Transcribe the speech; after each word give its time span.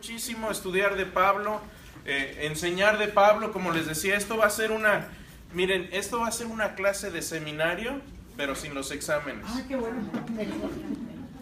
muchísimo 0.00 0.50
estudiar 0.50 0.94
de 0.96 1.06
Pablo, 1.06 1.60
eh, 2.04 2.40
enseñar 2.42 2.98
de 2.98 3.08
Pablo, 3.08 3.50
como 3.52 3.72
les 3.72 3.86
decía, 3.86 4.14
esto 4.16 4.36
va 4.36 4.44
a 4.46 4.50
ser 4.50 4.70
una, 4.70 5.08
miren, 5.54 5.88
esto 5.90 6.20
va 6.20 6.28
a 6.28 6.32
ser 6.32 6.46
una 6.48 6.74
clase 6.74 7.10
de 7.10 7.22
seminario, 7.22 8.00
pero 8.36 8.54
sin 8.54 8.74
los 8.74 8.90
exámenes. 8.90 9.44
Ah, 9.48 9.62
qué 9.66 9.74
bueno. 9.76 10.02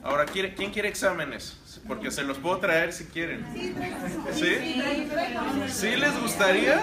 Ahora, 0.05 0.27
¿quiere- 0.27 0.55
¿quién 0.55 0.71
quiere 0.71 0.89
exámenes? 0.89 1.59
Porque 1.89 2.11
se 2.13 2.23
los 2.23 2.39
puedo 2.39 2.59
traer 2.59 2.93
si 2.93 3.07
quieren. 3.07 3.45
¿Sí? 4.33 4.81
¿Sí 5.69 5.97
les 5.97 6.21
gustaría? 6.21 6.81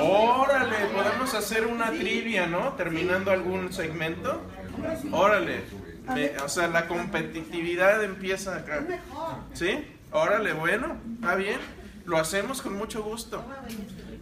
Órale, 0.00 0.76
podemos 0.94 1.34
hacer 1.34 1.66
una 1.66 1.90
trivia, 1.90 2.46
¿no? 2.46 2.74
Terminando 2.74 3.30
algún 3.32 3.72
segmento. 3.72 4.40
Órale. 5.10 5.62
Me- 6.14 6.36
o 6.44 6.48
sea, 6.50 6.68
la 6.68 6.86
competitividad 6.86 8.04
empieza 8.04 8.56
acá. 8.56 8.84
¿Sí? 9.54 9.86
Órale, 10.14 10.52
bueno, 10.52 10.96
está 11.16 11.34
bien. 11.34 11.58
Lo 12.06 12.18
hacemos 12.18 12.62
con 12.62 12.76
mucho 12.76 13.02
gusto. 13.02 13.44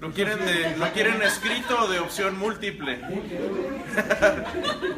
¿Lo 0.00 0.10
quieren, 0.12 0.38
de, 0.45 0.77
¿Lo 0.78 0.91
quieren 0.92 1.20
escrito 1.23 1.80
o 1.84 1.88
de 1.88 1.98
opción 2.00 2.37
múltiple? 2.38 2.95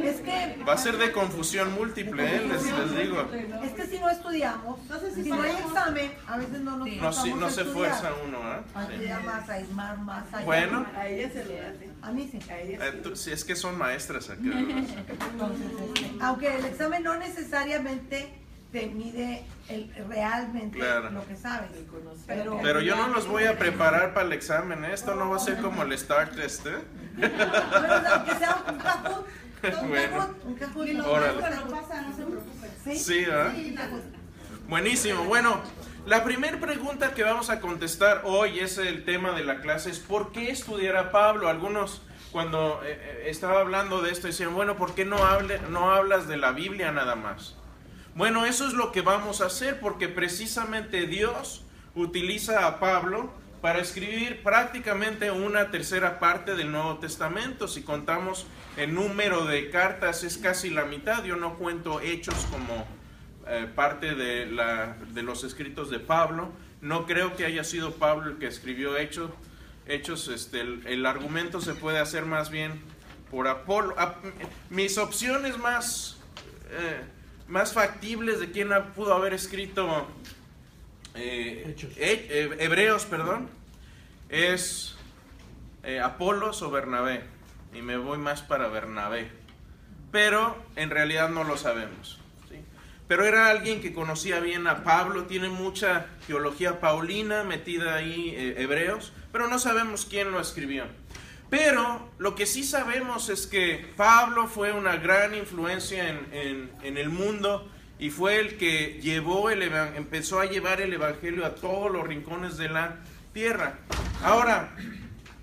Es 0.03 0.21
que, 0.21 0.63
Va 0.67 0.75
a 0.75 0.79
ser 0.79 0.97
de 0.99 1.11
confusión 1.13 1.75
múltiple, 1.75 2.37
¿eh? 2.37 2.47
les, 2.49 2.63
les 2.65 2.97
digo. 2.99 3.29
es 3.65 3.73
que 3.73 3.87
si 3.87 3.99
no 3.99 4.09
estudiamos, 4.09 4.79
si 5.15 5.29
no 5.31 5.43
hay 5.43 5.51
examen, 5.57 6.13
a 6.27 6.37
veces 6.39 6.61
no 6.61 6.77
nos 6.77 6.89
No, 6.89 6.93
sí, 6.95 6.99
forzamos 7.01 7.41
no 7.41 7.47
a 7.47 7.51
se 7.51 7.65
fuerza 7.65 8.13
uno, 8.27 8.39
¿ah? 8.45 8.63
A 8.75 9.21
más, 9.21 9.49
a 9.51 9.61
ismar 9.61 9.99
más 9.99 10.25
allá. 10.33 10.45
Bueno, 10.45 10.87
A 10.97 11.09
ella 11.09 11.31
se 11.33 11.45
le 11.45 11.61
hace. 11.67 11.89
A 12.03 12.13
mí 12.13 12.29
sí. 12.31 12.39
A 12.51 12.59
ella 12.61 12.87
eh, 12.87 12.93
tú- 13.03 13.17
si 13.17 13.33
es 13.33 13.45
que 13.45 13.57
son 13.57 13.77
maestras 13.77 14.31
acá. 14.31 14.41
Entonces, 14.45 15.67
este, 15.97 16.13
aunque 16.21 16.55
el 16.57 16.65
examen 16.67 17.03
no 17.03 17.17
necesariamente 17.17 18.33
te 18.75 18.87
mide 18.89 19.45
el, 19.69 19.89
realmente 20.09 20.79
Claro. 20.79 21.09
lo 21.13 21.25
que 21.29 21.37
sabes. 21.37 21.71
Pero, 22.27 22.59
Pero 22.61 22.81
yo 22.81 22.97
no 22.97 23.07
los 23.07 23.29
voy 23.29 23.45
a 23.45 23.57
preparar 23.57 24.13
para 24.15 24.27
el 24.27 24.33
examen, 24.33 24.85
¿eh? 24.85 24.93
Esto 24.93 25.15
no 25.15 25.31
va 25.31 25.37
a 25.37 25.39
ser 25.39 25.59
como 25.59 25.85
el 25.85 25.93
Star 25.93 26.31
Test, 26.31 26.67
¿eh? 26.67 26.79
Bueno, 27.17 27.35
aunque 28.13 28.35
sea 28.35 28.65
un 28.69 28.79
cajón, 28.79 29.25
un 29.81 29.89
Bueno. 29.89 30.17
cajón, 30.19 30.37
un 30.45 30.55
cajón. 30.57 31.01
Órale. 31.03 31.41
pasa, 31.71 32.03
no 32.03 32.17
se 32.17 32.23
preocupe. 32.25 32.69
Sí, 32.83 32.97
Sí. 32.99 33.27
Buenísimo. 34.69 35.23
Bueno, 35.23 35.61
la 36.07 36.25
primera 36.25 36.59
pregunta 36.59 37.15
que 37.15 37.23
vamos 37.23 37.51
a 37.51 37.61
contestar 37.61 38.23
hoy 38.25 38.59
es 38.59 38.79
el 38.79 39.05
tema 39.05 39.31
de 39.33 39.45
la 39.45 39.61
clase, 39.61 39.91
es 39.91 40.01
¿por 40.01 40.33
qué 40.33 40.51
estudiar 40.51 40.97
a 40.97 41.13
Pablo? 41.13 41.49
Algunos 41.49 42.03
cuando 42.33 42.81
eh, 42.85 42.99
eh, 43.01 43.23
estaba 43.27 43.61
hablando 43.61 44.03
de 44.03 44.11
esto 44.11 44.27
decían, 44.27 44.53
bueno, 44.53 44.75
¿por 44.75 44.97
qué 44.97 45.05
no, 45.05 45.19
hable, 45.25 45.61
no 45.71 45.93
hablas 45.95 46.27
de 46.27 46.39
la 46.39 46.51
Biblia 46.51 46.91
nada 46.91 47.15
más? 47.15 47.55
Bueno, 48.15 48.47
eso 48.47 48.67
es 48.67 48.75
lo 48.75 48.93
que 48.93 49.01
vamos 49.01 49.41
a 49.41 49.47
hacer 49.47 49.81
porque 49.81 50.09
precisamente 50.09 51.07
Dios 51.07 51.65
utiliza 51.97 52.67
a 52.67 52.79
Pablo 52.79 53.33
para 53.61 53.81
escribir 53.81 54.43
prácticamente 54.43 55.33
una 55.33 55.73
tercera 55.73 56.21
parte 56.21 56.55
del 56.55 56.71
Nuevo 56.71 56.99
Testamento. 56.99 57.67
Si 57.67 57.83
contamos 57.83 58.47
el 58.77 58.95
número 58.95 59.47
de 59.47 59.69
cartas 59.71 60.23
es 60.23 60.39
casi 60.39 60.71
la 60.71 60.85
mitad. 60.85 61.25
Yo 61.25 61.35
no 61.35 61.55
cuento 61.55 62.01
hechos 62.01 62.37
como 62.53 62.87
eh, 63.49 63.67
parte 63.75 64.15
de, 64.15 64.47
la, 64.47 64.97
de 65.13 65.23
los 65.23 65.43
escritos 65.43 65.91
de 65.91 65.99
Pablo. 65.99 66.53
No 66.83 67.07
creo 67.07 67.35
que 67.35 67.47
haya 67.47 67.65
sido 67.65 67.95
Pablo 67.95 68.31
el 68.31 68.39
que 68.39 68.47
escribió 68.47 68.97
hechos. 68.97 69.31
Hechos, 69.87 70.29
este, 70.29 70.61
el, 70.61 71.05
argumento 71.05 71.61
se 71.61 71.75
puede 71.75 71.99
hacer 71.99 72.27
más 72.27 72.51
bien 72.51 72.81
por 73.31 73.49
Apolo. 73.49 73.97
Mis 74.71 74.99
opciones 74.99 75.59
más, 75.59 76.19
eh, 76.71 77.01
más 77.49 77.73
factibles 77.73 78.41
de 78.41 78.51
quién 78.51 78.71
pudo 78.95 79.15
haber 79.15 79.35
escrito 79.35 80.07
eh, 81.15 81.77
eh, 81.97 82.57
Hebreos, 82.59 83.05
perdón, 83.05 83.49
es 84.29 84.95
eh, 85.85 86.01
Apolos 86.01 86.63
o 86.63 86.71
Bernabé. 86.71 87.23
Y 87.75 87.83
me 87.83 87.97
voy 87.97 88.19
más 88.19 88.43
para 88.43 88.69
Bernabé. 88.69 89.31
Pero 90.11 90.57
en 90.77 90.91
realidad 90.91 91.29
no 91.29 91.45
lo 91.45 91.57
sabemos. 91.57 92.21
¿sí? 92.49 92.57
Pero 93.09 93.25
era 93.25 93.49
alguien 93.49 93.81
que 93.81 93.93
conocía 93.93 94.41
bien 94.41 94.67
a 94.67 94.85
Pablo, 94.85 95.25
tiene 95.25 95.49
mucha 95.49 96.07
teología 96.27 96.81
paulina 96.81 97.45
metida 97.45 97.97
ahí, 97.97 98.33
eh, 98.37 98.55
Hebreos, 98.59 99.13
pero 99.33 99.49
no 99.49 99.59
sabemos 99.59 100.07
quién 100.07 100.33
lo 100.33 100.41
escribió. 100.41 100.85
Pero 101.55 102.09
lo 102.19 102.35
que 102.35 102.47
sí 102.47 102.65
sabemos 102.65 103.29
es 103.29 103.47
que 103.47 103.93
Pablo 103.97 104.49
fue 104.49 104.73
una 104.73 104.97
gran 104.97 105.37
influencia 105.37 106.09
en, 106.09 106.69
en- 106.83 106.97
el 106.97 107.11
mundo 107.11 107.69
y 107.97 108.11
fue 108.11 108.41
el 108.41 108.57
que 108.59 108.99
llevó 109.01 109.51
el 109.51 109.63
empezó 109.63 110.41
a 110.41 110.47
llevar 110.47 110.81
el 110.81 110.93
evangelio 110.93 111.47
a 111.47 111.55
todos 111.55 111.93
los 111.93 112.05
rincones 112.09 112.57
de 112.57 112.71
la 112.71 112.97
tierra. 113.33 113.79
Ahora, 114.25 114.75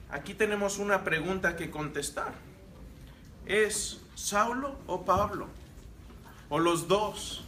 aquí 0.09 0.33
tenemos 0.33 0.79
una 0.79 1.05
pregunta 1.05 1.55
que 1.55 1.71
contestar. 1.71 2.33
¿Es 3.45 4.01
Saulo 4.15 4.77
o 4.87 5.05
Pablo? 5.05 5.47
¿O 6.49 6.59
los 6.59 6.89
dos? 6.89 7.45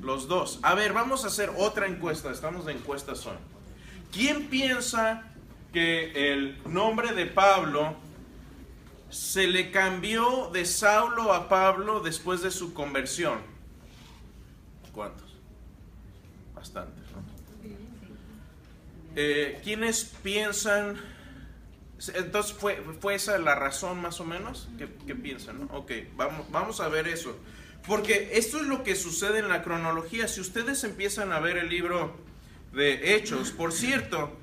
Los 0.00 0.28
dos. 0.28 0.60
A 0.62 0.74
ver, 0.74 0.94
vamos 0.94 1.24
a 1.24 1.26
hacer 1.26 1.52
otra 1.58 1.88
encuesta. 1.88 2.30
Estamos 2.30 2.64
de 2.64 2.72
encuestas 2.72 3.26
hoy. 3.26 3.36
¿Quién 4.12 4.48
piensa 4.48 5.24
que 5.74 6.32
el 6.32 6.56
nombre 6.72 7.12
de 7.12 7.26
Pablo 7.26 7.96
se 9.10 9.48
le 9.48 9.72
cambió 9.72 10.50
de 10.52 10.64
Saulo 10.64 11.32
a 11.32 11.48
Pablo 11.48 12.00
después 12.00 12.40
de 12.42 12.52
su 12.52 12.72
conversión? 12.72 13.40
¿Cuántos? 14.94 15.34
Bastantes, 16.54 17.04
¿no? 17.10 17.24
Eh, 19.16 19.60
¿Quiénes 19.64 20.04
piensan? 20.22 20.96
Entonces, 22.14 22.52
¿fue, 22.52 22.80
¿fue 23.00 23.16
esa 23.16 23.36
la 23.38 23.56
razón 23.56 24.00
más 24.00 24.20
o 24.20 24.24
menos? 24.24 24.68
¿Qué, 24.78 24.88
qué 25.06 25.16
piensan? 25.16 25.66
no? 25.66 25.76
Ok, 25.76 25.90
vamos, 26.16 26.50
vamos 26.52 26.80
a 26.80 26.88
ver 26.88 27.08
eso. 27.08 27.36
Porque 27.86 28.30
esto 28.34 28.60
es 28.60 28.66
lo 28.66 28.84
que 28.84 28.94
sucede 28.94 29.40
en 29.40 29.48
la 29.48 29.62
cronología. 29.62 30.28
Si 30.28 30.40
ustedes 30.40 30.84
empiezan 30.84 31.32
a 31.32 31.40
ver 31.40 31.56
el 31.56 31.68
libro 31.68 32.16
de 32.72 33.14
Hechos, 33.14 33.50
por 33.50 33.72
cierto, 33.72 34.38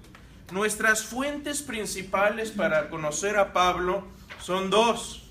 nuestras 0.51 1.03
fuentes 1.03 1.61
principales 1.61 2.51
para 2.51 2.89
conocer 2.89 3.37
a 3.37 3.53
Pablo 3.53 4.05
son 4.41 4.69
dos. 4.69 5.29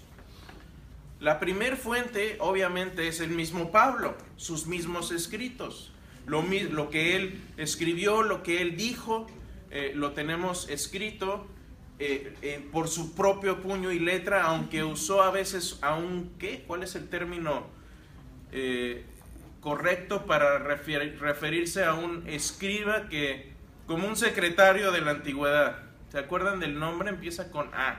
La 1.20 1.38
primer 1.38 1.76
fuente, 1.76 2.36
obviamente, 2.40 3.06
es 3.06 3.20
el 3.20 3.30
mismo 3.30 3.70
Pablo, 3.70 4.16
sus 4.36 4.66
mismos 4.66 5.12
escritos. 5.12 5.92
Lo, 6.26 6.90
que 6.90 7.16
él 7.16 7.42
escribió, 7.56 8.22
lo 8.22 8.42
que 8.42 8.62
él 8.62 8.76
dijo, 8.76 9.26
eh, 9.70 9.92
lo 9.94 10.12
tenemos 10.12 10.68
escrito 10.68 11.46
eh, 11.98 12.34
eh, 12.40 12.66
por 12.72 12.88
su 12.88 13.14
propio 13.14 13.60
puño 13.60 13.92
y 13.92 13.98
letra, 13.98 14.44
aunque 14.44 14.84
usó 14.84 15.22
a 15.22 15.30
veces, 15.30 15.78
aunque, 15.82 16.64
¿cuál 16.66 16.82
es 16.82 16.94
el 16.94 17.08
término 17.08 17.66
correcto 19.60 20.26
para 20.26 20.58
refer- 20.58 21.18
referirse 21.18 21.84
a 21.84 21.94
un 21.94 22.26
escriba 22.26 23.08
que, 23.08 23.49
como 23.90 24.06
un 24.06 24.14
secretario 24.14 24.92
de 24.92 25.00
la 25.00 25.10
antigüedad? 25.10 25.80
¿Se 26.12 26.18
acuerdan 26.20 26.60
del 26.60 26.78
nombre? 26.78 27.08
Empieza 27.10 27.50
con 27.50 27.74
A. 27.74 27.96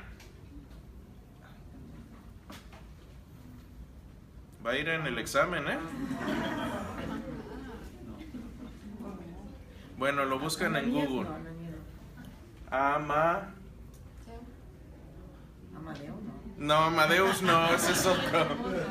Va 4.66 4.72
a 4.72 4.78
ir 4.78 4.88
en 4.88 5.06
el 5.06 5.18
examen, 5.18 5.68
¿eh? 5.68 5.78
Bueno, 9.98 10.24
lo 10.24 10.40
buscan 10.40 10.78
en 10.78 10.92
Google. 10.94 11.28
Ama. 12.70 13.54
No. 16.58 16.76
Amadeus 16.76 17.42
no, 17.42 17.74
ese 17.74 17.92
es 17.92 18.06
otro. 18.06 18.46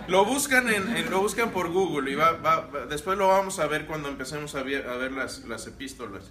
Lo 0.09 0.27
buscan 0.27 0.69
en, 0.69 1.11
lo 1.11 1.21
buscan 1.23 1.51
por 1.51 1.71
Google 1.71 2.11
y 2.11 2.15
va- 2.15 2.33
va- 2.33 2.69
después 2.91 3.17
lo 3.17 3.29
vamos 3.29 3.59
a 3.59 3.67
ver 3.69 3.87
cuando 3.87 4.09
empecemos 4.11 4.55
a 4.55 4.63
ver, 4.63 4.87
a 4.87 4.97
ver 4.97 5.13
las, 5.13 5.45
las 5.47 5.67
epístolas. 5.67 6.31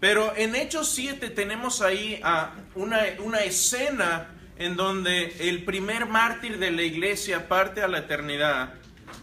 Pero 0.00 0.34
en 0.34 0.56
Hechos 0.56 0.88
7 0.94 1.28
tenemos 1.30 1.82
ahí 1.82 2.20
a 2.24 2.54
una, 2.74 3.02
una 3.22 3.40
escena 3.40 4.30
en 4.58 4.76
donde 4.76 5.48
el 5.48 5.64
primer 5.64 6.06
mártir 6.06 6.58
de 6.58 6.70
la 6.70 6.82
iglesia 6.82 7.48
parte 7.48 7.82
a 7.82 7.88
la 7.88 7.98
eternidad 7.98 8.74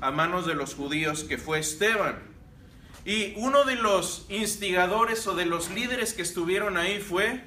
a 0.02 0.12
manos 0.12 0.46
de 0.46 0.54
los 0.54 0.76
judíos 0.76 1.24
que 1.24 1.38
fue 1.38 1.60
Esteban. 1.60 2.20
Y 3.06 3.34
uno 3.38 3.64
de 3.64 3.76
los 3.76 4.26
instigadores 4.30 5.26
o 5.28 5.36
de 5.36 5.46
los 5.46 5.70
líderes 5.72 6.14
que 6.14 6.22
estuvieron 6.22 6.78
ahí 6.78 7.00
fue 7.00 7.42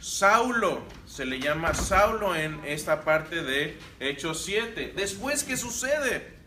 Saulo, 0.00 0.82
se 1.06 1.26
le 1.26 1.40
llama 1.40 1.74
Saulo 1.74 2.36
en 2.36 2.60
esta 2.64 3.02
parte 3.04 3.42
de 3.42 3.76
Hechos 3.98 4.44
7. 4.44 4.94
Después, 4.96 5.42
¿qué 5.42 5.56
sucede? 5.56 6.38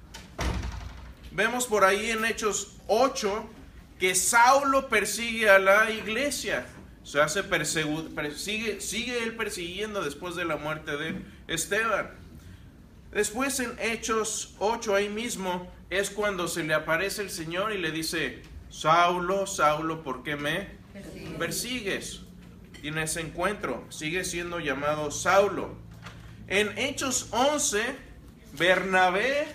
Vemos 1.32 1.68
por 1.68 1.84
ahí 1.84 2.12
en 2.12 2.24
Hechos 2.24 2.78
8 2.88 3.50
que 4.02 4.16
Saulo 4.16 4.90
persigue 4.90 5.48
a 5.48 5.60
la 5.60 5.92
iglesia. 5.92 6.66
Se 7.04 7.22
hace 7.22 7.44
persigue, 7.44 8.82
sigue 8.82 9.24
él 9.24 9.36
persiguiendo 9.36 10.04
después 10.04 10.36
de 10.36 10.44
la 10.44 10.58
muerte 10.58 10.98
de 10.98 11.22
Esteban. 11.48 12.10
Después 13.12 13.60
en 13.60 13.78
Hechos 13.80 14.56
8 14.58 14.96
ahí 14.96 15.08
mismo 15.08 15.72
es 15.92 16.10
cuando 16.10 16.48
se 16.48 16.64
le 16.64 16.74
aparece 16.74 17.22
el 17.22 17.30
Señor 17.30 17.74
y 17.74 17.78
le 17.78 17.92
dice, 17.92 18.42
Saulo, 18.72 19.46
Saulo, 19.46 20.02
¿por 20.02 20.24
qué 20.24 20.36
me 20.36 20.70
persigues? 21.38 22.22
Tiene 22.82 23.04
ese 23.04 23.22
encuentro, 23.22 23.86
sigue 23.90 24.24
siendo 24.24 24.60
llamado 24.60 25.12
Saulo. 25.12 25.76
En 26.48 26.76
Hechos 26.76 27.28
11, 27.30 27.84
Bernabé 28.58 29.46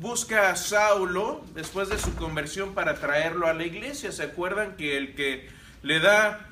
busca 0.00 0.50
a 0.50 0.56
Saulo 0.56 1.44
después 1.54 1.88
de 1.88 1.98
su 1.98 2.14
conversión 2.14 2.74
para 2.74 2.94
traerlo 2.94 3.46
a 3.46 3.52
la 3.52 3.64
iglesia. 3.64 4.12
¿Se 4.12 4.22
acuerdan 4.22 4.76
que 4.76 4.96
el 4.96 5.14
que 5.14 5.48
le 5.82 6.00
da 6.00 6.48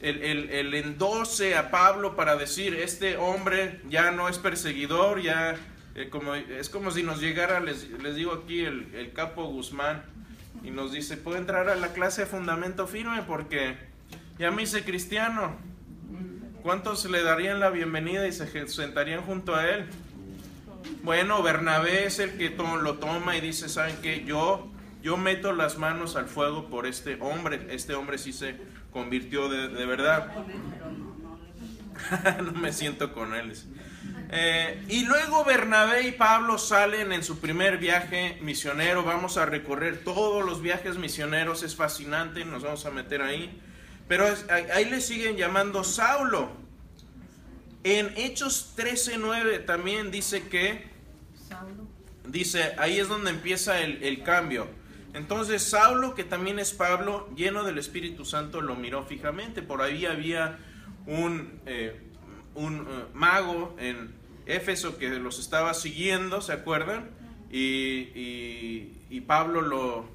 el, 0.00 0.22
el, 0.50 0.74
endose 0.74 1.56
a 1.56 1.70
Pablo 1.70 2.16
para 2.16 2.36
decir, 2.36 2.74
este 2.74 3.16
hombre 3.16 3.80
ya 3.88 4.10
no 4.10 4.28
es 4.28 4.38
perseguidor, 4.38 5.20
ya 5.20 5.56
eh, 5.94 6.08
como, 6.10 6.34
es 6.34 6.68
como 6.68 6.90
si 6.90 7.02
nos 7.02 7.20
llegara, 7.20 7.60
les, 7.60 7.88
digo 8.14 8.32
aquí, 8.32 8.64
el, 8.64 8.94
el 8.94 9.12
capo 9.12 9.44
Guzmán 9.46 10.04
y 10.62 10.70
nos 10.70 10.92
dice, 10.92 11.16
puedo 11.16 11.38
entrar 11.38 11.68
a 11.68 11.74
la 11.74 11.92
clase 11.92 12.22
de 12.22 12.26
fundamento 12.26 12.86
firme 12.86 13.22
porque 13.26 13.76
ya 14.38 14.50
me 14.50 14.62
hice 14.62 14.84
cristiano. 14.84 15.56
¿Cuántos 16.62 17.04
le 17.08 17.22
darían 17.22 17.60
la 17.60 17.70
bienvenida 17.70 18.26
y 18.26 18.32
se 18.32 18.68
sentarían 18.68 19.22
junto 19.22 19.54
a 19.54 19.68
él? 19.68 19.86
Bueno, 21.02 21.42
Bernabé 21.42 22.06
es 22.06 22.18
el 22.18 22.36
que 22.36 22.50
lo 22.50 22.98
toma 22.98 23.36
y 23.36 23.40
dice, 23.40 23.68
¿saben 23.68 23.96
qué? 24.02 24.24
Yo, 24.24 24.70
yo 25.02 25.16
meto 25.16 25.52
las 25.52 25.78
manos 25.78 26.16
al 26.16 26.26
fuego 26.26 26.68
por 26.68 26.86
este 26.86 27.18
hombre. 27.20 27.68
Este 27.70 27.94
hombre 27.94 28.18
sí 28.18 28.32
se 28.32 28.56
convirtió 28.92 29.48
de, 29.48 29.68
de 29.68 29.86
verdad. 29.86 30.32
no 32.42 32.52
me 32.52 32.72
siento 32.72 33.12
con 33.12 33.34
él. 33.34 33.52
Eh, 34.30 34.84
y 34.88 35.06
luego 35.06 35.44
Bernabé 35.44 36.02
y 36.02 36.12
Pablo 36.12 36.58
salen 36.58 37.12
en 37.12 37.22
su 37.22 37.40
primer 37.40 37.78
viaje 37.78 38.38
misionero. 38.42 39.02
Vamos 39.02 39.38
a 39.38 39.46
recorrer 39.46 40.04
todos 40.04 40.44
los 40.44 40.60
viajes 40.60 40.98
misioneros. 40.98 41.62
Es 41.62 41.76
fascinante, 41.76 42.44
nos 42.44 42.62
vamos 42.62 42.84
a 42.84 42.90
meter 42.90 43.22
ahí. 43.22 43.60
Pero 44.06 44.26
ahí 44.74 44.84
le 44.86 45.00
siguen 45.00 45.36
llamando 45.36 45.84
Saulo. 45.84 46.67
En 47.84 48.12
Hechos 48.16 48.74
13:9 48.76 49.64
también 49.64 50.10
dice 50.10 50.48
que, 50.48 50.90
dice, 52.26 52.74
ahí 52.78 52.98
es 52.98 53.08
donde 53.08 53.30
empieza 53.30 53.80
el, 53.80 54.02
el, 54.02 54.22
cambio. 54.22 54.68
Entonces 55.14 55.62
Saulo, 55.62 56.14
que 56.14 56.24
también 56.24 56.58
es 56.58 56.72
Pablo, 56.72 57.28
lleno 57.34 57.64
del 57.64 57.78
Espíritu 57.78 58.24
Santo, 58.24 58.60
lo 58.60 58.74
miró 58.74 59.04
fijamente. 59.04 59.62
Por 59.62 59.80
ahí 59.80 60.06
había 60.06 60.58
un, 61.06 61.60
eh, 61.66 62.00
un 62.54 62.80
uh, 62.80 62.86
mago 63.14 63.74
en 63.78 64.14
Éfeso 64.46 64.98
que 64.98 65.08
los 65.10 65.38
estaba 65.38 65.72
siguiendo, 65.74 66.40
¿se 66.40 66.52
acuerdan? 66.52 67.10
Y, 67.50 68.10
y, 68.14 69.02
y 69.08 69.20
Pablo 69.22 69.62
lo, 69.62 70.08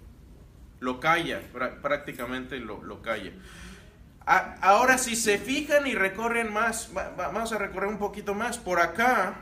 lo 0.79 0.99
calla, 0.99 1.41
prácticamente 1.81 2.59
lo, 2.59 2.83
lo 2.83 3.01
calla. 3.01 3.31
Ahora, 4.25 4.97
si 4.97 5.15
se 5.15 5.37
fijan 5.37 5.85
y 5.85 5.95
recorren 5.95 6.51
más, 6.51 6.91
vamos 7.17 7.51
a 7.51 7.57
recorrer 7.57 7.89
un 7.89 7.97
poquito 7.97 8.33
más. 8.33 8.57
Por 8.57 8.79
acá, 8.79 9.35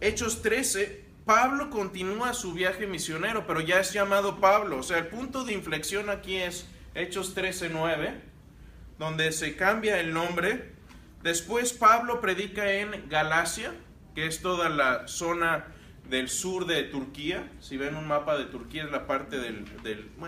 Hechos 0.00 0.40
13, 0.40 1.04
Pablo 1.26 1.68
continúa 1.68 2.32
su 2.32 2.54
viaje 2.54 2.86
misionero, 2.86 3.46
pero 3.46 3.60
ya 3.60 3.80
es 3.80 3.92
llamado 3.92 4.40
Pablo. 4.40 4.78
O 4.78 4.82
sea, 4.82 4.98
el 4.98 5.08
punto 5.08 5.44
de 5.44 5.52
inflexión 5.52 6.08
aquí 6.08 6.36
es 6.36 6.66
Hechos 6.94 7.34
13, 7.34 7.68
9, 7.68 8.18
donde 8.98 9.30
se 9.32 9.56
cambia 9.56 10.00
el 10.00 10.14
nombre. 10.14 10.72
Después 11.22 11.74
Pablo 11.74 12.22
predica 12.22 12.72
en 12.72 13.10
Galacia, 13.10 13.74
que 14.14 14.26
es 14.26 14.40
toda 14.40 14.70
la 14.70 15.06
zona 15.06 15.66
del 16.08 16.30
sur 16.30 16.64
de 16.64 16.84
Turquía. 16.84 17.46
Si 17.60 17.76
ven 17.76 17.94
un 17.94 18.08
mapa 18.08 18.38
de 18.38 18.46
Turquía, 18.46 18.84
es 18.84 18.90
la 18.90 19.06
parte 19.06 19.38
del, 19.38 19.66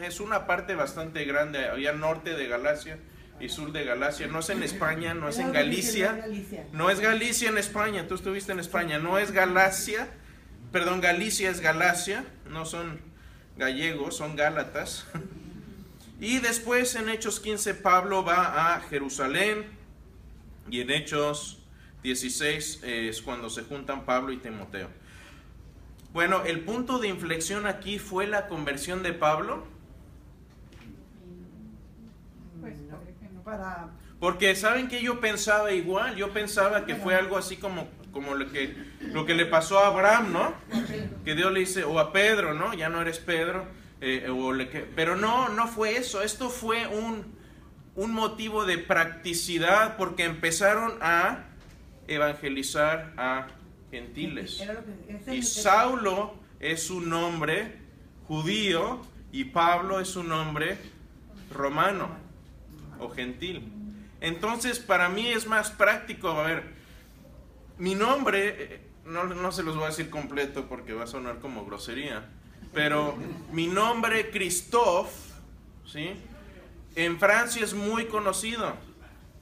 es 0.03 0.21
una 0.21 0.47
parte 0.47 0.75
bastante 0.75 1.25
grande, 1.25 1.67
había 1.67 1.95
norte 1.95 2.35
de 2.35 2.47
Galacia 2.47 2.99
y 3.41 3.49
sur 3.49 3.73
de 3.73 3.85
Galacia. 3.85 4.27
No 4.27 4.41
es 4.41 4.51
en 4.51 4.63
España, 4.63 5.15
no 5.15 5.29
es 5.29 5.39
en 5.39 5.53
Galicia. 5.53 6.27
No 6.73 6.91
es 6.91 7.01
Galicia 7.01 7.49
en 7.49 7.59
España, 7.59 8.07
tú 8.07 8.15
estuviste 8.15 8.53
en 8.53 8.61
España. 8.61 8.99
No 8.99 9.19
es 9.19 9.33
Galacia, 9.33 10.09
perdón, 10.73 11.01
Galicia 11.01 11.51
es 11.51 11.61
Galacia, 11.61 12.25
no 12.49 12.65
son 12.65 13.01
gallegos, 13.57 14.17
son 14.17 14.37
gálatas. 14.37 15.07
Y 16.23 16.39
después 16.39 16.97
en 16.97 17.09
Hechos 17.09 17.41
15 17.41 17.73
Pablo 17.77 18.23
va 18.23 18.75
a 18.75 18.81
Jerusalén 18.83 19.65
y 20.71 20.83
en 20.83 20.91
Hechos 20.91 21.63
16 22.03 22.81
es 22.83 23.23
cuando 23.23 23.49
se 23.49 23.63
juntan 23.63 24.05
Pablo 24.05 24.31
y 24.31 24.37
Timoteo. 24.37 24.91
Bueno, 26.13 26.45
el 26.45 26.61
punto 26.61 26.99
de 26.99 27.09
inflexión 27.09 27.67
aquí 27.67 27.99
fue 27.99 28.27
la 28.27 28.49
conversión 28.49 29.03
de 29.03 29.15
Pablo. 29.15 29.67
Para... 33.43 33.91
Porque 34.19 34.55
saben 34.55 34.89
que 34.89 35.03
yo 35.03 35.21
pensaba 35.21 35.73
igual, 35.73 36.15
yo 36.17 36.33
pensaba 36.33 36.85
que 36.85 36.95
fue 36.95 37.15
algo 37.15 37.39
así 37.39 37.57
como, 37.57 37.89
como 38.13 38.35
lo, 38.35 38.51
que, 38.53 38.77
lo 39.01 39.25
que 39.25 39.35
le 39.35 39.47
pasó 39.47 39.79
a 39.79 39.87
Abraham, 39.87 40.33
¿no? 40.33 40.55
Que 41.25 41.35
Dios 41.35 41.51
le 41.53 41.61
dice, 41.61 41.85
o 41.85 41.99
a 41.99 42.13
Pedro, 42.13 42.53
¿no? 42.53 42.75
Ya 42.75 42.91
no 42.91 43.01
eres 43.01 43.19
Pedro, 43.19 43.65
eh, 44.03 44.29
o 44.29 44.53
le, 44.53 44.67
pero 44.67 45.17
no, 45.17 45.49
no 45.49 45.69
fue 45.69 45.97
eso, 45.97 46.23
esto 46.23 46.51
fue 46.51 46.87
un, 46.87 47.35
un 47.95 48.13
motivo 48.13 48.67
de 48.67 48.77
practicidad 48.77 49.97
porque 49.97 50.25
empezaron 50.25 50.99
a 51.01 51.47
evangelizar 52.07 53.15
a 53.17 53.47
gentiles. 53.91 54.63
Y 55.31 55.43
Saulo 55.43 56.35
es 56.59 56.91
un 56.91 57.09
nombre 57.09 57.79
judío 58.29 59.01
y 59.33 59.45
Pablo 59.45 59.99
es 59.99 60.15
un 60.17 60.29
nombre 60.29 60.77
romano 61.51 62.20
o 63.01 63.11
gentil. 63.11 63.73
Entonces, 64.21 64.79
para 64.79 65.09
mí 65.09 65.29
es 65.29 65.47
más 65.47 65.71
práctico, 65.71 66.29
a 66.31 66.47
ver, 66.47 66.65
mi 67.79 67.95
nombre, 67.95 68.57
eh, 68.59 68.81
no, 69.07 69.25
no, 69.25 69.53
se 69.53 69.63
los 69.63 69.75
voy 69.75 69.85
a 69.85 69.89
decir 69.89 70.11
completo 70.11 70.67
porque 70.69 70.93
va 70.93 71.05
a 71.05 71.07
sonar 71.07 71.39
como 71.39 71.65
grosería, 71.65 72.29
pero 72.75 73.17
mi 73.53 73.67
nombre, 73.67 74.31
Christophe, 74.31 75.11
¿sí? 75.87 76.13
En 76.95 77.19
Francia 77.19 77.65
es 77.65 77.75
muy 77.75 78.07
conocido. 78.07 78.75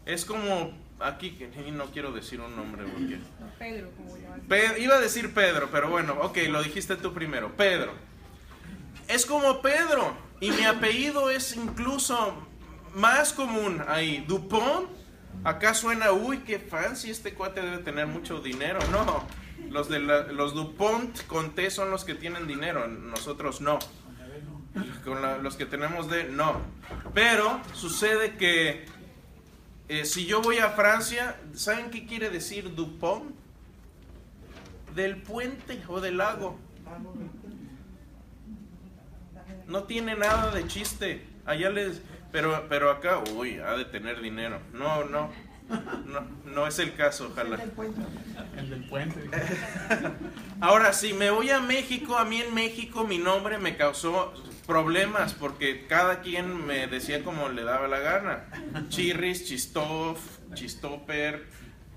Es 0.07 0.25
como 0.25 0.73
aquí, 1.01 1.39
no 1.73 1.87
quiero 1.87 2.13
decir 2.13 2.41
un 2.41 2.55
nombre 2.57 2.85
porque... 2.85 3.19
Pedro, 3.59 3.91
como 3.97 4.15
Pedro, 4.49 4.79
iba 4.79 4.95
a 4.95 5.01
decir 5.01 5.35
Pedro, 5.35 5.69
pero 5.71 5.91
bueno, 5.91 6.17
ok, 6.23 6.39
lo 6.49 6.63
dijiste 6.63 6.97
tú 6.97 7.13
primero, 7.13 7.53
Pedro. 7.57 7.93
Es 9.09 9.27
como 9.27 9.61
Pedro, 9.61 10.17
y 10.41 10.51
mi 10.51 10.65
apellido 10.65 11.31
es 11.31 11.57
incluso 11.57 12.48
más 12.99 13.33
común 13.33 13.83
ahí, 13.87 14.25
Dupont. 14.27 14.91
Acá 15.45 15.73
suena, 15.73 16.13
uy, 16.13 16.39
qué 16.39 16.59
fancy, 16.59 17.11
este 17.11 17.33
cuate 17.33 17.61
debe 17.61 17.79
tener 17.79 18.07
mucho 18.07 18.41
dinero. 18.41 18.81
No, 18.91 19.25
los, 19.71 19.89
de 19.89 20.01
los 20.01 20.55
Dupont 20.55 21.27
con 21.27 21.55
T 21.55 21.71
son 21.71 21.91
los 21.91 22.05
que 22.05 22.15
tienen 22.15 22.47
dinero, 22.47 22.87
nosotros 22.89 23.61
no. 23.61 23.79
Con 25.05 25.43
los 25.43 25.57
que 25.57 25.65
tenemos 25.65 26.11
D, 26.11 26.25
no. 26.25 26.61
Pero 27.15 27.61
sucede 27.73 28.37
que 28.37 28.87
eh, 29.89 30.05
si 30.05 30.27
yo 30.27 30.43
voy 30.43 30.59
a 30.59 30.71
Francia, 30.71 31.37
¿saben 31.55 31.91
qué 31.91 32.05
quiere 32.05 32.31
decir 32.31 32.75
Dupont? 32.75 33.35
Del 34.95 35.23
puente 35.23 35.81
o 35.89 36.01
del 36.01 36.19
lago. 36.19 36.59
No 39.67 39.85
tiene 39.85 40.17
nada 40.17 40.51
de 40.51 40.67
chiste. 40.67 41.27
Allá 41.47 41.71
les, 41.71 42.03
pero, 42.33 42.67
pero 42.69 42.91
acá, 42.91 43.23
uy, 43.35 43.59
ha 43.59 43.73
de 43.73 43.85
tener 43.85 44.21
dinero. 44.21 44.61
No, 44.73 45.05
no, 45.05 45.31
no, 46.07 46.27
no 46.45 46.67
es 46.67 46.79
el 46.79 46.95
caso, 46.95 47.29
ojalá. 47.31 47.57
El 48.57 48.71
del 48.71 48.89
puente. 48.89 49.31
Ahora, 50.61 50.93
si 50.93 51.13
me 51.13 51.31
voy 51.31 51.51
a 51.51 51.61
México, 51.61 52.17
a 52.17 52.25
mí 52.25 52.41
en 52.41 52.55
México 52.55 53.05
mi 53.05 53.19
nombre 53.19 53.59
me 53.59 53.77
causó 53.77 54.33
problemas 54.67 55.35
porque 55.35 55.87
cada 55.87 56.21
quien 56.21 56.67
me 56.67 56.87
decía 56.87 57.25
como 57.25 57.49
le 57.49 57.65
daba 57.65 57.89
la 57.89 58.01
gana. 58.01 58.45
Chirris, 58.89 59.47
Chistof, 59.47 60.19
Chistoper, 60.55 61.47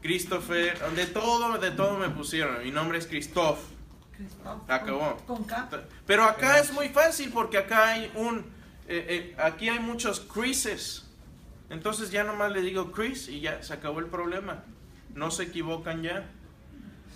Christopher, 0.01 0.77
de 0.95 1.05
todo, 1.07 1.57
de 1.57 1.71
todo 1.71 1.97
me 1.97 2.09
pusieron. 2.09 2.63
Mi 2.63 2.71
nombre 2.71 2.97
es 2.97 3.07
Christoph. 3.07 3.59
Acabó. 4.67 5.17
Pero 6.05 6.23
acá 6.23 6.59
es 6.59 6.71
muy 6.73 6.89
fácil 6.89 7.31
porque 7.33 7.57
acá 7.57 7.89
hay 7.89 8.11
un 8.15 8.45
eh, 8.91 9.05
eh, 9.07 9.35
aquí 9.37 9.69
hay 9.69 9.79
muchos 9.79 10.19
Chrises. 10.19 11.05
Entonces 11.69 12.11
ya 12.11 12.25
nomás 12.25 12.51
le 12.51 12.61
digo 12.61 12.91
Chris 12.91 13.29
y 13.29 13.39
ya 13.39 13.63
se 13.63 13.73
acabó 13.73 13.99
el 13.99 14.07
problema. 14.07 14.65
No 15.15 15.31
se 15.31 15.43
equivocan 15.43 16.03
ya. 16.03 16.29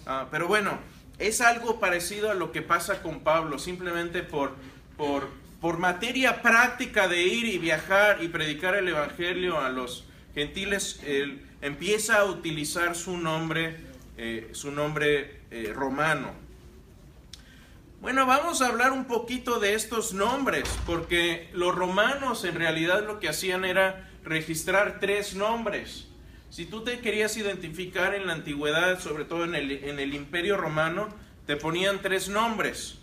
Ah, 0.06 0.28
pero 0.32 0.48
bueno, 0.48 0.80
es 1.20 1.42
algo 1.42 1.82
parecido 1.82 2.32
a 2.32 2.34
lo 2.34 2.54
que 2.54 2.62
pasa 2.62 3.02
con 3.02 3.20
Pablo, 3.20 3.60
simplemente 3.60 4.24
por, 4.24 4.54
por, 4.96 5.28
por 5.60 5.78
materia 5.78 6.42
práctica 6.42 7.10
de 7.10 7.24
ir 7.24 7.46
y 7.46 7.58
viajar 7.58 8.24
y 8.24 8.30
predicar 8.30 8.76
el 8.76 8.88
Evangelio 8.88 9.60
a 9.60 9.70
los 9.70 10.06
gentiles, 10.34 11.02
él 11.06 11.46
empieza 11.62 12.20
a 12.20 12.26
utilizar 12.26 12.96
su 12.96 13.18
nombre, 13.18 13.76
eh, 14.18 14.50
su 14.54 14.72
nombre 14.72 15.42
romano. 15.74 16.45
Bueno, 18.06 18.28
vamos 18.28 18.62
a 18.62 18.68
hablar 18.68 18.92
un 18.92 19.06
poquito 19.06 19.60
de 19.60 19.74
estos 19.74 20.14
nombres, 20.14 20.70
porque 20.86 21.50
los 21.54 21.74
romanos 21.74 22.44
en 22.44 22.54
realidad 22.54 23.04
lo 23.04 23.20
que 23.20 23.28
hacían 23.28 23.66
era 23.66 24.12
registrar 24.24 25.00
tres 25.00 25.34
nombres. 25.34 26.08
Si 26.52 26.68
tú 26.68 26.84
te 26.84 27.00
querías 27.00 27.36
identificar 27.36 28.14
en 28.14 28.28
la 28.28 28.34
antigüedad, 28.34 29.00
sobre 29.00 29.26
todo 29.26 29.44
en 29.44 29.56
el, 29.56 29.72
en 29.72 30.00
el 30.00 30.14
imperio 30.14 30.56
romano, 30.56 31.10
te 31.48 31.56
ponían 31.56 32.00
tres 32.04 32.30
nombres. 32.30 33.00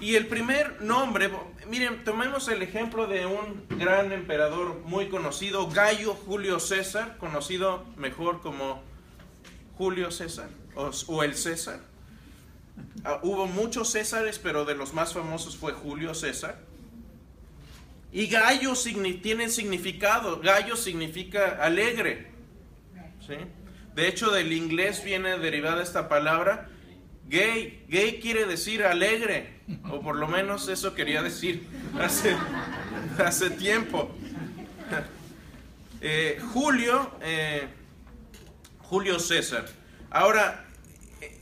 Y 0.00 0.16
el 0.16 0.26
primer 0.26 0.82
nombre, 0.82 1.30
miren, 1.68 2.02
tomemos 2.02 2.48
el 2.48 2.62
ejemplo 2.62 3.06
de 3.06 3.26
un 3.26 3.64
gran 3.78 4.10
emperador 4.10 4.80
muy 4.86 5.08
conocido, 5.08 5.68
Gallo 5.68 6.14
Julio 6.14 6.58
César, 6.58 7.16
conocido 7.18 7.84
mejor 7.96 8.40
como 8.40 8.82
Julio 9.78 10.10
César 10.10 10.48
o, 10.74 10.90
o 11.06 11.22
el 11.22 11.36
César. 11.36 11.89
Ah, 13.04 13.20
hubo 13.22 13.46
muchos 13.46 13.90
Césares, 13.92 14.38
pero 14.38 14.64
de 14.64 14.74
los 14.74 14.92
más 14.94 15.14
famosos 15.14 15.56
fue 15.56 15.72
Julio 15.72 16.14
César. 16.14 16.58
Y 18.12 18.26
gallo 18.26 18.72
signi- 18.72 19.22
tiene 19.22 19.48
significado. 19.48 20.40
Gallo 20.40 20.76
significa 20.76 21.58
alegre. 21.62 22.28
¿sí? 23.26 23.34
De 23.94 24.08
hecho, 24.08 24.30
del 24.30 24.52
inglés 24.52 25.04
viene 25.04 25.38
derivada 25.38 25.82
esta 25.82 26.08
palabra. 26.08 26.68
Gay. 27.28 27.84
Gay 27.88 28.18
quiere 28.20 28.44
decir 28.46 28.82
alegre. 28.82 29.60
O 29.90 30.00
por 30.00 30.16
lo 30.16 30.26
menos 30.26 30.68
eso 30.68 30.94
quería 30.94 31.22
decir 31.22 31.64
hace, 33.18 33.50
tiempo. 33.50 34.10
Eh, 36.02 36.40
Julio, 36.54 37.10
eh, 37.20 37.68
Julio 38.78 39.18
César. 39.18 39.66
Ahora, 40.10 40.64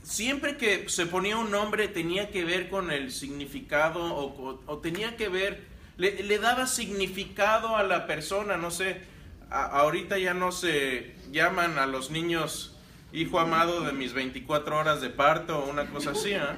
siempre 0.03 0.57
que 0.57 0.89
se 0.89 1.05
ponía 1.05 1.37
un 1.37 1.51
nombre 1.51 1.87
tenía 1.87 2.29
que 2.31 2.43
ver 2.45 2.69
con 2.69 2.91
el 2.91 3.11
significado 3.11 4.03
o, 4.03 4.59
o- 4.65 4.77
tenía 4.79 5.15
que 5.17 5.29
ver, 5.29 5.63
le, 5.97 6.37
daba 6.39 6.65
significado 6.67 7.75
a 7.75 7.83
la 7.83 8.07
persona, 8.07 8.57
no 8.57 8.71
sé, 8.71 9.01
ahorita 9.49 10.17
ya 10.17 10.33
no 10.33 10.51
se 10.51 11.13
llaman 11.31 11.77
a 11.79 11.85
los 11.85 12.11
niños 12.11 12.75
hijo 13.11 13.39
amado 13.39 13.81
de 13.81 13.91
mis 13.91 14.13
24 14.13 14.77
horas 14.77 15.01
de 15.01 15.09
parto 15.09 15.57
o 15.59 15.69
una 15.69 15.87
cosa 15.89 16.11
así, 16.11 16.33
¿ah? 16.33 16.55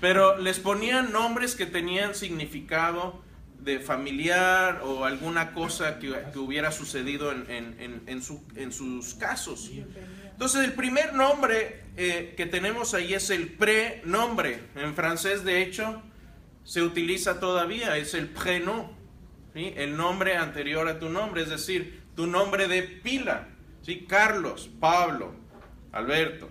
pero 0.00 0.36
les 0.36 0.58
ponían 0.58 1.12
nombres 1.12 1.54
que 1.54 1.64
tenían 1.66 2.14
significado 2.14 3.22
de 3.60 3.80
familiar 3.80 4.82
o 4.84 5.04
alguna 5.04 5.52
cosa 5.54 5.98
que, 5.98 6.14
que 6.32 6.38
hubiera 6.38 6.70
sucedido 6.72 7.32
en- 7.32 7.46
en- 7.50 8.02
en 8.06 8.22
su- 8.22 8.42
en 8.54 8.70
sus 8.72 9.14
casos. 9.14 9.70
Entonces 10.38 10.64
el 10.66 10.74
primer 10.74 11.14
nombre 11.14 11.80
eh, 11.96 12.34
que 12.36 12.46
tenemos 12.46 12.94
ahí 12.94 13.12
es 13.12 13.28
el 13.30 13.48
prenombre. 13.48 14.60
En 14.76 14.94
francés, 14.94 15.42
de 15.42 15.62
hecho, 15.62 16.00
se 16.62 16.80
utiliza 16.82 17.40
todavía, 17.40 17.96
es 17.96 18.14
el 18.14 18.28
prénom, 18.28 18.86
¿sí? 19.52 19.72
el 19.76 19.96
nombre 19.96 20.36
anterior 20.36 20.86
a 20.86 21.00
tu 21.00 21.08
nombre, 21.08 21.42
es 21.42 21.48
decir, 21.48 22.02
tu 22.14 22.28
nombre 22.28 22.68
de 22.68 22.84
pila, 22.84 23.48
¿sí? 23.82 24.06
Carlos, 24.08 24.70
Pablo, 24.78 25.34
Alberto. 25.90 26.48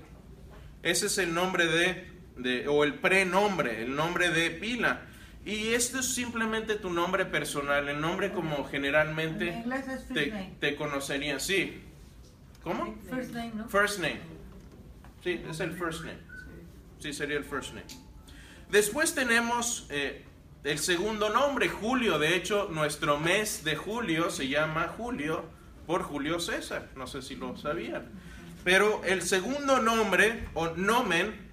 Ese 0.83 1.05
es 1.05 1.17
el 1.17 1.33
nombre 1.33 1.65
de, 1.67 2.07
de- 2.35 2.67
o 2.67 2.83
el 2.83 2.95
prenombre, 2.95 3.83
el 3.83 3.95
nombre 3.95 4.31
de 4.31 4.51
pila. 4.51 5.03
Y 5.45 5.69
esto 5.69 5.99
es 5.99 6.13
simplemente 6.13 6.75
tu 6.75 6.89
nombre 6.89 7.23
personal, 7.23 7.87
el 7.87 8.01
nombre 8.01 8.33
como 8.33 8.65
En 8.65 8.65
generalmente 8.65 9.63
te, 10.13 10.25
te 10.59 10.75
conocerían. 10.75 11.39
Sí. 11.39 11.83
¿Cómo? 12.67 12.95
First 13.09 13.33
name, 13.33 13.51
¿no? 13.55 13.69
First 13.69 13.99
name. 13.99 14.19
Sí, 15.23 15.41
es 15.49 15.59
el 15.61 15.71
first 15.71 16.03
name. 16.03 16.19
Sí, 16.99 17.13
sería 17.13 17.37
el 17.37 17.45
first 17.45 17.73
name. 17.73 17.87
Después 18.69 19.15
tenemos 19.15 19.87
eh, 19.89 20.25
el 20.65 20.79
segundo 20.79 21.29
nombre, 21.29 21.69
Julio. 21.69 22.19
De 22.19 22.35
hecho, 22.35 22.67
nuestro 22.69 23.17
mes 23.19 23.63
de 23.63 23.77
julio 23.77 24.29
se 24.29 24.49
llama 24.49 24.93
Julio 24.97 25.45
por 25.85 26.03
Julio 26.03 26.41
César. 26.41 26.89
No 26.97 27.07
sé 27.07 27.21
si 27.21 27.37
lo 27.37 27.55
sabían. 27.55 28.09
Pero 28.65 29.01
el 29.05 29.21
segundo 29.21 29.81
nombre, 29.81 30.49
o 30.53 30.71
nomen, 30.71 31.47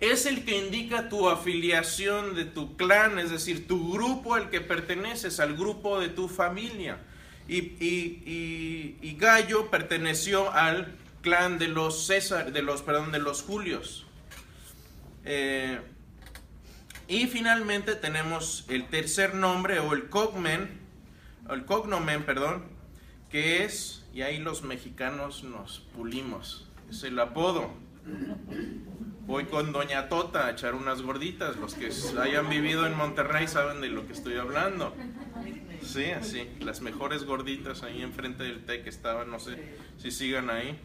es 0.00 0.26
el 0.26 0.44
que 0.44 0.58
indica 0.58 1.08
tu 1.08 1.30
afiliación 1.30 2.34
de 2.34 2.44
tu 2.44 2.76
clan, 2.76 3.18
es 3.18 3.30
decir, 3.30 3.66
tu 3.66 3.94
grupo 3.94 4.34
al 4.34 4.50
que 4.50 4.60
perteneces, 4.60 5.40
al 5.40 5.56
grupo 5.56 5.98
de 5.98 6.10
tu 6.10 6.28
familia. 6.28 6.98
Y, 7.48 7.58
y- 7.58 8.98
y- 9.02 9.14
Gallo 9.16 9.70
perteneció 9.70 10.52
al 10.52 10.94
clan 11.22 11.58
de 11.58 11.68
los 11.68 12.06
César, 12.06 12.52
de 12.52 12.62
los, 12.62 12.82
perdón, 12.82 13.12
de 13.12 13.18
los 13.20 13.42
Julios. 13.42 14.04
Eh, 15.24 15.80
y 17.08 17.26
finalmente 17.28 17.94
tenemos 17.94 18.64
el 18.68 18.86
tercer 18.88 19.34
nombre 19.34 19.78
o 19.78 19.92
el 19.92 20.08
cogmen, 20.08 20.80
el 21.50 21.64
cognomen, 21.64 22.24
perdón, 22.24 22.64
que 23.30 23.64
es, 23.64 24.04
y 24.12 24.22
ahí 24.22 24.38
los 24.38 24.62
mexicanos 24.62 25.44
nos 25.44 25.80
pulimos, 25.96 26.68
es 26.90 27.02
el 27.04 27.18
apodo. 27.18 27.70
Voy 29.26 29.44
con 29.46 29.72
Doña 29.72 30.08
Tota 30.08 30.46
a 30.46 30.50
echar 30.52 30.74
unas 30.76 31.02
gorditas. 31.02 31.56
Los 31.56 31.74
que 31.74 31.90
hayan 32.20 32.48
vivido 32.48 32.86
en 32.86 32.96
Monterrey 32.96 33.48
saben 33.48 33.80
de 33.80 33.88
lo 33.88 34.06
que 34.06 34.12
estoy 34.12 34.36
hablando. 34.36 34.94
Sí, 35.86 36.06
así. 36.06 36.48
Las 36.60 36.80
mejores 36.80 37.24
gorditas 37.24 37.82
ahí 37.82 38.02
enfrente 38.02 38.44
del 38.44 38.64
té 38.64 38.82
que 38.82 38.90
estaban. 38.90 39.30
No 39.30 39.38
sé 39.38 39.56
si 39.98 40.10
sigan 40.10 40.50
ahí. 40.50 40.78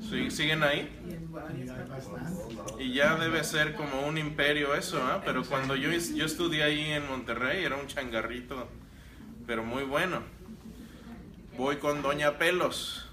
Sí, 0.00 0.30
¿Siguen 0.30 0.62
ahí? 0.62 0.88
Y 2.78 2.92
ya 2.92 3.16
debe 3.16 3.42
ser 3.42 3.74
como 3.74 4.06
un 4.06 4.18
imperio 4.18 4.74
eso, 4.74 5.02
¿ah? 5.02 5.22
Pero 5.24 5.44
cuando 5.44 5.74
yo, 5.76 5.90
yo 5.90 6.24
estudié 6.24 6.62
ahí 6.62 6.92
en 6.92 7.08
Monterrey 7.08 7.64
era 7.64 7.76
un 7.76 7.86
changarrito, 7.86 8.68
pero 9.46 9.64
muy 9.64 9.84
bueno. 9.84 10.22
Voy 11.56 11.76
con 11.76 12.02
Doña 12.02 12.38
Pelos. 12.38 13.10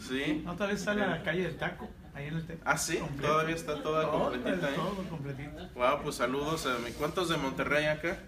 ¿Sí? 0.00 0.42
No, 0.44 0.56
tal 0.56 0.70
vez 0.70 0.82
sale 0.82 1.02
a 1.02 1.06
la 1.08 1.22
calle 1.22 1.42
del 1.42 1.56
taco, 1.56 1.88
ahí 2.14 2.26
en 2.26 2.36
el. 2.36 2.58
Ah, 2.64 2.78
sí, 2.78 2.98
todavía 3.20 3.54
está 3.54 3.82
toda 3.82 4.10
completita, 4.10 4.70
¿eh? 4.70 4.74
Todo 4.74 5.04
completito. 5.08 5.68
Wow, 5.74 6.02
pues 6.02 6.16
saludos 6.16 6.66
a 6.66 6.78
mi. 6.78 6.92
¿Cuántos 6.92 7.28
de 7.28 7.36
Monterrey 7.36 7.86
acá? 7.86 8.18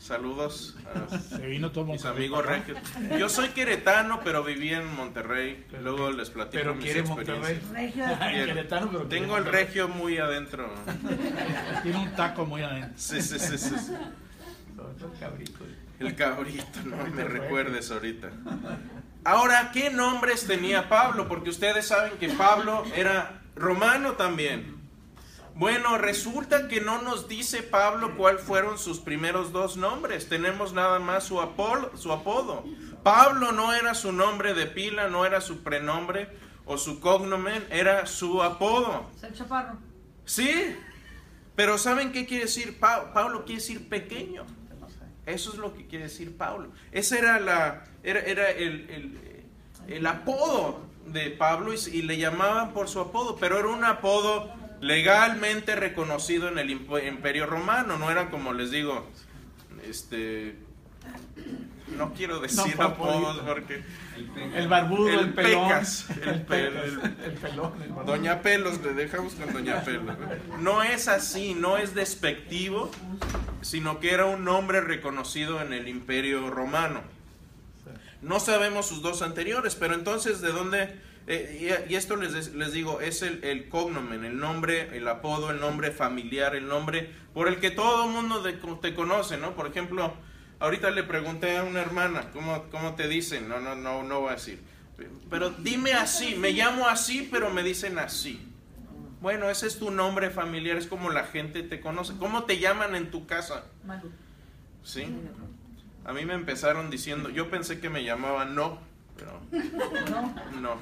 Saludos 0.00 0.76
a 1.10 1.18
Se 1.36 1.46
vino 1.46 1.70
todo 1.72 1.84
mis 1.84 2.02
Monterrey 2.02 2.26
amigos 2.26 2.46
regios. 2.46 2.78
Yo 3.18 3.28
soy 3.28 3.50
queretano, 3.50 4.20
pero 4.24 4.42
viví 4.42 4.70
en 4.72 4.86
Monterrey. 4.94 5.64
Pero- 5.70 5.82
Luego 5.82 6.10
les 6.10 6.30
platico 6.30 6.58
Pero 6.62 6.74
mis 6.74 6.84
quiere 6.84 7.02
Monterrey. 7.02 7.56
experiencias. 7.56 7.70
Regio 7.70 8.16
Ay. 8.20 8.34
Querétaro, 8.46 8.86
pero 8.90 8.98
quiere 9.08 9.20
Tengo 9.20 9.36
el 9.36 9.42
Monterrey. 9.44 9.64
regio 9.66 9.88
muy 9.88 10.16
adentro. 10.18 10.72
Tiene 11.82 11.98
un 11.98 12.10
taco 12.16 12.46
muy 12.46 12.62
adentro. 12.62 12.92
Sí, 12.96 13.20
sí, 13.20 13.38
sí, 13.38 13.58
sí. 13.58 13.74
sí. 13.78 13.92
El 16.00 16.16
cabrito, 16.16 16.64
no 16.86 16.96
me 17.08 17.24
recuerdes 17.24 17.90
ahorita. 17.90 18.30
Ahora, 19.24 19.70
¿qué 19.70 19.90
nombres 19.90 20.46
tenía 20.46 20.88
Pablo? 20.88 21.28
Porque 21.28 21.50
ustedes 21.50 21.86
saben 21.86 22.12
que 22.18 22.30
Pablo 22.30 22.84
era 22.96 23.42
romano 23.54 24.12
también. 24.12 24.79
Bueno, 25.54 25.98
resulta 25.98 26.68
que 26.68 26.80
no 26.80 27.02
nos 27.02 27.28
dice 27.28 27.62
Pablo 27.62 28.16
cuál 28.16 28.38
fueron 28.38 28.78
sus 28.78 28.98
primeros 28.98 29.52
dos 29.52 29.76
nombres. 29.76 30.28
Tenemos 30.28 30.72
nada 30.72 30.98
más 30.98 31.24
su, 31.24 31.38
apol- 31.40 31.90
su 31.96 32.12
apodo. 32.12 32.64
Pablo 33.02 33.52
no 33.52 33.72
era 33.74 33.94
su 33.94 34.12
nombre 34.12 34.54
de 34.54 34.66
pila, 34.66 35.08
no 35.08 35.26
era 35.26 35.40
su 35.40 35.62
prenombre 35.62 36.28
o 36.64 36.78
su 36.78 37.00
cognomen, 37.00 37.66
era 37.70 38.06
su 38.06 38.42
apodo. 38.42 39.10
Es 39.16 39.22
el 39.24 39.34
chaparro. 39.34 39.76
Sí, 40.24 40.76
pero 41.56 41.76
¿saben 41.76 42.12
qué 42.12 42.24
quiere 42.26 42.44
decir? 42.44 42.78
Pa- 42.78 43.12
Pablo 43.12 43.44
quiere 43.44 43.60
decir 43.60 43.88
pequeño. 43.88 44.44
Eso 45.26 45.52
es 45.52 45.58
lo 45.58 45.74
que 45.74 45.86
quiere 45.86 46.04
decir 46.04 46.36
Pablo. 46.36 46.70
Ese 46.92 47.18
era, 47.18 47.38
la, 47.38 47.84
era, 48.02 48.20
era 48.20 48.50
el, 48.50 48.88
el- 48.90 49.44
el 49.88 50.06
apodo 50.06 50.80
de 51.06 51.30
Pablo 51.30 51.72
y, 51.74 51.76
y 51.92 52.02
le 52.02 52.16
llamaban 52.16 52.72
por 52.72 52.88
su 52.88 53.00
apodo, 53.00 53.36
pero 53.36 53.58
era 53.58 53.68
un 53.68 53.84
apodo 53.84 54.50
legalmente 54.80 55.76
reconocido 55.76 56.48
en 56.48 56.58
el 56.58 56.70
imp- 56.70 57.06
imperio 57.06 57.46
romano. 57.46 57.98
No 57.98 58.10
era 58.10 58.30
como 58.30 58.52
les 58.52 58.70
digo, 58.70 59.08
este... 59.84 60.56
No 61.96 62.14
quiero 62.14 62.38
decir 62.38 62.76
No, 62.78 62.84
apodos 62.84 63.38
porque... 63.46 63.82
El 64.54 64.68
barbudo, 64.68 65.08
el, 65.08 65.18
El 65.20 65.34
pelón. 65.34 65.64
pecas, 65.68 66.06
el 66.10 66.28
el, 66.28 66.46
pel- 66.46 66.70
pecas, 66.70 66.84
el 67.24 67.32
pelón. 67.32 67.82
el 67.82 67.88
barbudo. 67.88 68.04
Doña 68.04 68.42
Pelos, 68.42 68.80
le 68.82 68.92
dejamos 68.92 69.34
con 69.34 69.52
Doña 69.52 69.82
Pelos. 69.82 70.14
No 70.60 70.82
es 70.82 71.08
así, 71.08 71.54
no 71.54 71.78
es 71.78 71.94
despectivo, 71.94 72.90
sino 73.62 73.98
que 73.98 74.12
era 74.12 74.26
un 74.26 74.44
nombre 74.44 74.82
reconocido 74.82 75.60
en 75.62 75.72
el 75.72 75.88
imperio 75.88 76.50
romano. 76.50 77.00
No 78.22 78.38
sabemos 78.38 78.86
sus 78.86 79.00
dos 79.02 79.22
anteriores, 79.22 79.74
pero 79.74 79.94
entonces 79.94 80.40
de 80.42 80.52
dónde, 80.52 81.00
eh, 81.32 81.84
y, 81.88 81.92
y 81.92 81.96
esto 81.96 82.16
les, 82.16 82.54
les 82.54 82.72
digo, 82.72 83.00
es 83.00 83.22
el, 83.22 83.42
el 83.44 83.68
cognomen, 83.68 84.24
el 84.24 84.38
nombre, 84.38 84.96
el 84.96 85.06
apodo, 85.08 85.50
el 85.50 85.60
nombre 85.60 85.90
familiar, 85.92 86.54
el 86.56 86.66
nombre 86.68 87.10
por 87.32 87.48
el 87.48 87.58
que 87.60 87.70
todo 87.70 88.06
el 88.06 88.10
mundo 88.10 88.42
de- 88.42 88.58
te 88.82 88.94
conoce, 88.94 89.36
¿no? 89.38 89.54
Por 89.54 89.66
ejemplo, 89.68 90.12
ahorita 90.58 90.90
le 90.90 91.04
pregunté 91.04 91.56
a 91.56 91.62
una 91.64 91.80
hermana, 91.80 92.30
¿cómo, 92.32 92.64
cómo 92.70 92.94
te 92.96 93.08
dicen? 93.08 93.48
No, 93.48 93.60
no, 93.60 93.74
no, 93.76 94.02
no 94.02 94.20
voy 94.20 94.30
a 94.30 94.32
decir. 94.34 94.60
Pero 95.30 95.50
dime 95.50 95.92
así, 95.94 96.34
me 96.34 96.52
llamo 96.52 96.86
así, 96.88 97.28
pero 97.30 97.48
me 97.50 97.62
dicen 97.62 97.98
así. 97.98 98.46
Bueno, 99.22 99.48
ese 99.50 99.66
es 99.66 99.78
tu 99.78 99.90
nombre 99.90 100.30
familiar, 100.30 100.76
es 100.76 100.86
como 100.86 101.10
la 101.10 101.24
gente 101.24 101.62
te 101.62 101.80
conoce. 101.80 102.14
¿Cómo 102.18 102.44
te 102.44 102.58
llaman 102.58 102.94
en 102.94 103.10
tu 103.10 103.26
casa? 103.26 103.64
Manu. 103.86 104.10
¿Sí? 104.82 105.06
A 106.04 106.12
mí 106.12 106.24
me 106.24 106.34
empezaron 106.34 106.90
diciendo, 106.90 107.28
yo 107.28 107.50
pensé 107.50 107.80
que 107.80 107.90
me 107.90 108.02
llamaban 108.02 108.54
no, 108.54 108.78
pero 109.20 109.40
No. 110.60 110.60
no. 110.60 110.80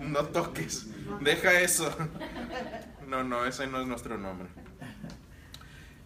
No 0.00 0.24
toques, 0.26 0.86
deja 1.20 1.60
eso. 1.60 1.94
No, 3.08 3.22
no, 3.24 3.44
ese 3.44 3.66
no 3.66 3.80
es 3.80 3.86
nuestro 3.86 4.16
nombre. 4.18 4.48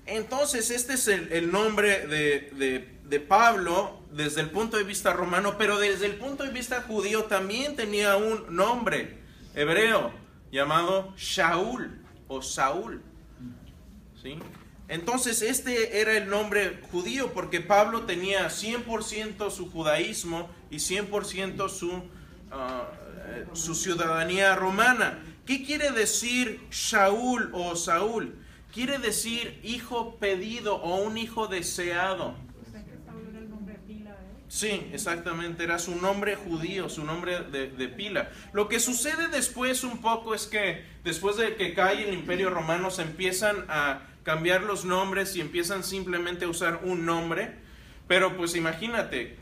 Entonces, 0.06 0.70
este 0.70 0.94
es 0.94 1.08
el, 1.08 1.32
el 1.32 1.50
nombre 1.50 2.06
de, 2.06 2.50
de- 2.56 2.96
de 3.06 3.20
Pablo 3.20 4.00
desde 4.10 4.40
el 4.40 4.50
punto 4.50 4.76
de 4.76 4.82
vista 4.84 5.12
romano, 5.12 5.56
pero 5.58 5.78
desde 5.78 6.06
el 6.06 6.16
punto 6.16 6.42
de 6.44 6.50
vista 6.50 6.82
judío 6.82 7.24
también 7.24 7.76
tenía 7.76 8.16
un 8.16 8.54
nombre 8.54 9.18
hebreo 9.54 10.12
llamado 10.50 11.14
Shaul 11.16 12.00
o 12.28 12.42
Saúl. 12.42 13.02
¿Sí? 14.22 14.38
Entonces, 14.88 15.42
este 15.42 16.00
era 16.00 16.16
el 16.16 16.28
nombre 16.28 16.80
judío 16.92 17.32
porque 17.32 17.60
Pablo 17.60 18.02
tenía 18.02 18.48
100% 18.48 19.50
su 19.50 19.70
judaísmo 19.70 20.48
y 20.70 20.76
100% 20.76 21.68
su, 21.68 22.04
ah, 22.52 22.88
eh, 23.26 23.46
su 23.52 23.74
ciudadanía 23.74 24.54
romana. 24.54 25.18
¿Qué 25.44 25.64
quiere 25.64 25.90
decir 25.90 26.60
Shaul 26.70 27.50
o 27.52 27.74
Saúl? 27.74 28.36
Quiere 28.72 28.98
decir 28.98 29.58
hijo 29.64 30.16
pedido 30.16 30.76
o 30.76 31.02
un 31.02 31.18
hijo 31.18 31.48
deseado. 31.48 32.34
Sí, 34.48 34.88
exactamente, 34.92 35.64
era 35.64 35.78
su 35.78 35.96
nombre 35.96 36.36
judío, 36.36 36.88
su 36.88 37.04
nombre 37.04 37.40
de, 37.40 37.68
de 37.68 37.88
pila. 37.88 38.30
Lo 38.52 38.68
que 38.68 38.78
sucede 38.78 39.26
después 39.26 39.82
un 39.82 39.98
poco 40.00 40.34
es 40.34 40.46
que 40.46 40.84
después 41.02 41.36
de 41.36 41.56
que 41.56 41.74
cae 41.74 42.08
el 42.08 42.14
imperio 42.14 42.50
romano 42.50 42.90
se 42.92 43.02
empiezan 43.02 43.64
a 43.68 44.02
cambiar 44.26 44.64
los 44.64 44.84
nombres 44.84 45.36
y 45.36 45.40
empiezan 45.40 45.84
simplemente 45.84 46.46
a 46.46 46.48
usar 46.48 46.80
un 46.82 47.06
nombre, 47.06 47.54
pero 48.08 48.36
pues 48.36 48.56
imagínate, 48.56 49.36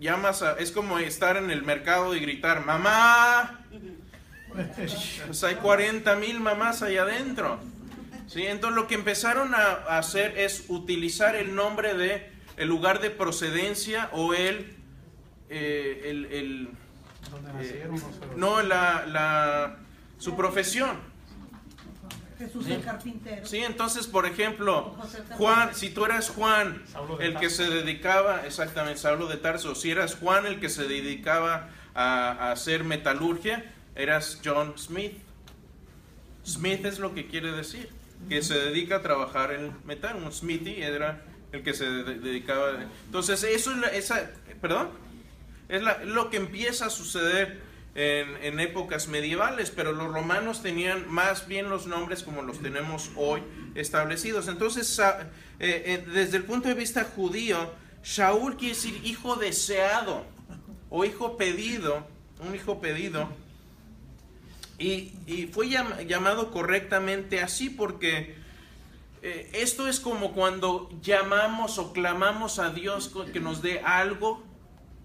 llamas 0.00 0.40
a, 0.42 0.54
es 0.54 0.72
como 0.72 0.98
estar 0.98 1.36
en 1.36 1.50
el 1.50 1.62
mercado 1.62 2.16
y 2.16 2.20
gritar, 2.20 2.64
mamá, 2.64 3.60
pues 5.26 5.44
hay 5.44 5.56
40 5.56 6.16
mil 6.16 6.40
mamás 6.40 6.82
allá 6.82 7.02
adentro. 7.02 7.60
¿Sí? 8.26 8.46
Entonces 8.46 8.74
lo 8.74 8.86
que 8.88 8.94
empezaron 8.94 9.54
a 9.54 9.98
hacer 9.98 10.38
es 10.38 10.64
utilizar 10.68 11.36
el 11.36 11.54
nombre 11.54 11.92
de 11.92 12.32
el 12.56 12.68
lugar 12.68 13.00
de 13.02 13.10
procedencia 13.10 14.08
o 14.12 14.32
el, 14.32 14.76
eh, 15.50 16.00
el, 16.06 16.24
el- 16.26 16.68
¿Dónde 17.30 17.50
eh, 17.68 17.86
no 18.36 18.62
la, 18.62 19.04
la 19.06 19.76
su 20.18 20.34
profesión. 20.36 20.96
Jesús 22.38 22.66
el 22.68 22.82
carpintero. 22.82 23.46
Sí, 23.46 23.58
entonces 23.58 24.06
por 24.06 24.26
ejemplo, 24.26 24.96
Juan, 25.36 25.74
si 25.74 25.90
tú 25.90 26.04
eras 26.04 26.30
Juan, 26.30 26.82
el 27.20 27.36
que 27.38 27.50
se 27.50 27.64
dedicaba, 27.70 28.44
exactamente, 28.46 29.00
Saulo 29.00 29.26
de 29.28 29.36
Tarso, 29.36 29.74
si 29.74 29.90
eras 29.90 30.14
Juan 30.16 30.46
el 30.46 30.60
que 30.60 30.68
se 30.68 30.88
dedicaba 30.88 31.68
a, 31.94 32.30
a 32.32 32.52
hacer 32.52 32.84
metalurgia, 32.84 33.64
eras 33.94 34.40
John 34.44 34.74
Smith. 34.78 35.14
Smith 36.46 36.84
es 36.84 36.98
lo 36.98 37.14
que 37.14 37.26
quiere 37.26 37.52
decir, 37.52 37.88
que 38.28 38.42
se 38.42 38.54
dedica 38.58 38.96
a 38.96 39.02
trabajar 39.02 39.52
en 39.52 39.72
metal, 39.84 40.16
un 40.16 40.30
smithy 40.32 40.82
era 40.82 41.22
el 41.52 41.62
que 41.62 41.72
se 41.74 41.84
de- 41.88 42.18
dedicaba. 42.18 42.72
Entonces, 43.06 43.42
eso 43.44 43.70
es 43.72 43.78
la- 43.78 43.88
esa, 43.88 44.30
perdón, 44.60 44.90
es 45.68 45.82
la- 45.82 46.04
lo 46.04 46.30
que 46.30 46.36
empieza 46.36 46.86
a 46.86 46.90
suceder 46.90 47.62
en, 47.94 48.58
épocas 48.60 49.08
medievales, 49.08 49.70
pero 49.70 49.92
los 49.92 50.12
romanos 50.12 50.62
tenían 50.62 51.08
más 51.10 51.46
bien 51.46 51.70
los 51.70 51.86
nombres 51.86 52.22
como 52.22 52.42
los 52.42 52.60
tenemos 52.60 53.10
hoy 53.16 53.42
establecidos. 53.74 54.48
Entonces, 54.48 54.98
eh, 54.98 55.22
eh, 55.60 56.04
desde 56.12 56.36
el 56.38 56.44
punto 56.44 56.68
de 56.68 56.74
vista 56.74 57.04
judío, 57.04 57.70
Shaul 58.02 58.56
quiere 58.56 58.74
decir 58.74 59.00
hijo 59.04 59.36
deseado 59.36 60.24
o 60.90 61.04
hijo 61.04 61.36
pedido, 61.36 62.06
un 62.40 62.54
hijo 62.54 62.80
pedido. 62.80 63.28
Y, 64.76 65.12
fue 65.52 65.68
llam- 65.68 66.04
llamado 66.06 66.50
correctamente 66.50 67.40
así 67.40 67.70
porque 67.70 68.34
eh, 69.22 69.50
esto 69.54 69.86
es 69.86 70.00
como 70.00 70.32
cuando 70.32 70.90
llamamos 71.00 71.78
o 71.78 71.92
clamamos 71.92 72.58
a 72.58 72.70
Dios 72.70 73.12
que 73.32 73.38
nos 73.38 73.62
dé 73.62 73.80
algo, 73.80 74.42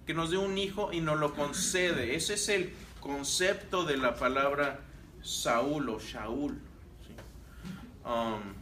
que 0.09 0.15
nos 0.15 0.31
dé 0.31 0.37
un 0.39 0.57
hijo 0.57 0.91
y 0.91 1.01
nos 1.01 1.19
lo 1.19 1.35
concede. 1.35 2.15
Ese 2.15 2.33
es 2.33 2.49
el 2.49 2.73
concepto 2.99 3.83
de 3.83 3.95
la 3.95 4.15
palabra 4.15 4.79
Saúl 5.21 5.87
o 5.87 5.99
Shaul. 5.99 6.59
Um, 8.03 8.55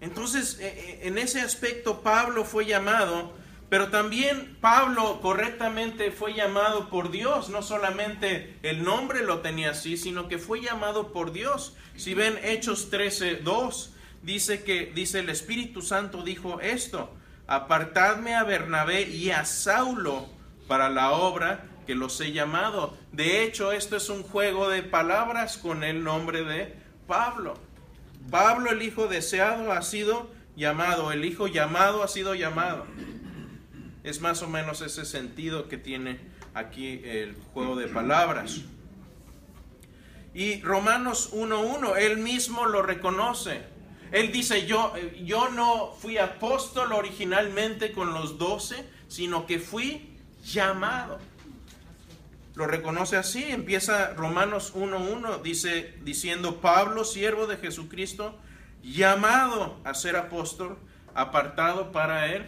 entonces, 0.00 0.60
eh, 0.60 0.68
eh, 0.68 1.00
en 1.08 1.18
ese 1.18 1.40
aspecto 1.40 2.02
Pablo 2.02 2.44
fue 2.44 2.66
llamado, 2.66 3.32
pero 3.68 3.88
también 3.88 4.58
Pablo 4.60 5.20
correctamente 5.20 6.12
fue 6.12 6.34
llamado 6.34 6.88
por 6.88 7.10
Dios, 7.10 7.48
no 7.48 7.62
solamente 7.62 8.60
el 8.62 8.84
nombre 8.84 9.24
lo 9.24 9.40
tenía 9.40 9.70
así, 9.70 9.96
sino 9.96 10.28
que 10.28 10.38
fue 10.38 10.60
llamado 10.60 11.12
por 11.12 11.32
Dios. 11.32 11.74
Si 11.96 12.14
ven 12.14 12.38
Hechos 12.44 12.90
13, 12.90 13.38
2, 13.38 13.92
dice 14.22 14.62
que 14.62 14.92
dice 14.94 15.18
el 15.18 15.30
Espíritu 15.30 15.82
Santo 15.82 16.22
dijo 16.22 16.60
esto: 16.60 17.12
apartadme 17.52 18.34
a 18.34 18.44
Bernabé 18.44 19.02
y 19.02 19.30
a 19.30 19.44
Saulo 19.44 20.26
para 20.68 20.88
la 20.88 21.10
obra 21.10 21.64
que 21.86 21.94
los 21.94 22.18
he 22.22 22.32
llamado. 22.32 22.96
De 23.12 23.42
hecho, 23.42 23.72
esto 23.72 23.96
es 23.96 24.08
un 24.08 24.22
juego 24.22 24.70
de 24.70 24.82
palabras 24.82 25.58
con 25.58 25.84
el 25.84 26.02
nombre 26.02 26.44
de 26.44 26.74
Pablo. 27.06 27.54
Pablo, 28.30 28.70
el 28.70 28.80
hijo 28.80 29.06
deseado, 29.06 29.70
ha 29.70 29.82
sido 29.82 30.30
llamado, 30.56 31.12
el 31.12 31.26
hijo 31.26 31.46
llamado 31.46 32.02
ha 32.02 32.08
sido 32.08 32.34
llamado. 32.34 32.86
Es 34.02 34.22
más 34.22 34.40
o 34.40 34.48
menos 34.48 34.80
ese 34.80 35.04
sentido 35.04 35.68
que 35.68 35.76
tiene 35.76 36.20
aquí 36.54 37.02
el 37.04 37.36
juego 37.52 37.76
de 37.76 37.86
palabras. 37.86 38.62
Y 40.32 40.62
Romanos 40.62 41.34
1.1, 41.34 41.98
él 41.98 42.16
mismo 42.16 42.64
lo 42.64 42.80
reconoce. 42.80 43.71
Él 44.12 44.30
dice, 44.30 44.66
yo, 44.66 44.92
yo 45.24 45.48
no 45.48 45.94
fui 45.98 46.18
apóstol 46.18 46.92
originalmente 46.92 47.92
con 47.92 48.12
los 48.12 48.38
doce, 48.38 48.86
sino 49.08 49.46
que 49.46 49.58
fui 49.58 50.16
llamado. 50.44 51.18
Lo 52.54 52.66
reconoce 52.66 53.16
así, 53.16 53.42
empieza 53.42 54.12
Romanos 54.12 54.74
1.1, 54.74 55.40
dice, 55.40 55.94
diciendo, 56.02 56.60
Pablo, 56.60 57.04
siervo 57.04 57.46
de 57.46 57.56
Jesucristo, 57.56 58.38
llamado 58.82 59.80
a 59.84 59.94
ser 59.94 60.16
apóstol, 60.16 60.76
apartado 61.14 61.90
para 61.90 62.32
el 62.34 62.46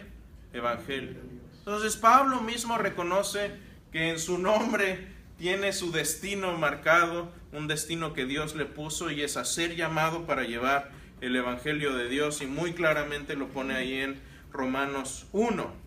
Evangelio. 0.53 1.19
Entonces 1.59 1.97
Pablo 1.97 2.41
mismo 2.41 2.77
reconoce 2.77 3.51
que 3.91 4.11
en 4.11 4.19
su 4.19 4.37
nombre 4.37 5.07
tiene 5.39 5.73
su 5.73 5.91
destino 5.91 6.55
marcado, 6.57 7.31
un 7.51 7.67
destino 7.67 8.13
que 8.13 8.25
Dios 8.25 8.55
le 8.55 8.65
puso 8.65 9.09
y 9.09 9.23
es 9.23 9.35
a 9.35 9.45
ser 9.45 9.75
llamado 9.75 10.27
para 10.27 10.43
llevar 10.43 10.91
el 11.25 11.35
Evangelio 11.35 11.95
de 11.95 12.07
Dios 12.07 12.41
y 12.41 12.47
muy 12.47 12.73
claramente 12.73 13.35
lo 13.35 13.47
pone 13.47 13.75
ahí 13.75 13.95
en 13.95 14.19
Romanos 14.51 15.27
1. 15.31 15.85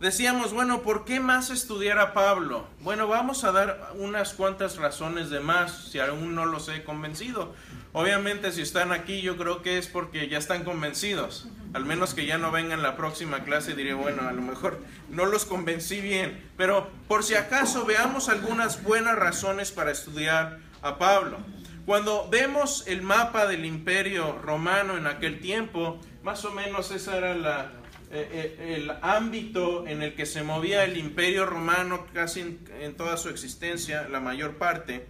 Decíamos, 0.00 0.54
bueno, 0.54 0.80
¿por 0.80 1.04
qué 1.04 1.20
más 1.20 1.50
estudiar 1.50 1.98
a 1.98 2.14
Pablo? 2.14 2.66
Bueno, 2.80 3.06
vamos 3.06 3.44
a 3.44 3.52
dar 3.52 3.92
unas 3.96 4.32
cuantas 4.32 4.76
razones 4.78 5.28
de 5.28 5.40
más, 5.40 5.90
si 5.90 5.98
aún 5.98 6.34
no 6.34 6.46
los 6.46 6.70
he 6.70 6.84
convencido. 6.84 7.54
Obviamente, 7.92 8.50
si 8.50 8.62
están 8.62 8.92
aquí, 8.92 9.20
yo 9.20 9.36
creo 9.36 9.60
que 9.60 9.76
es 9.76 9.88
porque 9.88 10.26
ya 10.28 10.38
están 10.38 10.64
convencidos. 10.64 11.48
Al 11.74 11.84
menos 11.84 12.14
que 12.14 12.24
ya 12.24 12.38
no 12.38 12.50
vengan 12.50 12.82
la 12.82 12.96
próxima 12.96 13.44
clase, 13.44 13.74
diré, 13.74 13.92
bueno, 13.92 14.26
a 14.26 14.32
lo 14.32 14.40
mejor 14.40 14.80
no 15.10 15.26
los 15.26 15.44
convencí 15.44 16.00
bien. 16.00 16.48
Pero 16.56 16.90
por 17.06 17.22
si 17.22 17.34
acaso, 17.34 17.84
veamos 17.84 18.30
algunas 18.30 18.82
buenas 18.82 19.16
razones 19.16 19.70
para 19.70 19.90
estudiar 19.90 20.60
a 20.80 20.96
Pablo. 20.96 21.36
Cuando 21.90 22.28
vemos 22.30 22.86
el 22.86 23.02
mapa 23.02 23.48
del 23.48 23.64
imperio 23.64 24.38
romano 24.38 24.96
en 24.96 25.08
aquel 25.08 25.40
tiempo, 25.40 25.98
más 26.22 26.44
o 26.44 26.52
menos 26.52 26.92
esa 26.92 27.16
era 27.16 27.34
la, 27.34 27.72
eh, 28.12 28.54
eh, 28.60 28.76
el 28.76 28.92
ámbito 29.02 29.84
en 29.88 30.00
el 30.00 30.14
que 30.14 30.24
se 30.24 30.44
movía 30.44 30.84
el 30.84 30.96
imperio 30.96 31.46
romano 31.46 32.06
casi 32.14 32.42
en, 32.42 32.60
en 32.78 32.96
toda 32.96 33.16
su 33.16 33.28
existencia, 33.28 34.08
la 34.08 34.20
mayor 34.20 34.56
parte. 34.56 35.08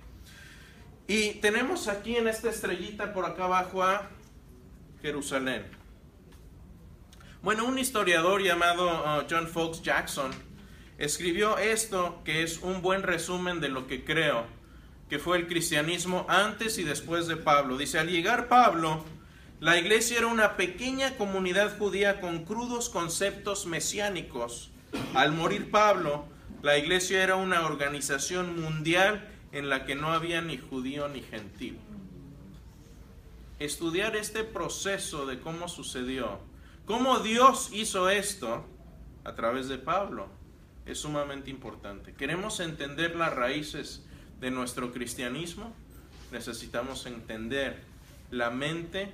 Y 1.06 1.32
tenemos 1.42 1.86
aquí 1.86 2.16
en 2.16 2.28
esta 2.28 2.48
estrellita 2.48 3.12
por 3.12 3.26
acá 3.26 3.44
abajo 3.44 3.82
a 3.82 4.08
Jerusalén. 5.02 5.66
Bueno, 7.42 7.66
un 7.66 7.78
historiador 7.78 8.42
llamado 8.42 8.88
uh, 8.88 9.26
John 9.28 9.48
Fox 9.48 9.82
Jackson 9.82 10.30
escribió 10.96 11.58
esto 11.58 12.22
que 12.24 12.42
es 12.42 12.60
un 12.62 12.80
buen 12.80 13.02
resumen 13.02 13.60
de 13.60 13.68
lo 13.68 13.86
que 13.86 14.02
creo 14.02 14.59
que 15.10 15.18
fue 15.18 15.38
el 15.38 15.48
cristianismo 15.48 16.24
antes 16.28 16.78
y 16.78 16.84
después 16.84 17.26
de 17.26 17.36
Pablo. 17.36 17.76
Dice, 17.76 17.98
al 17.98 18.08
llegar 18.08 18.46
Pablo, 18.46 19.04
la 19.58 19.76
iglesia 19.76 20.18
era 20.18 20.28
una 20.28 20.56
pequeña 20.56 21.16
comunidad 21.16 21.76
judía 21.76 22.20
con 22.20 22.44
crudos 22.44 22.88
conceptos 22.88 23.66
mesiánicos. 23.66 24.70
Al 25.12 25.32
morir 25.32 25.70
Pablo, 25.70 26.24
La 26.62 26.76
iglesia 26.76 27.22
era 27.22 27.36
una 27.36 27.64
organización 27.64 28.60
mundial 28.60 29.26
en 29.50 29.70
la 29.70 29.86
que 29.86 29.94
no 29.94 30.12
había 30.12 30.42
ni 30.42 30.58
judío 30.58 31.08
ni 31.08 31.22
gentil. 31.22 31.78
Estudiar 33.58 34.14
este 34.14 34.44
proceso 34.44 35.24
de 35.24 35.40
cómo 35.40 35.68
sucedió, 35.68 36.38
cómo 36.84 37.20
Dios 37.20 37.70
hizo 37.72 38.10
esto 38.10 38.66
a 39.24 39.34
través 39.34 39.68
de 39.68 39.78
Pablo, 39.78 40.28
es 40.84 40.98
sumamente 40.98 41.48
importante. 41.48 42.12
¿Queremos 42.12 42.60
entender 42.60 43.16
las 43.16 43.34
raíces 43.34 44.04
de 44.40 44.50
nuestro 44.50 44.92
cristianismo? 44.92 45.72
Necesitamos 46.32 47.06
entender 47.06 47.82
la 48.30 48.50
mente 48.50 49.12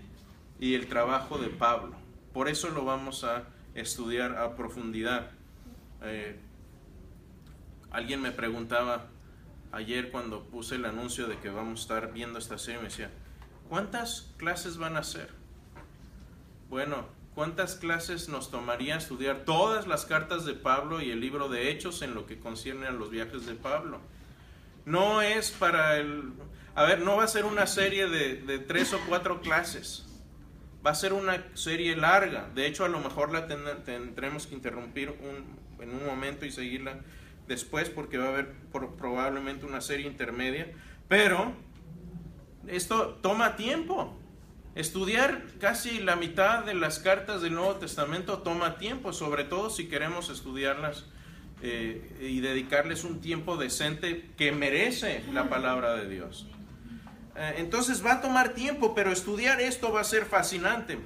y 0.59 0.75
el 0.75 0.87
trabajo 0.87 1.39
de 1.39 1.49
Pablo. 1.49 1.95
Por 2.33 2.49
eso 2.49 2.71
lo 2.71 2.85
vamos 2.85 3.25
a 3.25 3.45
estudiar 3.75 4.37
a 4.37 4.57
profundidad. 4.57 5.31
Eh, 6.03 6.39
alguien 7.91 8.21
me 8.21 8.31
preguntaba 8.31 9.07
ayer 9.73 10.11
cuando 10.11 10.45
puse 10.45 10.77
el 10.77 10.85
anuncio 10.85 11.27
de 11.27 11.39
que 11.39 11.51
vamos 11.51 11.81
a 11.81 11.83
estar 11.83 12.13
viendo 12.13 12.39
esta 12.39 12.59
serie, 12.59 12.79
me 12.79 12.89
decía, 12.89 13.11
¿cuántas 13.69 14.33
clases 14.37 14.79
van 14.79 14.97
a 14.97 15.01
hacer? 15.01 15.31
Bueno, 16.71 17.07
¿cuántas 17.35 17.77
clases 17.77 18.29
nos 18.29 18.51
tomaría 18.51 18.97
estudiar 18.97 19.45
todas 19.45 19.87
las 19.87 20.07
cartas 20.07 20.45
de 20.45 20.55
Pablo 20.55 21.01
y 21.01 21.11
el 21.11 21.21
libro 21.21 21.49
de 21.49 21.71
Hechos 21.71 22.03
en 22.03 22.15
lo 22.15 22.27
que 22.27 22.39
concierne 22.39 22.87
a 22.87 22.91
los 22.91 23.11
viajes 23.11 23.47
de 23.47 23.55
Pablo? 23.55 24.01
No 24.87 25.21
es 25.21 25.51
para 25.51 25.99
el... 25.99 26.33
A 26.75 26.85
ver, 26.85 27.01
no 27.01 27.17
va 27.17 27.25
a 27.25 27.29
ser 27.29 27.45
una 27.45 27.67
serie 27.67 28.09
de, 28.09 28.37
de 28.37 28.59
tres 28.59 28.95
o 28.95 29.01
cuatro 29.07 29.43
clases 29.43 30.07
va 30.87 30.93
a 30.93 30.95
ser 30.95 31.13
una 31.13 31.45
serie 31.55 31.97
larga. 31.97 32.49
De 32.55 32.67
hecho, 32.67 32.85
a 32.85 32.89
lo 32.89 33.01
mejor 33.01 33.33
la 33.33 33.49
tendremos 33.49 34.47
que 34.47 34.55
interrumpir 34.55 35.11
un, 35.11 35.83
en 35.83 35.91
un 35.91 36.07
momento 36.07 36.47
y 36.47 36.53
seguirla 36.53 37.01
después 37.49 37.91
porque 37.91 38.19
va 38.19 38.27
a 38.27 38.29
haber 38.29 38.55
probablemente 38.97 39.67
una 39.67 39.81
serie 39.81 40.07
intermedia. 40.07 40.73
Pero 41.09 41.53
esto 42.69 43.19
toma 43.21 43.57
tiempo. 43.57 44.17
Estudiar 44.77 45.43
casi 45.59 45.99
la 45.99 46.15
mitad 46.15 46.65
de 46.65 46.75
las 46.75 47.01
cartas 47.01 47.43
del 47.43 47.55
Nuevo 47.55 47.77
Testamento 47.77 48.39
toma 48.43 48.77
tiempo, 48.77 49.13
sobre 49.13 49.43
todo 49.43 49.71
si 49.71 49.89
queremos 49.89 50.29
estudiarlas 50.29 51.07
eh, 51.63 52.17
y 52.21 52.41
dedicarles 52.41 53.05
un 53.05 53.21
tiempo 53.21 53.57
decente 53.57 54.31
que 54.37 54.53
merece 54.53 55.25
la 55.33 55.49
palabra 55.49 55.95
de 55.95 56.09
Dios. 56.09 56.47
Eh, 57.35 57.55
entonces 57.59 58.05
va 58.05 58.15
a 58.15 58.21
tomar 58.21 58.51
tiempo, 58.51 58.95
pero 58.95 59.11
estudiar 59.11 59.61
esto 59.61 59.93
va 59.93 60.01
a 60.01 60.05
ser 60.05 60.27
fascinante. 60.27 60.99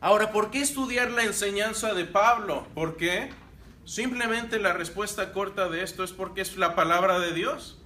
Ahora, 0.00 0.30
¿por 0.30 0.50
qué 0.50 0.60
estudiar 0.60 1.10
la 1.10 1.24
enseñanza 1.24 1.94
de 1.94 2.04
Pablo? 2.04 2.66
¿Por 2.74 2.96
qué? 2.96 3.30
Simplemente 3.84 4.58
la 4.58 4.72
respuesta 4.72 5.32
corta 5.32 5.68
de 5.68 5.82
esto 5.82 6.04
es 6.04 6.12
porque 6.12 6.42
es 6.42 6.56
la 6.56 6.74
palabra 6.74 7.18
de 7.18 7.32
Dios. 7.32 7.80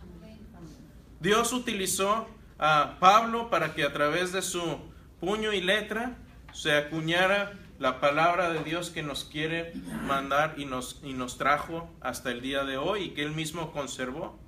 Dios 1.20 1.52
utilizó 1.52 2.26
a 2.58 2.96
Pablo 2.98 3.50
para 3.50 3.74
que 3.74 3.84
a 3.84 3.92
través 3.92 4.32
de 4.32 4.42
su 4.42 4.78
puño 5.20 5.52
y 5.52 5.60
letra 5.60 6.16
se 6.52 6.72
acuñara 6.72 7.52
la 7.80 7.98
palabra 7.98 8.50
de 8.50 8.62
Dios 8.62 8.90
que 8.90 9.02
nos 9.02 9.24
quiere 9.24 9.72
mandar 10.06 10.54
y 10.58 10.66
nos, 10.66 11.00
y 11.02 11.14
nos 11.14 11.38
trajo 11.38 11.90
hasta 12.02 12.30
el 12.30 12.42
día 12.42 12.62
de 12.64 12.76
hoy 12.76 13.04
y 13.04 13.10
que 13.10 13.22
él 13.22 13.32
mismo 13.32 13.72
conservó. 13.72 14.38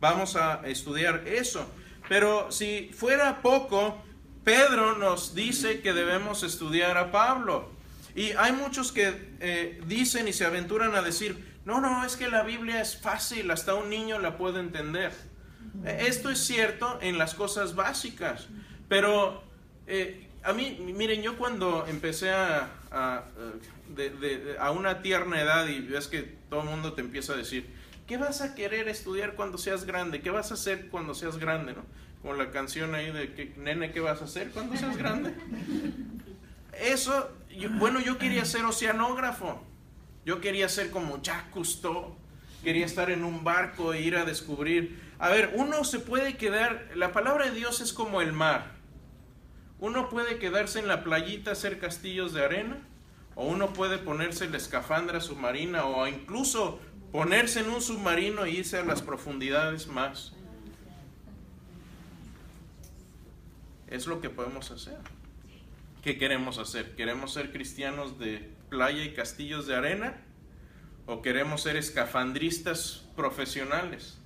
Vamos 0.00 0.34
a 0.34 0.60
estudiar 0.66 1.22
eso. 1.26 1.64
Pero 2.08 2.50
si 2.50 2.90
fuera 2.92 3.42
poco, 3.42 3.96
Pedro 4.42 4.98
nos 4.98 5.36
dice 5.36 5.80
que 5.82 5.92
debemos 5.92 6.42
estudiar 6.42 6.98
a 6.98 7.12
Pablo. 7.12 7.70
Y 8.16 8.32
hay 8.32 8.50
muchos 8.50 8.90
que 8.90 9.36
eh, 9.38 9.80
dicen 9.86 10.26
y 10.26 10.32
se 10.32 10.44
aventuran 10.44 10.96
a 10.96 11.02
decir, 11.02 11.60
no, 11.64 11.80
no, 11.80 12.04
es 12.04 12.16
que 12.16 12.28
la 12.28 12.42
Biblia 12.42 12.80
es 12.80 13.00
fácil, 13.00 13.52
hasta 13.52 13.74
un 13.74 13.88
niño 13.88 14.18
la 14.18 14.36
puede 14.36 14.58
entender. 14.58 15.12
Eh, 15.84 16.06
esto 16.08 16.28
es 16.28 16.40
cierto 16.44 16.98
en 17.00 17.18
las 17.18 17.34
cosas 17.34 17.76
básicas, 17.76 18.48
pero 18.88 19.44
eh, 19.86 20.26
a 20.42 20.52
mí, 20.52 20.76
miren, 20.80 21.22
yo 21.22 21.38
cuando 21.38 21.86
empecé 21.86 22.32
a, 22.32 22.79
a, 22.90 23.24
a 24.58 24.70
una 24.70 25.02
tierna 25.02 25.40
edad 25.40 25.66
y 25.68 25.80
ves 25.80 26.08
que 26.08 26.22
todo 26.48 26.62
el 26.62 26.68
mundo 26.68 26.92
te 26.92 27.00
empieza 27.00 27.34
a 27.34 27.36
decir, 27.36 27.66
¿Qué 28.10 28.16
vas 28.16 28.40
a 28.40 28.56
querer 28.56 28.88
estudiar 28.88 29.36
cuando 29.36 29.56
seas 29.56 29.84
grande? 29.84 30.20
¿Qué 30.20 30.30
vas 30.30 30.50
a 30.50 30.54
hacer 30.54 30.88
cuando 30.88 31.14
seas 31.14 31.38
grande? 31.38 31.74
¿no? 31.74 31.84
Como 32.22 32.34
la 32.34 32.50
canción 32.50 32.92
ahí 32.96 33.12
de 33.12 33.34
que, 33.34 33.54
nene, 33.56 33.92
¿qué 33.92 34.00
vas 34.00 34.20
a 34.20 34.24
hacer 34.24 34.50
cuando 34.50 34.76
seas 34.76 34.96
grande? 34.96 35.32
Eso, 36.72 37.30
bueno, 37.78 38.00
yo 38.00 38.18
quería 38.18 38.44
ser 38.44 38.64
oceanógrafo. 38.64 39.62
Yo 40.26 40.40
quería 40.40 40.68
ser 40.68 40.90
como 40.90 41.22
Jacques 41.22 41.52
Cousteau. 41.52 42.16
Quería 42.64 42.84
estar 42.84 43.12
en 43.12 43.22
un 43.22 43.44
barco 43.44 43.94
e 43.94 44.00
ir 44.00 44.16
a 44.16 44.24
descubrir. 44.24 45.00
A 45.20 45.28
ver, 45.28 45.52
uno 45.54 45.84
se 45.84 46.00
puede 46.00 46.36
quedar, 46.36 46.90
la 46.96 47.12
palabra 47.12 47.44
de 47.44 47.52
Dios 47.52 47.80
es 47.80 47.92
como 47.92 48.22
el 48.22 48.32
mar. 48.32 48.72
Uno 49.80 50.10
puede 50.10 50.38
quedarse 50.38 50.78
en 50.78 50.88
la 50.88 51.02
playita, 51.02 51.52
hacer 51.52 51.78
castillos 51.78 52.34
de 52.34 52.44
arena, 52.44 52.78
o 53.34 53.46
uno 53.46 53.72
puede 53.72 53.96
ponerse 53.96 54.48
la 54.48 54.58
escafandra 54.58 55.20
submarina, 55.20 55.86
o 55.86 56.06
incluso 56.06 56.78
ponerse 57.12 57.60
en 57.60 57.70
un 57.70 57.80
submarino 57.80 58.44
e 58.44 58.50
irse 58.50 58.78
a 58.78 58.84
las 58.84 59.00
profundidades 59.00 59.86
más. 59.86 60.34
Es 63.88 64.06
lo 64.06 64.20
que 64.20 64.28
podemos 64.28 64.70
hacer. 64.70 64.98
¿Qué 66.02 66.18
queremos 66.18 66.58
hacer? 66.58 66.94
¿Queremos 66.94 67.32
ser 67.32 67.50
cristianos 67.50 68.18
de 68.18 68.50
playa 68.68 69.02
y 69.04 69.14
castillos 69.14 69.66
de 69.66 69.76
arena? 69.76 70.22
¿O 71.06 71.22
queremos 71.22 71.62
ser 71.62 71.76
escafandristas 71.76 73.06
profesionales? 73.16 74.18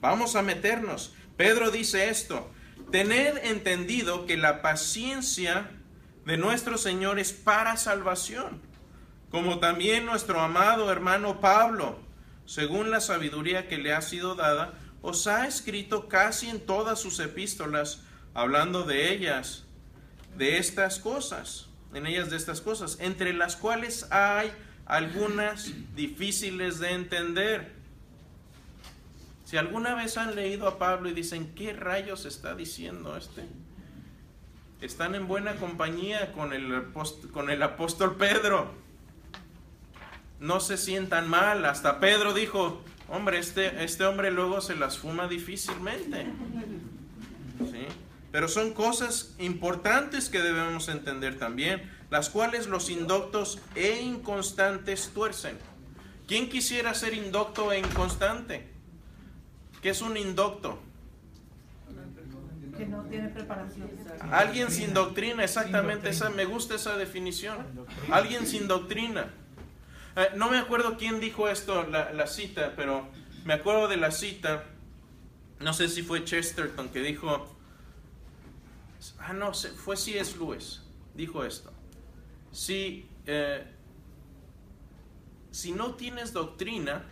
Vamos 0.00 0.36
a 0.36 0.42
meternos. 0.42 1.14
Pedro 1.36 1.70
dice 1.70 2.08
esto, 2.08 2.50
tened 2.90 3.38
entendido 3.44 4.26
que 4.26 4.36
la 4.36 4.62
paciencia 4.62 5.70
de 6.24 6.36
nuestro 6.36 6.78
Señor 6.78 7.18
es 7.18 7.32
para 7.32 7.76
salvación 7.76 8.60
como 9.36 9.58
también 9.58 10.06
nuestro 10.06 10.40
amado 10.40 10.90
hermano 10.90 11.42
Pablo, 11.42 11.98
según 12.46 12.90
la 12.90 13.02
sabiduría 13.02 13.68
que 13.68 13.76
le 13.76 13.92
ha 13.92 14.00
sido 14.00 14.34
dada, 14.34 14.72
os 15.02 15.26
ha 15.26 15.46
escrito 15.46 16.08
casi 16.08 16.48
en 16.48 16.60
todas 16.60 17.00
sus 17.00 17.20
epístolas, 17.20 18.02
hablando 18.32 18.84
de 18.84 19.12
ellas, 19.12 19.64
de 20.38 20.56
estas 20.56 20.98
cosas, 20.98 21.68
en 21.92 22.06
ellas 22.06 22.30
de 22.30 22.36
estas 22.38 22.62
cosas, 22.62 22.96
entre 23.00 23.34
las 23.34 23.56
cuales 23.56 24.06
hay 24.10 24.52
algunas 24.86 25.70
difíciles 25.94 26.78
de 26.78 26.92
entender. 26.92 27.75
Si 29.46 29.56
alguna 29.56 29.94
vez 29.94 30.18
han 30.18 30.34
leído 30.34 30.68
a 30.68 30.76
Pablo 30.76 31.08
y 31.08 31.14
dicen, 31.14 31.54
¿qué 31.54 31.72
rayos 31.72 32.26
está 32.26 32.54
diciendo 32.54 33.16
este? 33.16 33.44
Están 34.82 35.14
en 35.14 35.26
buena 35.26 35.56
compañía 35.56 36.32
con 36.32 36.52
el, 36.52 36.92
con 37.32 37.48
el 37.48 37.62
apóstol 37.62 38.16
Pedro 38.16 38.86
no 40.40 40.60
se 40.60 40.76
sientan 40.76 41.28
mal. 41.28 41.64
Hasta 41.64 42.00
Pedro 42.00 42.34
dijo, 42.34 42.82
hombre, 43.08 43.38
este, 43.38 43.84
este 43.84 44.04
hombre 44.04 44.30
luego 44.30 44.60
se 44.60 44.76
las 44.76 44.98
fuma 44.98 45.28
difícilmente. 45.28 46.26
Pero 48.32 48.48
son 48.48 48.74
cosas 48.74 49.34
importantes 49.38 50.28
que 50.28 50.40
debemos 50.40 50.88
entender 50.88 51.38
también, 51.38 51.90
las 52.10 52.28
cuales 52.28 52.66
los 52.66 52.90
indoctos 52.90 53.58
e 53.74 54.00
inconstantes 54.02 55.10
tuercen. 55.14 55.56
¿Quién 56.26 56.50
quisiera 56.50 56.92
ser 56.92 57.14
indocto 57.14 57.72
e 57.72 57.78
inconstante? 57.78 58.75
¿Qué 59.86 59.90
es 59.90 60.02
un 60.02 60.16
indocto? 60.16 60.80
Que 62.76 62.86
no 62.86 63.04
tiene 63.04 63.28
preparación. 63.28 63.88
Alguien 64.32 64.72
sin 64.72 64.92
doctrina, 64.92 65.44
exactamente, 65.44 66.08
esa, 66.08 66.28
me 66.28 66.44
gusta 66.44 66.74
esa 66.74 66.96
definición. 66.96 67.58
Alguien 68.10 68.48
sin 68.48 68.66
doctrina. 68.66 69.30
Eh, 70.16 70.30
no 70.34 70.50
me 70.50 70.58
acuerdo 70.58 70.96
quién 70.96 71.20
dijo 71.20 71.48
esto, 71.48 71.86
la, 71.86 72.26
cita, 72.26 72.72
pero 72.74 73.06
me 73.44 73.54
acuerdo 73.54 73.86
de 73.86 73.96
la 73.96 74.10
cita, 74.10 74.64
no 75.60 75.72
sé 75.72 75.88
si 75.88 76.02
fue 76.02 76.24
Chesterton 76.24 76.88
que 76.88 76.98
dijo, 76.98 77.56
ah, 79.20 79.34
no, 79.34 79.52
fue 79.54 79.96
C.S. 79.96 80.36
Lewis, 80.36 80.82
dijo 81.14 81.44
esto, 81.44 81.72
si, 82.50 83.08
eh, 83.24 83.64
si 85.52 85.70
no 85.70 85.94
tienes 85.94 86.32
doctrina, 86.32 87.04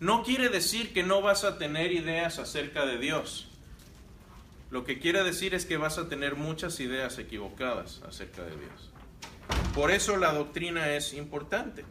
no 0.00 0.22
quiere 0.22 0.48
decir 0.48 0.92
que 0.92 1.02
no 1.02 1.22
vas 1.22 1.44
a 1.44 1.58
tener 1.58 1.92
ideas 1.92 2.38
acerca 2.38 2.84
de 2.84 2.98
Dios. 2.98 3.48
Lo 4.70 4.84
que 4.84 4.98
quiere 4.98 5.22
decir 5.22 5.54
es 5.54 5.66
que 5.66 5.76
vas 5.76 5.98
a 5.98 6.08
tener 6.08 6.34
muchas 6.34 6.80
ideas 6.80 7.18
equivocadas 7.18 8.02
acerca 8.08 8.42
de 8.42 8.56
Dios. 8.56 8.90
Por 9.74 9.90
eso 9.90 10.16
la 10.16 10.32
doctrina 10.32 10.90
es 10.90 11.14
importante. 11.14 11.84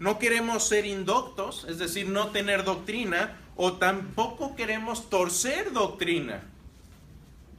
No 0.00 0.18
queremos 0.18 0.66
ser 0.66 0.84
indoctos, 0.84 1.64
es 1.68 1.78
decir, 1.78 2.08
no 2.08 2.28
tener 2.28 2.64
doctrina, 2.64 3.38
o 3.56 3.74
tampoco 3.74 4.56
queremos 4.56 5.10
torcer 5.10 5.72
doctrina. 5.72 6.42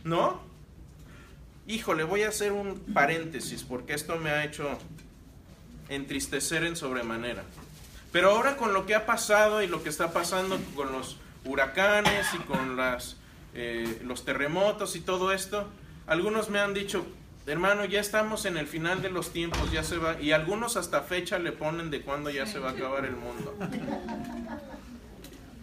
¿No? 0.04 0.42
Híjole, 1.68 2.04
voy 2.04 2.24
a 2.24 2.30
hacer 2.30 2.52
un 2.52 2.80
paréntesis 2.94 3.64
porque 3.64 3.94
esto 3.94 4.18
me 4.18 4.30
ha 4.30 4.44
hecho 4.44 4.78
entristecer 5.88 6.66
en 6.66 6.76
sobremanera. 6.76 7.46
Pero 8.14 8.30
ahora 8.30 8.58
con 8.58 8.74
lo 8.74 8.86
que 8.86 8.94
ha 8.94 9.08
pasado 9.08 9.64
y 9.64 9.68
lo 9.68 9.82
que 9.82 9.90
está 9.90 10.14
pasando 10.14 10.60
con 10.76 10.92
los 10.92 11.18
huracanes 11.46 12.28
y 12.36 12.38
con 12.38 12.78
las, 12.78 13.18
eh, 13.56 14.02
los 14.06 14.24
terremotos 14.24 14.96
y 14.96 15.02
todo 15.02 15.34
esto, 15.34 15.68
algunos 16.06 16.52
me 16.52 16.60
han 16.60 16.76
dicho, 16.76 17.08
hermano, 17.48 17.86
ya 17.86 18.00
estamos 18.00 18.46
en 18.46 18.58
el 18.58 18.68
final 18.68 19.02
de 19.02 19.10
los 19.10 19.34
tiempos, 19.34 19.72
ya 19.72 19.84
se 19.84 19.98
va, 19.98 20.22
y 20.22 20.32
algunos 20.32 20.78
hasta 20.78 21.02
fecha 21.02 21.40
le 21.40 21.54
ponen 21.54 21.90
de 21.90 22.02
cuándo 22.02 22.30
ya 22.30 22.46
se 22.46 22.60
va 22.60 22.70
a 22.70 22.74
acabar 22.74 23.04
el 23.04 23.16
mundo. 23.16 23.58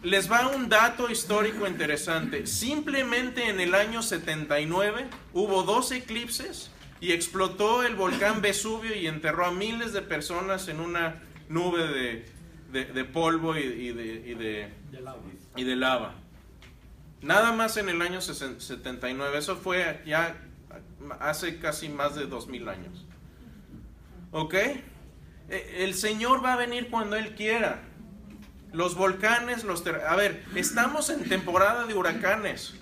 Les 0.03 0.31
va 0.31 0.49
un 0.49 0.69
dato 0.69 1.09
histórico 1.09 1.69
interesante. 1.69 2.49
Simplemente 2.49 3.49
en 3.49 3.61
el 3.61 3.77
año 3.77 4.03
79 4.03 5.07
hubo 5.35 5.63
dos 5.63 5.93
eclipses 5.93 6.73
y 7.01 7.13
explotó 7.13 7.85
el 7.85 7.95
volcán 7.95 8.43
Vesubio 8.43 8.97
y 8.97 9.07
enterró 9.07 9.47
a 9.47 9.53
miles 9.53 9.93
de 9.93 10.03
personas 10.03 10.67
en 10.67 10.81
una 10.81 11.23
nube 11.49 11.87
de, 11.87 12.40
de- 12.73 13.05
polvo 13.05 13.57
y, 13.57 13.93
de, 13.93 14.03
y 14.27 14.35
de- 14.35 14.69
y 15.57 15.65
de 15.65 15.77
lava. 15.77 16.15
Nada 17.23 17.53
más 17.53 17.77
en 17.77 17.89
el 17.89 18.01
año 18.03 18.21
79. 18.21 19.39
Eso 19.39 19.57
fue 19.57 20.03
ya 20.07 20.37
hace 21.21 21.59
casi 21.59 21.89
más 21.89 22.15
de 22.15 22.27
dos 22.27 22.49
mil 22.49 22.69
años. 22.69 23.07
¿Ok? 24.33 24.55
Eh, 24.55 24.83
El 25.81 25.95
Señor 25.95 26.45
va 26.45 26.53
a 26.55 26.57
venir 26.57 26.89
cuando 26.91 27.17
Él 27.17 27.35
quiera. 27.35 27.83
Los 28.73 28.95
volcanes, 28.95 29.65
los... 29.65 29.83
ter- 29.83 30.03
A 30.07 30.15
ver, 30.15 30.45
estamos 30.55 31.11
en 31.11 31.29
temporada 31.29 31.87
de 31.87 31.95
huracanes. 31.95 32.75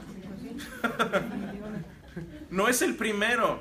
no 2.51 2.68
es 2.68 2.83
el 2.83 2.94
primero. 2.96 3.61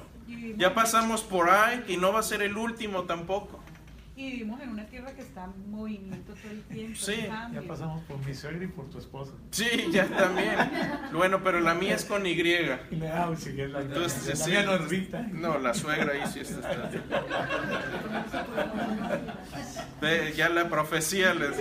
Ya 0.58 0.74
pasamos 0.74 1.22
por 1.24 1.50
ahí 1.50 1.84
y 1.88 1.98
no 1.98 2.12
va 2.12 2.20
a 2.20 2.24
ser 2.24 2.42
el 2.42 2.58
último 2.58 3.04
tampoco. 3.04 3.64
Y 4.18 4.32
vivimos 4.32 4.60
en 4.62 4.70
una 4.70 4.84
tierra 4.88 5.12
que 5.12 5.22
está 5.22 5.44
en 5.44 5.70
movimiento 5.70 6.34
todo 6.34 6.52
el 6.52 6.64
tiempo. 6.64 6.98
Sí. 7.00 7.28
Ya 7.54 7.62
pasamos 7.68 8.04
por 8.06 8.18
mi 8.26 8.34
suegra 8.34 8.64
y 8.64 8.68
por 8.68 8.90
tu 8.90 8.98
esposa. 8.98 9.34
Sí, 9.52 9.90
ya 9.92 10.08
también. 10.08 10.56
Bueno, 11.14 11.44
pero 11.44 11.60
la 11.60 11.76
mía 11.76 11.94
es 11.94 12.04
con 12.04 12.26
Y. 12.26 12.34
Le 12.34 12.80
ah, 13.14 13.32
sí, 13.38 13.56
que 13.56 13.66
es 13.66 13.70
la, 13.70 13.82
Entonces, 13.82 14.28
la 14.28 14.36
sí. 14.36 14.50
mía 14.50 14.64
no 14.64 14.74
es 14.74 14.90
Rita. 14.90 15.22
No, 15.32 15.60
la 15.60 15.72
suegra 15.76 16.14
ahí 16.14 16.24
sí 16.34 16.40
está. 16.40 16.90
Ya 20.36 20.50
la 20.50 20.68
profecía 20.68 21.36
les 21.36 21.56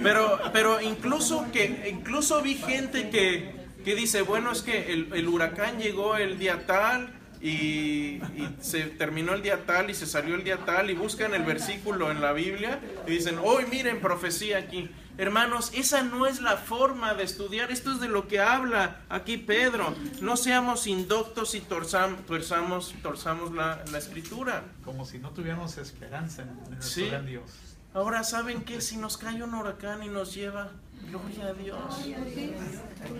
Pero, 0.00 0.38
pero 0.52 0.80
incluso 0.80 1.50
que 1.50 1.88
incluso 1.90 2.40
vi 2.40 2.54
gente 2.54 3.10
que, 3.10 3.52
que 3.84 3.96
dice, 3.96 4.22
bueno, 4.22 4.52
es 4.52 4.62
que 4.62 4.92
el, 4.92 5.12
el 5.12 5.26
huracán 5.26 5.78
llegó 5.78 6.16
el 6.16 6.38
día 6.38 6.66
tal 6.66 7.17
y, 7.40 8.20
y 8.36 8.56
se 8.60 8.82
terminó 8.84 9.32
el 9.34 9.42
día 9.42 9.64
tal 9.66 9.90
y 9.90 9.94
se 9.94 10.06
salió 10.06 10.34
el 10.34 10.44
día 10.44 10.58
tal 10.66 10.90
y 10.90 10.94
buscan 10.94 11.34
el 11.34 11.44
versículo 11.44 12.10
en 12.10 12.20
la 12.20 12.32
Biblia 12.32 12.80
y 13.06 13.12
dicen, 13.12 13.38
hoy 13.42 13.64
miren 13.70 14.00
profecía 14.00 14.58
aquí. 14.58 14.90
Hermanos, 15.18 15.72
esa 15.74 16.02
no 16.04 16.26
es 16.28 16.40
la 16.40 16.56
forma 16.56 17.12
de 17.14 17.24
estudiar, 17.24 17.72
esto 17.72 17.90
es 17.92 18.00
de 18.00 18.08
lo 18.08 18.28
que 18.28 18.38
habla 18.38 19.00
aquí 19.08 19.36
Pedro. 19.36 19.92
No 20.20 20.36
seamos 20.36 20.86
indoctos 20.86 21.56
y 21.56 21.60
torzam- 21.60 22.24
torzamos, 22.24 22.94
torzamos 23.02 23.52
la, 23.52 23.82
la 23.90 23.98
escritura. 23.98 24.62
Como 24.84 25.04
si 25.04 25.18
no 25.18 25.30
tuviéramos 25.30 25.76
esperanza 25.78 26.42
en, 26.42 26.50
en 26.50 26.56
nuestro 26.70 26.88
Sí. 27.04 27.08
gran 27.08 27.26
Dios. 27.26 27.50
Ahora, 27.94 28.22
¿saben 28.22 28.62
qué? 28.62 28.80
Si 28.80 28.96
nos 28.96 29.16
cae 29.16 29.42
un 29.42 29.54
huracán 29.54 30.04
y 30.04 30.08
nos 30.08 30.34
lleva, 30.34 30.70
gloria 31.10 31.46
a 31.46 31.52
Dios. 31.54 32.06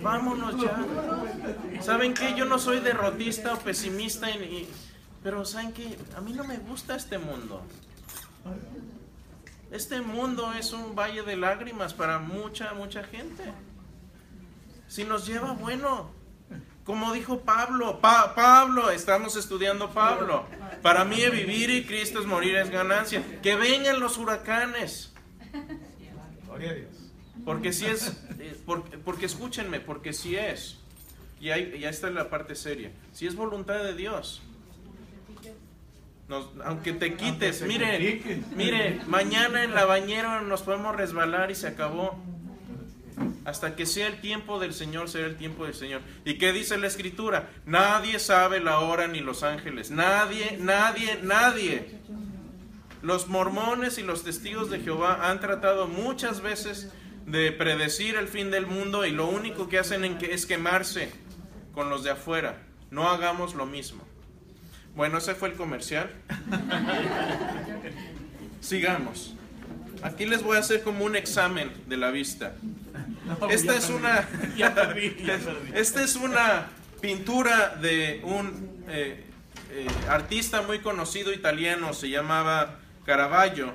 Vámonos 0.03 0.55
ya. 0.62 1.83
¿Saben 1.83 2.14
qué? 2.14 2.35
Yo 2.35 2.45
no 2.45 2.59
soy 2.59 2.81
derrotista 2.81 3.55
o 3.55 3.59
pesimista, 3.59 4.31
y- 4.31 4.35
y- 4.43 4.69
pero 5.23 5.45
¿saben 5.45 5.73
qué? 5.73 5.97
A 6.17 6.21
mí 6.21 6.33
no 6.33 6.45
me 6.45 6.59
gusta 6.59 6.97
este 6.97 7.19
mundo. 7.19 7.62
Este 9.71 10.01
mundo 10.01 10.53
es 10.55 10.73
un 10.73 10.95
valle 10.95 11.23
de 11.23 11.37
lágrimas 11.37 11.93
para 11.95 12.19
mucha, 12.19 12.73
mucha 12.75 13.03
gente. 13.05 13.53
Si 14.87 15.05
nos 15.05 15.27
lleva, 15.27 15.53
bueno, 15.53 16.11
como 16.85 17.12
dijo 17.12 17.41
Pablo, 17.41 18.01
Pa- 18.01 18.35
Pablo, 18.35 18.91
estamos 18.91 19.37
estudiando 19.37 19.91
Pablo. 19.91 20.47
Para 20.81 21.05
mí 21.05 21.17
vivir 21.31 21.69
y 21.71 21.85
Cristo 21.85 22.19
es 22.21 22.25
morir 22.27 22.57
es 22.57 22.71
ganancia. 22.71 23.23
Que 23.43 23.57
vengan 23.57 24.01
los 24.01 24.17
huracanes. 24.17 25.12
Gloria 26.47 26.71
a 26.71 26.75
Dios. 26.75 27.08
Porque 27.44 27.72
si 27.72 27.87
es, 27.87 28.16
eh, 28.38 28.57
porque, 28.66 28.98
porque 28.98 29.27
escúchenme, 29.27 29.81
porque 29.81 30.12
si 30.12 30.37
es, 30.37 30.77
y 31.40 31.51
ahí, 31.51 31.79
ya 31.81 31.88
está 31.88 32.11
la 32.11 32.29
parte 32.31 32.55
seria, 32.55 32.90
si 33.12 33.27
es 33.27 33.35
voluntad 33.37 33.83
de 33.85 33.94
Dios, 33.94 34.42
nos- 36.29 36.48
aunque 36.64 36.92
te 36.92 37.14
quites, 37.14 37.61
te 37.61 37.66
mire, 37.66 38.22
mire, 38.55 39.01
mañana 39.07 39.64
en 39.64 39.74
la 39.74 39.87
bañera 39.87 40.42
nos 40.42 40.62
podemos 40.62 40.94
resbalar 40.96 41.51
y 41.51 41.55
se 41.55 41.68
acabó. 41.68 42.18
Hasta 43.44 43.74
que 43.77 43.87
sea 43.87 44.07
el 44.09 44.20
tiempo 44.20 44.61
del 44.61 44.74
Señor, 44.74 45.09
será 45.09 45.27
el 45.27 45.37
tiempo 45.37 45.64
del 45.64 45.72
Señor. 45.74 46.03
¿Y 46.27 46.35
qué 46.35 46.53
dice 46.53 46.77
la 46.77 46.87
Escritura? 46.87 47.48
Nadie 47.64 48.18
sabe 48.18 48.61
la 48.61 48.81
hora 48.81 49.09
ni 49.09 49.20
los 49.20 49.42
ángeles. 49.42 49.90
Nadie, 49.90 50.59
nadie, 50.61 51.18
nadie. 51.22 51.98
Los 53.01 53.27
mormones 53.29 53.96
y 53.96 54.03
los 54.03 54.22
testigos 54.22 54.68
de 54.70 54.81
Jehová 54.81 55.31
han 55.31 55.40
tratado 55.40 55.88
muchas 55.88 56.42
veces 56.42 56.92
de 57.31 57.53
predecir 57.53 58.17
el 58.17 58.29
fin 58.29 58.51
del 58.51 58.67
mundo 58.67 59.05
y 59.05 59.11
lo 59.11 59.27
único 59.29 59.69
que 59.69 59.79
hacen 59.79 60.05
es 60.05 60.47
quemarse 60.47 61.11
con 61.73 61.91
los 61.91 62.03
de 62.05 62.11
afuera. 62.11 62.62
No 62.91 63.09
hagamos 63.09 63.55
lo 63.55 63.67
mismo. 63.67 64.03
Bueno, 64.97 65.19
ese 65.19 65.35
fue 65.35 65.51
el 65.51 65.55
comercial. 65.55 66.11
Sigamos. 68.61 69.35
Aquí 70.03 70.27
les 70.27 70.43
voy 70.43 70.57
a 70.57 70.61
hacer 70.61 70.83
como 70.83 71.05
un 71.05 71.17
examen 71.17 71.71
de 71.87 71.97
la 71.97 72.11
vista. 72.11 72.55
Esta 73.51 73.77
es 73.77 73.91
una. 73.91 74.27
Esta 75.75 76.03
es 76.03 76.17
una 76.17 76.69
pintura 77.01 77.77
de 77.81 78.21
un 78.25 78.85
eh, 78.88 79.25
eh, 79.71 79.87
artista 80.09 80.62
muy 80.62 80.79
conocido 80.79 81.33
italiano, 81.33 81.93
se 81.93 82.09
llamaba 82.09 82.79
Caravaggio. 83.05 83.75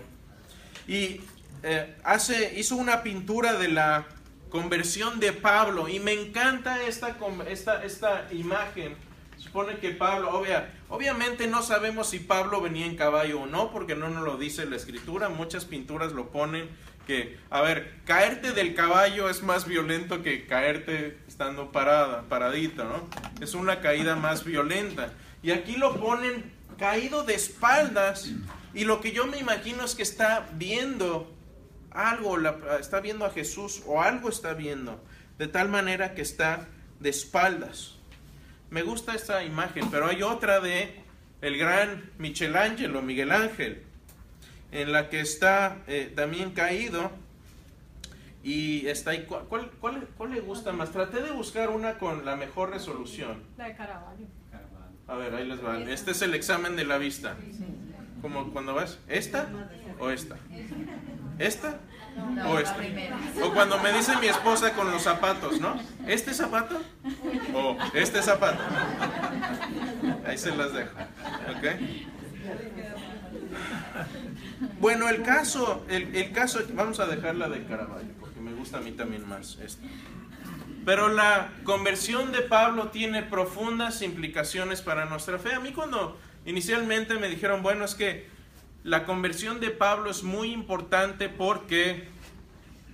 Y 0.87 1.21
eh, 1.63 1.95
hace, 2.03 2.59
hizo 2.59 2.75
una 2.75 3.03
pintura 3.03 3.53
de 3.53 3.69
la 3.69 4.05
conversión 4.49 5.19
de 5.19 5.33
Pablo. 5.33 5.87
Y 5.89 5.99
me 5.99 6.13
encanta 6.13 6.83
esta, 6.83 7.17
esta, 7.47 7.83
esta 7.83 8.27
imagen. 8.31 8.95
Supone 9.37 9.77
que 9.77 9.89
Pablo, 9.89 10.29
obvia, 10.31 10.71
obviamente 10.89 11.47
no 11.47 11.63
sabemos 11.63 12.09
si 12.09 12.19
Pablo 12.19 12.61
venía 12.61 12.85
en 12.85 12.95
caballo 12.95 13.41
o 13.41 13.45
no, 13.47 13.71
porque 13.71 13.95
no 13.95 14.09
nos 14.09 14.23
lo 14.23 14.37
dice 14.37 14.65
la 14.65 14.75
escritura. 14.75 15.29
Muchas 15.29 15.65
pinturas 15.65 16.11
lo 16.11 16.29
ponen 16.29 16.69
que, 17.07 17.37
a 17.49 17.61
ver, 17.61 17.99
caerte 18.05 18.51
del 18.51 18.75
caballo 18.75 19.29
es 19.29 19.41
más 19.43 19.67
violento 19.67 20.21
que 20.21 20.45
caerte 20.45 21.17
estando 21.27 21.71
parada, 21.71 22.23
paradito, 22.29 22.83
¿no? 22.83 23.09
Es 23.41 23.53
una 23.53 23.81
caída 23.81 24.15
más 24.15 24.45
violenta. 24.45 25.13
Y 25.41 25.51
aquí 25.51 25.75
lo 25.75 25.99
ponen 25.99 26.53
caído 26.77 27.23
de 27.23 27.35
espaldas 27.35 28.31
y 28.73 28.85
lo 28.85 29.01
que 29.01 29.11
yo 29.11 29.27
me 29.27 29.37
imagino 29.37 29.83
es 29.83 29.95
que 29.95 30.03
está 30.03 30.49
viendo 30.53 31.32
algo, 31.93 32.37
la- 32.37 32.77
está 32.79 32.99
viendo 32.99 33.25
a 33.25 33.29
Jesús 33.31 33.83
o 33.85 34.01
algo 34.01 34.29
está 34.29 34.53
viendo, 34.53 35.03
de 35.37 35.47
tal 35.47 35.69
manera 35.69 36.13
que 36.15 36.21
está 36.21 36.67
de 36.99 37.09
espaldas. 37.09 37.95
Me 38.69 38.81
gusta 38.81 39.13
esta 39.13 39.43
imagen, 39.43 39.89
pero 39.91 40.07
hay 40.07 40.23
otra 40.23 40.59
de 40.59 41.01
el 41.41 41.57
gran 41.57 42.09
Michelangelo, 42.17 43.01
Miguel 43.01 43.31
Ángel, 43.31 43.83
en 44.71 44.91
la 44.91 45.09
que 45.09 45.19
está 45.19 45.77
eh, 45.87 46.11
también 46.15 46.51
caído 46.51 47.11
y 48.43 48.87
está 48.87 49.11
ahí. 49.11 49.25
¿Cuál, 49.27 49.43
cuál, 49.47 49.71
cuál- 49.79 50.07
cuál 50.17 50.31
le 50.31 50.41
gusta 50.41 50.71
más? 50.73 50.91
Traté 50.91 51.21
de 51.21 51.31
buscar 51.31 51.69
una 51.69 51.97
con 51.97 52.25
la 52.25 52.35
mejor 52.35 52.71
resolución. 52.71 53.43
La 53.57 53.67
de 53.67 53.75
Caravaggio. 53.75 54.25
A 55.07 55.15
ver, 55.15 55.35
ahí 55.35 55.45
les 55.45 55.63
va. 55.63 55.77
Este 55.79 56.11
es 56.11 56.21
el 56.21 56.33
examen 56.33 56.75
de 56.75 56.85
la 56.85 56.97
vista. 56.97 57.35
Como 58.21 58.51
cuando 58.53 58.73
vas, 58.73 58.99
¿esta 59.09 59.49
o 59.99 60.09
esta? 60.09 60.37
¿Esta 61.39 61.79
o 62.47 62.59
esta? 62.59 62.77
O 63.43 63.53
cuando 63.53 63.79
me 63.79 63.91
dice 63.91 64.15
mi 64.17 64.27
esposa 64.27 64.73
con 64.73 64.91
los 64.91 65.01
zapatos, 65.01 65.59
¿no? 65.59 65.75
¿Este 66.07 66.33
zapato? 66.33 66.81
O 67.53 67.77
este 67.93 68.21
zapato. 68.21 68.61
Ahí 70.25 70.37
se 70.37 70.55
las 70.55 70.73
dejo. 70.73 70.91
¿Ok? 71.49 71.65
Bueno, 74.79 75.09
el 75.09 75.23
caso, 75.23 75.85
el, 75.89 76.15
el 76.15 76.31
caso, 76.31 76.59
vamos 76.73 76.99
a 76.99 77.05
dejarla 77.05 77.49
de 77.49 77.63
Caravaggio, 77.65 78.13
porque 78.19 78.39
me 78.39 78.53
gusta 78.53 78.77
a 78.77 78.81
mí 78.81 78.91
también 78.91 79.27
más 79.27 79.57
esta. 79.63 79.85
Pero 80.85 81.07
la 81.07 81.51
conversión 81.63 82.31
de 82.31 82.41
Pablo 82.41 82.89
tiene 82.89 83.23
profundas 83.23 84.01
implicaciones 84.01 84.81
para 84.81 85.05
nuestra 85.05 85.39
fe. 85.39 85.53
A 85.53 85.59
mí 85.59 85.71
cuando 85.71 86.19
inicialmente 86.45 87.15
me 87.15 87.29
dijeron, 87.29 87.63
bueno, 87.63 87.85
es 87.85 87.95
que 87.95 88.27
la 88.83 89.05
conversión 89.05 89.59
de 89.59 89.69
Pablo 89.69 90.09
es 90.11 90.23
muy 90.23 90.51
importante 90.51 91.29
porque 91.29 92.07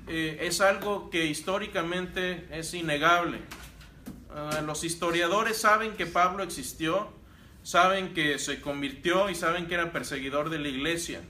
eh, 0.08 0.38
es 0.42 0.62
algo 0.62 1.10
que 1.10 1.26
históricamente 1.26 2.48
es 2.52 2.74
innegable. 2.74 3.40
Ah, 4.32 4.62
los 4.66 4.84
historiadores 4.84 5.58
saben 5.58 5.94
que 5.94 6.06
Pablo 6.06 6.44
existió, 6.44 7.12
saben 7.64 8.14
que 8.14 8.38
se 8.38 8.62
convirtió 8.62 9.30
y 9.30 9.36
saben 9.36 9.68
que 9.68 9.74
era 9.74 9.92
perseguidor 9.92 10.50
de 10.50 10.60
la 10.60 10.68
iglesia. 10.68 11.22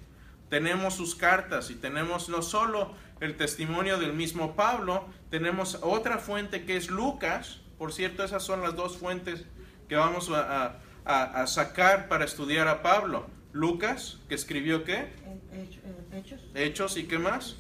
tenemos 0.50 0.96
sus 0.96 1.14
cartas 1.14 1.70
y 1.70 1.76
tenemos 1.76 2.28
no 2.28 2.42
solo 2.42 2.96
el 3.20 3.38
testimonio 3.38 4.00
del 4.00 4.14
mismo 4.14 4.56
Pablo, 4.56 5.08
tenemos 5.30 5.78
otra 5.82 6.18
fuente 6.18 6.66
que 6.66 6.76
es 6.76 6.90
Lucas. 6.90 7.62
Por 7.78 7.94
cierto, 7.94 8.24
esas 8.24 8.44
son 8.44 8.62
las 8.62 8.76
dos 8.76 8.98
fuentes 8.98 9.46
que 9.88 9.96
vamos 9.96 10.30
a, 10.32 10.80
sacar 11.46 12.08
para 12.08 12.26
estudiar 12.26 12.68
a 12.68 12.82
Pablo. 12.82 13.28
Lucas, 13.52 14.18
que 14.28 14.36
escribió 14.36 14.84
qué? 14.84 14.96
Eh, 14.96 15.68
hecho- 15.68 15.80
eh, 15.84 16.18
Hechos. 16.20 16.42
Hechos 16.54 16.98
y 16.98 17.04
qué 17.06 17.18
más? 17.20 17.56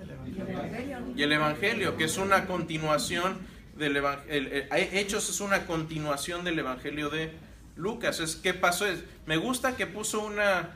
El 0.00 0.08
Y 0.34 0.40
el 0.40 0.48
Evangelio. 0.50 0.98
Y 1.16 1.22
el 1.22 1.32
Evangelio, 1.32 1.96
que 1.96 2.04
es 2.04 2.18
una 2.18 2.46
continuación 2.46 3.38
del 3.76 3.96
Evangelio. 3.96 4.50
Hechos 4.72 5.28
es 5.30 5.40
una 5.40 5.66
continuación 5.66 6.44
del 6.44 6.58
Evangelio 6.58 7.08
de 7.10 7.32
Lucas. 7.76 8.20
Es 8.20 8.36
¿Qué 8.36 8.54
pasó? 8.54 8.86
Es, 8.86 9.04
me 9.26 9.36
gusta 9.36 9.76
que 9.76 9.86
puso 9.86 10.24
una 10.24 10.70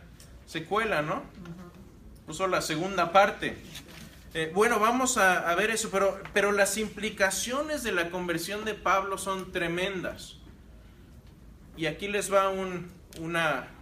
secuela, 0.46 1.02
¿no? 1.02 1.22
Puso 2.26 2.46
la 2.46 2.62
segunda 2.62 3.12
parte. 3.12 3.56
Eh, 4.34 4.50
bueno, 4.54 4.78
vamos 4.80 5.18
a, 5.18 5.50
a 5.50 5.54
ver 5.56 5.70
eso, 5.70 5.90
pero, 5.90 6.18
pero 6.32 6.52
las 6.52 6.78
implicaciones 6.78 7.82
de 7.82 7.92
la 7.92 8.10
conversión 8.10 8.64
de 8.64 8.74
Pablo 8.74 9.18
son 9.18 9.52
tremendas. 9.52 10.36
Y 11.76 11.86
aquí 11.86 12.08
les 12.08 12.32
va 12.32 12.48
un- 12.48 12.90
una 13.20 13.60
eh, 13.60 13.81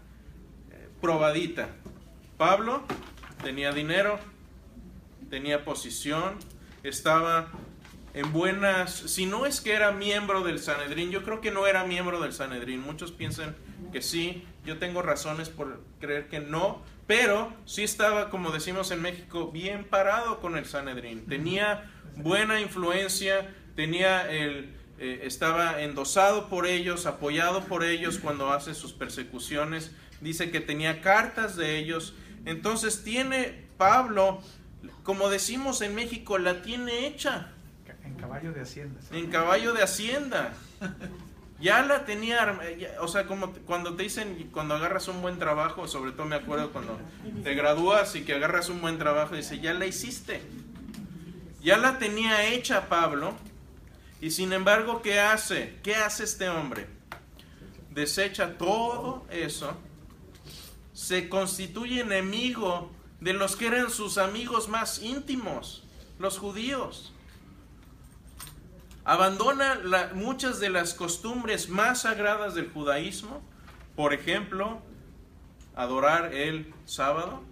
probadita. 1.01 1.69
Pablo 2.37 2.83
tenía 3.43 3.73
dinero, 3.73 4.19
tenía 5.29 5.65
posición, 5.65 6.37
estaba 6.83 7.49
en 8.13 8.33
buenas, 8.33 8.93
si 8.93 9.27
no 9.27 9.47
es 9.47 9.61
que 9.61 9.73
era 9.73 9.93
miembro 9.93 10.43
del 10.43 10.59
Sanedrín, 10.59 11.11
yo 11.11 11.23
creo 11.23 11.41
que 11.41 11.51
no 11.51 11.67
era 11.67 11.85
miembro 11.85 12.21
del 12.21 12.33
Sanedrín, 12.33 12.81
muchos 12.81 13.13
piensan 13.13 13.55
que 13.93 14.03
sí, 14.03 14.45
yo 14.65 14.79
tengo 14.79 15.03
razones 15.03 15.49
por 15.49 15.81
creer 16.01 16.29
que 16.29 16.41
no, 16.41 16.83
pero 17.07 17.53
sí 17.67 17.83
estaba, 17.83 18.31
como 18.31 18.51
decimos 18.51 18.91
en 18.91 19.03
México, 19.03 19.51
bien 19.53 19.85
parado 19.85 20.41
con 20.41 20.57
el 20.57 20.67
Sanedrín, 20.67 21.27
tenía 21.27 21.91
buena 22.17 22.61
influencia, 22.61 23.55
tenía 23.77 24.29
el, 24.31 24.75
eh, 24.99 25.23
estaba 25.25 25.83
endosado 25.83 26.49
por 26.49 26.67
ellos, 26.67 27.07
apoyado 27.07 27.65
por 27.65 27.85
ellos 27.85 28.19
cuando 28.19 28.53
hace 28.53 28.75
sus 28.75 28.93
persecuciones, 28.93 29.93
dice 30.21 30.51
que 30.51 30.61
tenía 30.61 31.01
cartas 31.01 31.57
de 31.57 31.79
ellos, 31.79 32.15
entonces 32.45 33.03
tiene 33.05 33.67
Pablo, 33.77 34.41
como 35.03 35.29
decimos 35.31 35.81
en 35.83 35.95
México, 35.95 36.39
la 36.39 36.63
tiene 36.63 37.07
hecha 37.07 37.53
En 38.05 38.15
caballo 38.15 38.53
de 38.53 38.61
hacienda. 38.63 39.01
¿sí? 39.03 39.19
en 39.19 39.31
caballo 39.31 39.73
de 39.73 39.83
hacienda. 39.83 40.53
Ya 41.63 41.83
la 41.83 42.07
tenía, 42.07 42.59
ya- 42.79 43.03
o 43.03 43.07
sea, 43.09 43.27
como 43.27 43.53
cuando 43.67 43.95
te 43.95 44.05
dicen, 44.05 44.49
cuando 44.51 44.75
agarras 44.77 45.09
un 45.09 45.21
buen 45.21 45.39
trabajo, 45.39 45.87
sobre 45.87 46.13
todo 46.13 46.25
me 46.25 46.37
acuerdo 46.37 46.73
cuando 46.73 46.99
te 47.45 47.53
gradúas 47.55 48.17
y 48.17 48.23
que 48.23 48.33
agarras 48.33 48.71
un 48.71 48.81
buen 48.81 48.97
trabajo, 48.97 49.35
dice, 49.37 49.61
ya 49.61 49.75
la 49.75 49.85
hiciste. 49.85 50.41
Ya 51.63 51.77
la 51.77 51.99
tenía 51.99 52.47
hecha 52.47 52.89
Pablo. 52.89 53.35
Y 54.23 54.31
sin 54.31 54.55
embargo, 54.55 55.03
¿qué 55.03 55.21
hace? 55.21 55.75
¿Qué 55.83 55.95
hace 55.97 56.25
este 56.25 56.49
hombre? 56.49 56.87
Desecha 57.91 58.57
todo 58.57 59.27
eso. 59.31 59.77
Se 61.01 61.29
constituye 61.29 62.03
enemigo 62.03 62.91
de 63.21 63.33
los 63.33 63.57
que 63.57 63.69
eran 63.69 63.91
sus 63.91 64.19
amigos 64.19 64.69
más 64.69 65.03
íntimos, 65.03 65.85
los 66.19 66.39
judíos 66.39 67.13
abandona 69.05 69.81
muchas 70.15 70.61
de 70.61 70.71
las 70.71 70.95
costumbres 70.95 71.69
más 71.69 72.03
sagradas 72.03 72.55
del 72.55 72.71
judaísmo, 72.71 73.43
por 73.97 74.13
ejemplo, 74.13 74.81
adorar 75.75 76.35
el 76.35 76.73
sábado, 76.85 77.43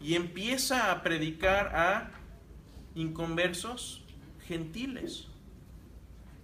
y 0.00 0.14
empieza 0.14 0.90
a 0.90 1.02
predicar 1.02 1.74
a 1.74 2.10
inconversos 2.94 4.02
gentiles. 4.46 5.26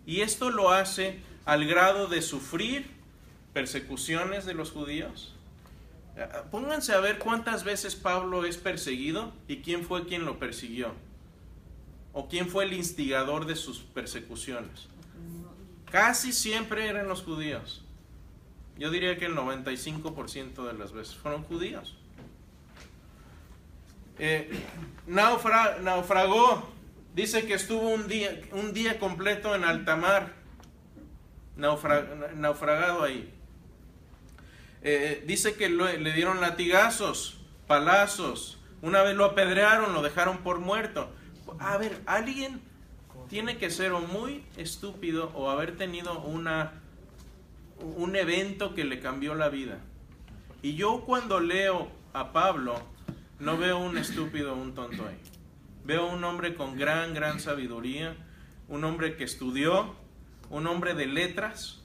Y 0.07 0.23
esto 0.23 0.51
lo 0.51 0.71
hace 0.71 1.21
al 1.45 1.67
grado 1.67 2.07
de 2.07 2.21
sufrir 2.21 2.91
persecuciones 3.53 4.45
de 4.45 4.55
los 4.55 4.71
judíos. 4.71 5.35
Pónganse 6.51 6.93
a 6.93 7.01
ver 7.01 7.19
cuántas 7.19 7.65
veces 7.65 7.97
Pablo 7.97 8.45
es 8.45 8.57
perseguido 8.59 9.33
y 9.49 9.59
quién 9.59 9.85
fue 9.85 10.07
quien 10.07 10.25
lo 10.25 10.39
persiguió 10.39 10.93
o 12.13 12.29
quién 12.29 12.49
fue 12.49 12.65
el 12.65 12.73
instigador 12.73 13.47
de 13.47 13.57
sus 13.57 13.79
persecuciones. 13.81 14.89
Casi 15.91 16.33
siempre 16.33 16.89
eran 16.89 17.09
los 17.09 17.23
judíos. 17.23 17.85
Yo 18.79 18.91
diría 18.91 19.17
que 19.19 19.27
el 19.27 19.35
95% 19.37 20.67
de 20.67 20.73
las 20.75 20.93
veces 20.93 21.15
fueron 21.15 21.43
judíos. 21.45 21.97
Eh, 24.19 24.51
naufra- 25.07 25.79
naufragó, 25.81 26.69
dice 27.15 27.47
que 27.47 27.55
estuvo 27.55 27.89
un 27.89 28.07
día, 28.09 28.41
un 28.53 28.73
día 28.75 28.99
completo 28.99 29.55
en 29.55 29.65
alta 29.65 29.97
mar, 29.97 30.35
naufra- 31.57 32.33
naufragado 32.35 33.03
ahí. 33.05 33.33
Eh, 34.83 35.25
dice 35.27 35.55
que 35.55 35.69
le 35.69 36.13
dieron 36.13 36.41
latigazos, 36.41 37.39
palazos, 37.67 38.59
una 38.83 39.03
vez 39.03 39.15
lo 39.15 39.27
apedrearon, 39.27 39.93
lo 39.93 40.03
dejaron 40.03 40.39
por 40.39 40.59
muerto. 40.59 41.11
A 41.59 41.77
ver, 41.77 42.01
alguien 42.07 42.61
tiene 43.29 43.59
que 43.59 43.71
ser 43.71 43.93
muy 43.93 44.45
estúpido 44.57 45.31
o 45.35 45.51
haber 45.51 45.77
tenido 45.77 46.21
una, 46.23 46.73
un 47.79 48.17
evento 48.17 48.75
que 48.75 48.85
le 48.85 49.01
cambió 49.01 49.35
la 49.35 49.49
vida. 49.49 49.79
Y 50.63 50.75
yo 50.75 51.03
cuando 51.07 51.41
leo 51.41 51.89
a 52.13 52.33
Pablo, 52.33 52.81
no 53.39 53.57
veo 53.57 53.79
un 53.79 53.99
estúpido 53.99 54.55
o 54.55 54.57
un 54.57 54.75
tonto 54.75 55.07
ahí. 55.07 55.19
Veo 55.85 56.07
un 56.07 56.25
hombre 56.25 56.55
con 56.55 56.77
gran, 56.77 57.15
gran 57.15 57.41
sabiduría, 57.41 58.17
un 58.69 58.85
hombre 58.85 59.17
que 59.17 59.25
estudió, 59.25 59.95
un 60.49 60.67
hombre 60.67 60.95
de 60.95 61.07
letras, 61.07 61.80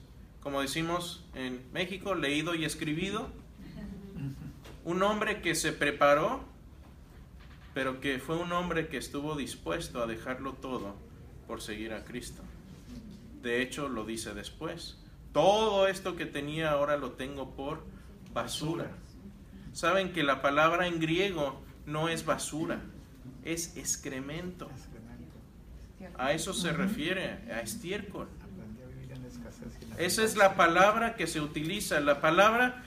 como 0.46 0.60
decimos 0.60 1.24
en 1.34 1.60
México, 1.72 2.14
leído 2.14 2.54
y 2.54 2.64
escribido, 2.64 3.26
un 4.84 5.02
hombre 5.02 5.42
que 5.42 5.56
se 5.56 5.72
preparó, 5.72 6.44
pero 7.74 8.00
que 8.00 8.20
fue 8.20 8.36
un 8.36 8.52
hombre 8.52 8.86
que 8.86 8.96
estuvo 8.96 9.34
dispuesto 9.34 10.00
a 10.00 10.06
dejarlo 10.06 10.52
todo 10.52 10.94
por 11.48 11.60
seguir 11.60 11.92
a 11.92 12.04
Cristo. 12.04 12.44
De 13.42 13.60
hecho, 13.60 13.88
lo 13.88 14.04
dice 14.04 14.34
después. 14.34 14.96
Todo 15.32 15.88
esto 15.88 16.14
que 16.14 16.26
tenía 16.26 16.70
ahora 16.70 16.96
lo 16.96 17.10
tengo 17.10 17.56
por 17.56 17.82
basura. 18.32 18.92
Saben 19.72 20.12
que 20.12 20.22
la 20.22 20.42
palabra 20.42 20.86
en 20.86 21.00
griego 21.00 21.60
no 21.86 22.08
es 22.08 22.24
basura, 22.24 22.82
es 23.44 23.76
excremento. 23.76 24.70
Excremento. 24.70 26.20
A 26.22 26.32
eso 26.34 26.54
se 26.54 26.72
refiere, 26.72 27.30
a 27.52 27.62
estiércol. 27.62 28.28
Aprendí 28.44 28.80
a 28.82 28.86
vivir 28.86 29.10
en 29.10 29.22
la 29.22 29.28
escasez 29.28 29.76
y 29.82 29.85
la 29.85 29.85
Esa 29.98 30.24
es 30.24 30.36
la 30.36 30.56
palabra 30.56 31.16
que 31.16 31.26
se 31.26 31.40
utiliza. 31.40 32.00
La 32.00 32.20
palabra 32.20 32.84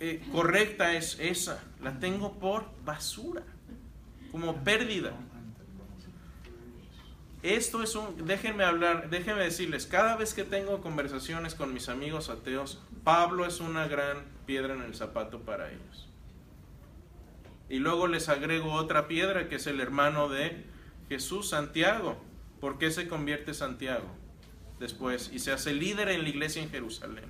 eh, 0.00 0.22
correcta 0.32 0.94
es 0.94 1.18
esa. 1.20 1.62
La 1.82 1.98
tengo 1.98 2.38
por 2.38 2.66
basura, 2.84 3.42
como 4.32 4.64
pérdida. 4.64 5.12
Esto 7.42 7.82
es 7.82 7.94
un, 7.94 8.26
déjenme 8.26 8.64
hablar, 8.64 9.08
déjenme 9.08 9.44
decirles, 9.44 9.86
cada 9.86 10.16
vez 10.16 10.34
que 10.34 10.42
tengo 10.42 10.80
conversaciones 10.80 11.54
con 11.54 11.72
mis 11.72 11.88
amigos 11.88 12.28
ateos, 12.28 12.82
Pablo 13.04 13.46
es 13.46 13.60
una 13.60 13.86
gran 13.86 14.24
piedra 14.46 14.74
en 14.74 14.82
el 14.82 14.96
zapato 14.96 15.40
para 15.40 15.70
ellos. 15.70 16.08
Y 17.68 17.78
luego 17.78 18.08
les 18.08 18.28
agrego 18.28 18.72
otra 18.72 19.06
piedra 19.06 19.48
que 19.48 19.56
es 19.56 19.66
el 19.68 19.80
hermano 19.80 20.28
de 20.28 20.64
Jesús, 21.08 21.50
Santiago. 21.50 22.20
¿Por 22.60 22.78
qué 22.78 22.90
se 22.90 23.06
convierte 23.06 23.54
Santiago 23.54 24.08
después 24.78 25.30
y 25.32 25.38
se 25.38 25.52
hace 25.52 25.72
líder 25.72 26.08
en 26.08 26.22
la 26.22 26.28
iglesia 26.28 26.62
en 26.62 26.70
Jerusalén? 26.70 27.24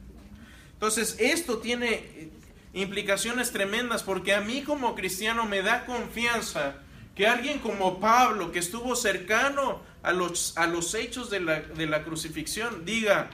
Entonces, 0.73 1.17
esto 1.19 1.59
tiene 1.59 1.95
eh, 1.95 2.31
implicaciones 2.75 3.53
tremendas 3.53 4.03
porque 4.03 4.35
a 4.35 4.41
mí 4.41 4.63
como 4.63 4.95
cristiano 4.95 5.47
me 5.47 5.63
da 5.63 5.87
confianza 5.87 6.77
que 7.15 7.27
alguien 7.27 7.59
como 7.61 7.99
Pablo, 7.99 8.53
que 8.53 8.59
estuvo 8.59 8.95
cercano 8.95 9.81
a 10.03 10.13
los, 10.13 10.57
a 10.59 10.67
los 10.67 10.95
hechos 10.95 11.31
de 11.31 11.41
la, 11.41 11.61
de 11.61 11.87
la 11.87 12.05
crucifixión, 12.05 12.85
diga, 12.85 13.31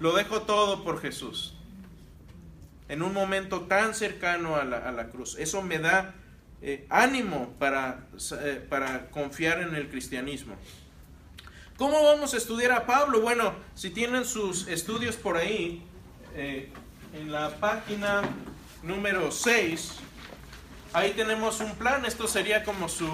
lo 0.00 0.14
dejo 0.14 0.42
todo 0.42 0.82
por 0.82 1.00
Jesús. 1.00 1.54
En 2.88 3.02
un 3.02 3.12
momento 3.12 3.62
tan 3.62 3.94
cercano 3.94 4.56
a 4.56 4.64
la, 4.64 4.78
a 4.78 4.92
la 4.92 5.10
cruz. 5.10 5.36
Eso 5.38 5.62
me 5.62 5.78
da 5.78 6.14
eh, 6.60 6.86
ánimo 6.90 7.54
para, 7.60 8.08
eh, 8.42 8.66
para 8.68 9.10
confiar 9.10 9.62
en 9.62 9.76
el 9.76 9.88
cristianismo. 9.88 10.56
¿Cómo 11.78 12.02
vamos 12.02 12.34
a 12.34 12.38
estudiar 12.38 12.72
a 12.72 12.86
Pablo? 12.86 13.20
Bueno, 13.20 13.52
si 13.76 13.90
tienen 13.90 14.24
sus 14.24 14.66
estudios 14.66 15.14
por 15.14 15.36
ahí, 15.36 15.80
eh, 16.34 16.72
en 17.12 17.30
la 17.30 17.50
página 17.50 18.22
número 18.82 19.30
6, 19.30 19.92
ahí 20.92 21.12
tenemos 21.12 21.60
un 21.60 21.76
plan. 21.76 22.04
Esto 22.04 22.26
sería 22.26 22.64
como 22.64 22.88
su... 22.88 23.06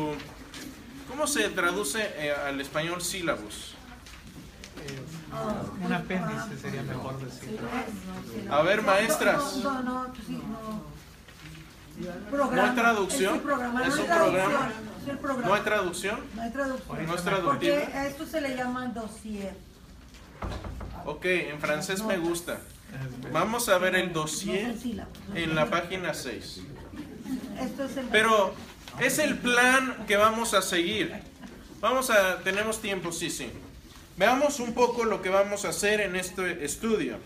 ¿Cómo 1.11 1.27
se 1.27 1.51
traduce 1.51 2.11
eh, 2.17 2.33
al 2.33 2.59
español 2.59 3.03
sílabus? 3.03 3.75
Eh, 4.83 5.85
un 5.85 5.93
apéndice 5.93 6.59
sería 6.59 6.83
mejor 6.85 7.23
decir. 7.23 7.61
A 8.51 8.63
ver, 8.63 8.81
maestras. 8.81 9.57
No, 9.57 9.83
no, 9.83 9.83
no, 9.83 10.09
no. 10.09 10.83
Programa. 12.31 12.57
¿No 12.57 12.63
hay 12.63 12.77
traducción? 12.77 13.35
Es 13.35 13.41
un 13.41 13.47
programa, 13.47 13.83
¿Es 13.87 13.95
no 13.95 14.01
un 14.03 14.07
programa? 14.07 14.73
es 15.03 15.09
el 15.09 15.19
programa. 15.19 15.47
¿No 15.49 15.55
hay 15.55 15.63
traducción? 15.63 16.21
No 16.35 16.43
hay 16.43 16.51
traducción. 16.51 17.07
¿No 17.07 17.15
es 17.15 17.23
Porque 17.23 17.73
a 17.95 18.07
esto 18.07 18.27
se 18.27 18.41
le 18.41 18.57
llama 18.57 18.87
dossier. 18.89 19.55
Ok, 21.05 21.25
en 21.27 21.61
francés 21.61 22.03
me 22.03 22.17
gusta. 22.19 22.59
Vamos 23.33 23.69
a 23.69 23.79
ver 23.79 23.95
el 23.97 24.13
dossier 24.13 24.75
en 25.35 25.55
la 25.55 25.69
página 25.69 26.15
6. 26.15 26.61
Esto 27.61 27.85
es 27.85 27.97
el 27.97 28.07
Pero 28.07 28.55
es 29.01 29.19
el 29.19 29.39
plan 29.39 30.05
que 30.07 30.17
vamos 30.17 30.55
a 30.55 30.63
seguir. 30.63 31.13
Vamos 31.81 32.11
a, 32.11 32.39
tenemos 32.39 32.81
tiempo, 32.81 33.13
sí, 33.13 33.31
sí. 33.31 33.51
Veamos 34.17 34.61
un 34.61 34.75
poco 34.75 35.05
lo 35.05 35.23
que 35.23 35.29
vamos 35.29 35.65
a 35.65 35.71
hacer 35.71 36.01
en 36.01 36.17
este 36.17 36.65
estudio. 36.65 37.19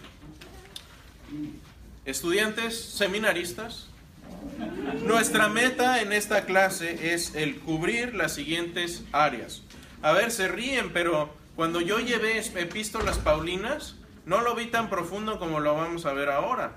Estudiantes, 2.04 2.80
seminaristas, 2.82 3.87
nuestra 5.04 5.48
meta 5.48 6.00
en 6.02 6.12
esta 6.12 6.44
clase 6.44 7.14
es 7.14 7.34
el 7.34 7.60
cubrir 7.60 8.14
las 8.14 8.34
siguientes 8.34 9.04
áreas. 9.12 9.62
A 10.02 10.12
ver, 10.12 10.30
se 10.30 10.48
ríen, 10.48 10.92
pero 10.92 11.34
cuando 11.56 11.80
yo 11.80 11.98
llevé 11.98 12.38
epístolas 12.38 13.18
paulinas, 13.18 13.96
no 14.26 14.40
lo 14.42 14.54
vi 14.54 14.66
tan 14.66 14.90
profundo 14.90 15.38
como 15.38 15.60
lo 15.60 15.74
vamos 15.74 16.06
a 16.06 16.12
ver 16.12 16.28
ahora. 16.28 16.76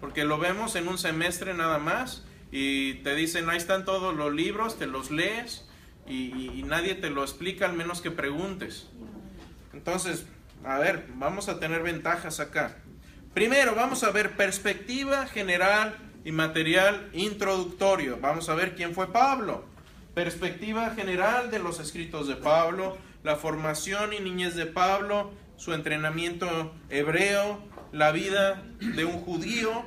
Porque 0.00 0.24
lo 0.24 0.38
vemos 0.38 0.76
en 0.76 0.88
un 0.88 0.98
semestre 0.98 1.54
nada 1.54 1.78
más 1.78 2.24
y 2.50 2.94
te 2.94 3.14
dicen, 3.14 3.48
ahí 3.50 3.58
están 3.58 3.84
todos 3.84 4.14
los 4.16 4.32
libros, 4.32 4.78
te 4.78 4.86
los 4.86 5.10
lees 5.10 5.66
y, 6.06 6.32
y- 6.58 6.62
nadie 6.64 6.94
te 6.94 7.10
lo 7.10 7.22
explica 7.22 7.66
al 7.66 7.74
menos 7.74 8.00
que 8.00 8.10
preguntes. 8.10 8.88
Entonces, 9.72 10.24
a 10.64 10.78
ver, 10.78 11.06
vamos 11.14 11.48
a 11.48 11.60
tener 11.60 11.82
ventajas 11.82 12.40
acá. 12.40 12.76
Primero, 13.34 13.74
vamos 13.74 14.02
a 14.02 14.10
ver 14.10 14.32
perspectiva 14.36 15.26
general 15.26 15.96
y 16.24 16.32
material 16.32 17.08
introductorio. 17.12 18.18
Vamos 18.20 18.48
a 18.48 18.54
ver 18.54 18.74
quién 18.74 18.94
fue 18.94 19.12
Pablo. 19.12 19.64
Perspectiva 20.14 20.90
general 20.90 21.50
de 21.50 21.58
los 21.58 21.80
escritos 21.80 22.26
de 22.28 22.36
Pablo, 22.36 22.98
la 23.22 23.36
formación 23.36 24.12
y 24.12 24.20
niñez 24.20 24.54
de 24.54 24.66
Pablo, 24.66 25.30
su 25.56 25.72
entrenamiento 25.72 26.72
hebreo, 26.88 27.62
la 27.92 28.12
vida 28.12 28.62
de 28.80 29.04
un 29.04 29.20
judío, 29.20 29.84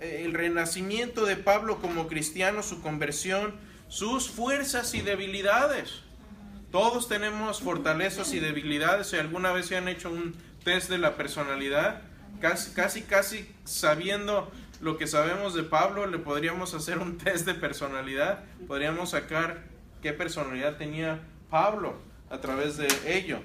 eh, 0.00 0.22
el 0.24 0.34
renacimiento 0.34 1.24
de 1.24 1.36
Pablo 1.36 1.80
como 1.80 2.08
cristiano, 2.08 2.62
su 2.62 2.82
conversión, 2.82 3.54
sus 3.88 4.28
fuerzas 4.28 4.94
y 4.94 5.02
debilidades. 5.02 6.00
Todos 6.70 7.08
tenemos 7.08 7.60
fortalezas 7.60 8.32
y 8.32 8.40
debilidades. 8.40 9.08
Si 9.08 9.16
alguna 9.16 9.52
vez 9.52 9.66
se 9.66 9.76
han 9.76 9.88
hecho 9.88 10.10
un 10.10 10.34
test 10.64 10.90
de 10.90 10.98
la 10.98 11.14
personalidad, 11.14 12.02
casi, 12.40 12.72
casi, 12.72 13.02
casi 13.02 13.48
sabiendo 13.64 14.50
lo 14.84 14.98
que 14.98 15.06
sabemos 15.06 15.54
de 15.54 15.62
Pablo, 15.62 16.06
le 16.06 16.18
podríamos 16.18 16.74
hacer 16.74 16.98
un 16.98 17.16
test 17.18 17.46
de 17.46 17.54
personalidad. 17.54 18.44
Podríamos 18.68 19.10
sacar 19.10 19.64
qué 20.02 20.12
personalidad 20.12 20.76
tenía 20.76 21.20
Pablo 21.48 21.94
a 22.28 22.38
través 22.38 22.76
de 22.76 22.88
ello. 23.06 23.40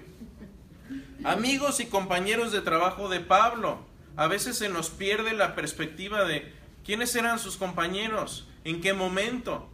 Amigos 1.23 1.79
y 1.79 1.85
compañeros 1.85 2.51
de 2.51 2.59
trabajo 2.59 3.07
de 3.07 3.21
Pablo. 3.21 3.79
A 4.17 4.27
veces 4.27 4.57
se 4.57 4.67
nos 4.67 4.89
pierde 4.89 5.31
la 5.31 5.55
perspectiva 5.55 6.25
de 6.25 6.51
quiénes 6.83 7.15
eran 7.15 7.39
sus 7.39 7.55
compañeros, 7.55 8.49
en 8.65 8.81
qué 8.81 8.91
momento, 8.91 9.69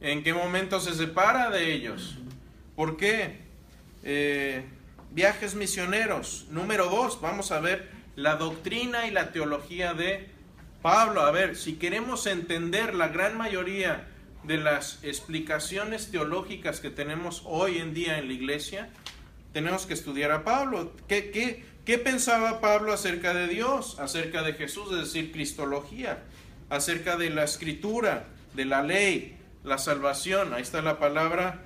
en 0.00 0.22
qué 0.22 0.32
momento 0.32 0.78
se 0.78 0.94
separa 0.94 1.50
de 1.50 1.72
ellos. 1.72 2.16
¿Por 2.76 2.96
qué? 2.96 3.40
Eh, 4.04 4.64
viajes 5.10 5.56
misioneros. 5.56 6.46
Número 6.50 6.88
dos, 6.88 7.20
vamos 7.20 7.50
a 7.50 7.58
ver 7.58 7.88
la 8.14 8.36
doctrina 8.36 9.08
y 9.08 9.10
la 9.10 9.32
teología 9.32 9.94
de 9.94 10.37
Pablo. 10.82 11.22
A 11.22 11.30
ver, 11.30 11.56
si 11.56 11.74
queremos 11.74 12.26
entender 12.26 12.94
la 12.94 13.08
gran 13.08 13.36
mayoría 13.36 14.06
de 14.44 14.56
las 14.56 15.02
explicaciones 15.02 16.10
teológicas 16.10 16.80
que 16.80 16.90
tenemos 16.90 17.42
hoy 17.44 17.78
en 17.78 17.94
día 17.94 18.18
en 18.18 18.28
la 18.28 18.34
iglesia, 18.34 18.90
tenemos 19.52 19.86
que 19.86 19.94
estudiar 19.94 20.30
a 20.30 20.44
Pablo. 20.44 20.92
¿Qué, 21.08 21.30
qué, 21.30 21.64
qué 21.84 21.98
pensaba 21.98 22.60
Pablo 22.60 22.92
acerca 22.92 23.34
de 23.34 23.48
Dios, 23.48 23.98
acerca 23.98 24.42
de 24.42 24.54
Jesús, 24.54 24.92
es 24.92 24.98
decir, 24.98 25.32
cristología, 25.32 26.22
acerca 26.70 27.16
de 27.16 27.30
la 27.30 27.44
escritura, 27.44 28.26
de 28.54 28.64
la 28.64 28.82
ley, 28.82 29.36
la 29.64 29.78
salvación? 29.78 30.54
Ahí 30.54 30.62
está 30.62 30.80
la 30.82 30.98
palabra 30.98 31.62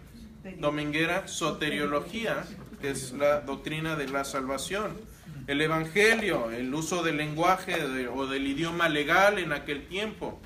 dominguera, 0.58 1.28
soteriología, 1.28 2.44
que 2.80 2.90
es 2.90 3.12
la 3.12 3.40
doctrina 3.40 3.94
de 3.96 4.08
la 4.08 4.24
salvación. 4.24 5.11
El 5.46 5.60
evangelio, 5.60 6.50
el 6.52 6.72
uso 6.72 7.02
del 7.02 7.16
lenguaje 7.16 7.74
o 8.08 8.26
del 8.26 8.46
idioma 8.46 8.88
legal 8.88 9.38
en 9.38 9.52
aquel 9.52 9.86
tiempo. 9.86 10.40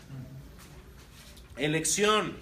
Elección. 1.57 2.34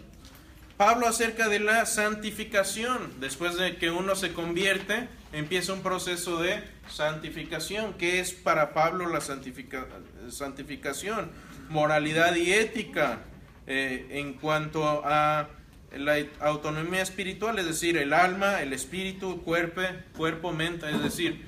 Pablo 0.76 1.06
acerca 1.06 1.48
de 1.48 1.60
la 1.60 1.86
santificación. 1.86 3.20
Después 3.20 3.56
de 3.56 3.76
que 3.76 3.90
uno 3.90 4.14
se 4.14 4.32
convierte, 4.32 5.08
empieza 5.32 5.72
un 5.72 5.82
proceso 5.82 6.40
de 6.40 6.62
santificación. 6.88 7.94
¿Qué 7.94 8.20
es 8.20 8.32
para 8.32 8.72
Pablo 8.72 9.08
la 9.08 9.20
santifica- 9.20 9.86
santificación? 10.30 11.30
Moralidad 11.68 12.34
y 12.36 12.52
ética 12.52 13.20
eh, 13.66 14.06
en 14.10 14.34
cuanto 14.34 15.02
a 15.04 15.48
la 15.96 16.16
autonomía 16.40 17.02
espiritual, 17.02 17.58
es 17.58 17.66
decir, 17.66 17.96
el 17.96 18.12
alma, 18.12 18.62
el 18.62 18.72
espíritu, 18.72 19.42
cuerpo, 19.42 19.80
cuerpo, 20.16 20.52
mente, 20.52 20.90
es 20.90 21.02
decir, 21.02 21.44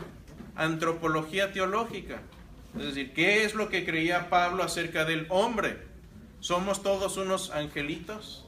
antropología 0.57 1.53
teológica. 1.53 2.21
Es 2.79 2.87
decir, 2.87 3.13
¿qué 3.15 3.45
es 3.45 3.55
lo 3.55 3.69
que 3.69 3.85
creía 3.85 4.29
Pablo 4.29 4.63
acerca 4.63 5.05
del 5.05 5.27
hombre? 5.31 5.79
¿Somos 6.41 6.83
todos 6.83 7.17
unos 7.17 7.51
angelitos? 7.51 8.45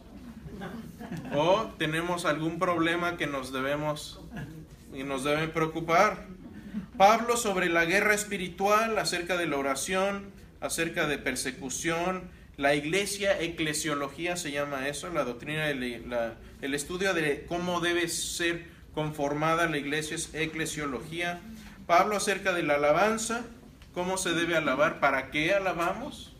¿O 1.34 1.70
tenemos 1.78 2.24
algún 2.24 2.58
problema 2.58 3.16
que 3.16 3.26
nos 3.26 3.52
debemos 3.52 4.20
y 4.94 5.02
nos 5.04 5.24
debe 5.24 5.48
preocupar? 5.48 6.26
Pablo 6.96 7.36
sobre 7.36 7.68
la 7.68 7.84
guerra 7.84 8.14
espiritual, 8.14 8.98
acerca 8.98 9.36
de 9.36 9.46
la 9.46 9.56
oración, 9.56 10.30
acerca 10.60 11.06
de 11.06 11.18
persecución, 11.18 12.24
la 12.56 12.74
iglesia, 12.74 13.40
eclesiología 13.40 14.36
se 14.36 14.50
llama 14.50 14.88
eso, 14.88 15.08
la 15.10 15.24
doctrina, 15.24 15.72
la- 15.72 16.34
el 16.60 16.74
estudio 16.74 17.14
de 17.14 17.46
cómo 17.48 17.80
debe 17.80 18.08
ser 18.08 18.64
conformada 18.94 19.68
la 19.68 19.78
iglesia 19.78 20.16
es 20.16 20.34
eclesiología. 20.34 21.40
Pablo 21.88 22.16
acerca 22.16 22.52
de 22.52 22.62
la 22.62 22.74
alabanza, 22.74 23.46
cómo 23.94 24.18
se 24.18 24.34
debe 24.34 24.54
alabar, 24.54 25.00
para 25.00 25.30
qué 25.30 25.54
alabamos. 25.54 26.36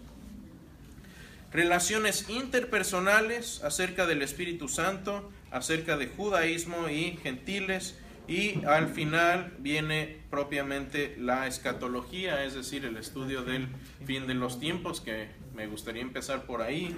Relaciones 1.51 2.29
interpersonales 2.29 3.65
acerca 3.65 4.05
del 4.05 4.21
Espíritu 4.21 4.69
Santo, 4.69 5.33
acerca 5.51 5.97
de 5.97 6.09
judaísmo 6.09 6.91
y 6.91 7.19
gentiles. 7.23 7.99
Y 8.29 8.63
al 8.67 8.89
final 8.89 9.55
viene 9.59 10.19
propiamente 10.29 11.17
la 11.19 11.47
escatología, 11.47 12.45
es 12.45 12.53
decir, 12.53 12.85
el 12.85 12.99
estudio 12.99 13.43
del 13.43 13.69
fin 14.05 14.27
de 14.27 14.35
los 14.35 14.61
tiempos, 14.61 15.01
que 15.01 15.29
me 15.55 15.67
gustaría 15.67 16.03
empezar 16.03 16.43
por 16.43 16.61
ahí, 16.61 16.95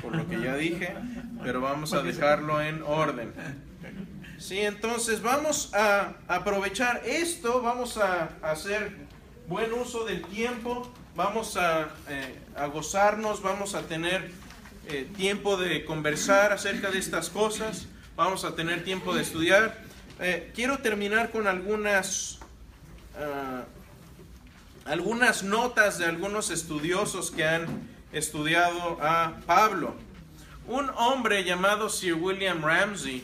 por 0.00 0.16
lo 0.16 0.26
que 0.26 0.40
ya 0.40 0.56
dije, 0.56 0.94
pero 1.42 1.60
vamos 1.60 1.92
a 1.92 2.02
dejarlo 2.02 2.62
en 2.62 2.82
orden. 2.82 3.34
Sí, 4.40 4.58
entonces 4.58 5.20
vamos 5.20 5.70
a 5.74 6.14
aprovechar 6.26 7.02
esto, 7.04 7.60
vamos 7.60 7.98
a 7.98 8.30
hacer 8.40 8.96
buen 9.46 9.70
uso 9.74 10.06
del 10.06 10.22
tiempo, 10.22 10.90
vamos 11.14 11.58
a, 11.58 11.90
eh, 12.08 12.38
gozarnos, 12.72 13.42
vamos 13.42 13.74
a 13.74 13.82
tener 13.82 14.30
eh, 14.88 15.06
tiempo 15.14 15.58
de 15.58 15.84
conversar 15.84 16.54
acerca 16.54 16.90
de 16.90 16.98
estas 16.98 17.28
cosas, 17.28 17.86
vamos 18.16 18.44
a 18.44 18.56
tener 18.56 18.82
tiempo 18.82 19.14
de 19.14 19.20
estudiar. 19.20 19.76
Eh, 20.18 20.50
quiero 20.54 20.78
terminar 20.78 21.30
con 21.30 21.46
algunas, 21.46 22.38
ah, 23.18 23.64
algunas 24.86 25.42
notas 25.42 25.98
de 25.98 26.06
algunos 26.06 26.48
estudiosos 26.48 27.30
que 27.30 27.44
han 27.44 27.66
estudiado 28.10 28.96
a 29.02 29.34
Pablo. 29.44 29.94
Un 30.66 30.88
hombre 30.96 31.44
llamado 31.44 31.90
Sir 31.90 32.14
William 32.14 32.62
Ramsey, 32.62 33.22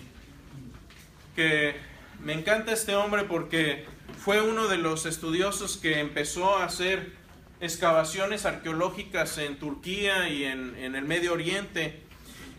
que 1.36 1.76
me 2.20 2.32
encanta 2.32 2.72
este 2.72 2.96
hombre 2.96 3.22
porque 3.24 3.84
fue 4.18 4.40
uno 4.40 4.66
de 4.66 4.78
los 4.78 5.06
estudiosos 5.06 5.76
que 5.76 6.00
empezó 6.00 6.56
a 6.56 6.64
hacer 6.64 7.12
excavaciones 7.60 8.44
arqueológicas 8.46 9.38
en 9.38 9.58
Turquía 9.58 10.28
y 10.28 10.44
en, 10.44 10.74
en 10.76 10.96
el 10.96 11.04
Medio 11.04 11.32
Oriente. 11.34 12.00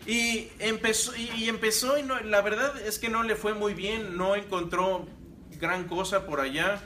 Y 0.06 0.48
empezó, 0.60 1.14
y, 1.16 1.48
empezó 1.48 1.98
y 1.98 2.02
no- 2.02 2.20
la 2.20 2.40
verdad 2.40 2.80
es 2.80 2.98
que 2.98 3.08
no 3.10 3.22
le 3.24 3.36
fue 3.36 3.52
muy 3.52 3.74
bien, 3.74 4.16
no 4.16 4.36
encontró 4.36 5.06
gran 5.60 5.84
cosa 5.88 6.24
por 6.24 6.40
allá. 6.40 6.80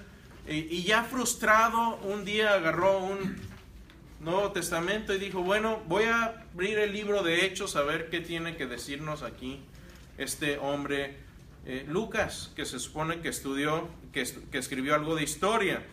Y, 0.49 0.57
y 0.75 0.83
ya 0.83 1.05
frustrado, 1.05 1.97
un 1.99 2.25
día 2.25 2.55
agarró 2.55 2.99
un 2.99 3.37
Nuevo 4.21 4.51
Testamento 4.53 5.15
y 5.15 5.19
dijo, 5.19 5.43
bueno, 5.43 5.83
voy 5.87 6.05
a 6.05 6.45
abrir 6.55 6.79
el 6.79 6.93
libro 6.93 7.23
de 7.23 7.45
Hechos 7.45 7.77
a 7.77 7.83
ver 7.83 8.09
qué 8.11 8.21
tiene 8.21 8.57
que 8.57 8.67
decirnos 8.67 9.23
aquí 9.23 9.61
este 10.19 10.59
hombre 10.59 11.17
eh, 11.67 11.85
Lucas, 11.89 12.51
que 12.57 12.65
se 12.65 12.79
supone 12.79 13.21
que 13.21 13.29
estudió, 13.29 13.89
que, 14.13 14.23
escribió 14.53 14.95
algo 14.95 15.15
de 15.15 15.23
historia. 15.23 15.85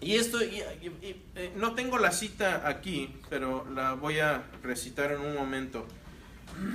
Y 0.00 0.16
esto, 0.16 0.40
eh, 0.40 1.52
no 1.56 1.74
tengo 1.74 1.98
la 1.98 2.10
cita 2.10 2.68
aquí, 2.68 3.14
pero 3.30 3.64
la 3.72 3.94
voy 3.94 4.18
a 4.18 4.44
recitar 4.62 5.12
en 5.12 5.20
un 5.20 5.34
momento. 5.34 5.86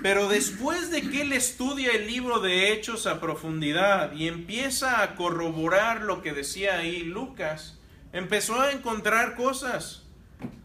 Pero 0.01 0.27
después 0.27 0.89
de 0.91 1.01
que 1.01 1.21
él 1.21 1.33
estudia 1.33 1.91
el 1.91 2.07
libro 2.07 2.39
de 2.39 2.71
Hechos 2.71 3.07
a 3.07 3.19
profundidad 3.19 4.11
y 4.13 4.27
empieza 4.27 5.01
a 5.01 5.15
corroborar 5.15 6.01
lo 6.01 6.21
que 6.21 6.33
decía 6.33 6.77
ahí 6.77 7.03
Lucas, 7.03 7.77
empezó 8.11 8.59
a 8.59 8.71
encontrar 8.71 9.35
cosas, 9.35 10.03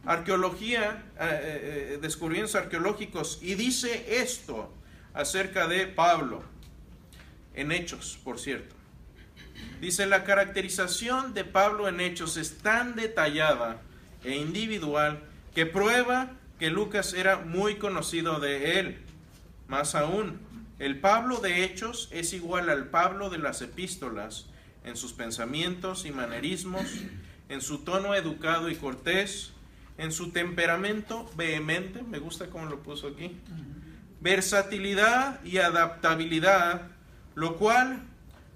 arqueología, 0.05 1.05
eh, 1.21 1.95
eh, 1.95 1.99
descubrimientos 2.01 2.55
arqueológicos, 2.55 3.39
y 3.43 3.55
dice 3.55 4.07
esto 4.23 4.73
acerca 5.15 5.67
de 5.67 5.87
Pablo, 5.87 6.43
en 7.55 7.73
Hechos, 7.73 8.19
por 8.23 8.39
cierto. 8.39 8.75
Dice, 9.81 10.07
la 10.07 10.25
caracterización 10.25 11.35
de 11.35 11.45
Pablo 11.45 11.89
en 11.89 12.01
Hechos 12.01 12.37
es 12.37 12.59
tan 12.59 12.95
detallada 12.95 13.81
e 14.25 14.37
individual 14.37 15.21
que 15.55 15.67
prueba 15.67 16.31
que 16.59 16.71
Lucas 16.71 17.15
era 17.15 17.39
muy 17.39 17.77
conocido 17.77 18.39
de 18.39 18.79
él. 18.79 18.99
Más 19.67 19.95
aún, 19.95 20.39
el 20.79 21.01
Pablo 21.01 21.39
de 21.39 21.65
Hechos 21.65 22.09
es 22.13 22.33
igual 22.33 22.71
al 22.71 22.89
Pablo 22.89 23.31
de 23.31 23.39
las 23.39 23.63
epístolas 23.63 24.47
en 24.85 24.97
sus 24.97 25.13
pensamientos 25.13 26.05
y 26.07 26.13
manerismos, 26.13 26.87
en 27.49 27.61
su 27.61 27.79
tono 27.79 28.15
educado 28.15 28.71
y 28.71 28.77
cortés, 28.77 29.53
en 29.99 30.13
su 30.13 30.31
temperamento 30.31 31.31
vehemente, 31.37 32.03
me 32.03 32.19
gusta 32.19 32.47
cómo 32.49 32.67
lo 32.67 32.83
puso 32.83 33.09
aquí, 33.09 33.37
versatilidad 34.21 35.45
y 35.45 35.59
adaptabilidad, 35.59 36.92
lo 37.35 37.57
cual 37.57 38.03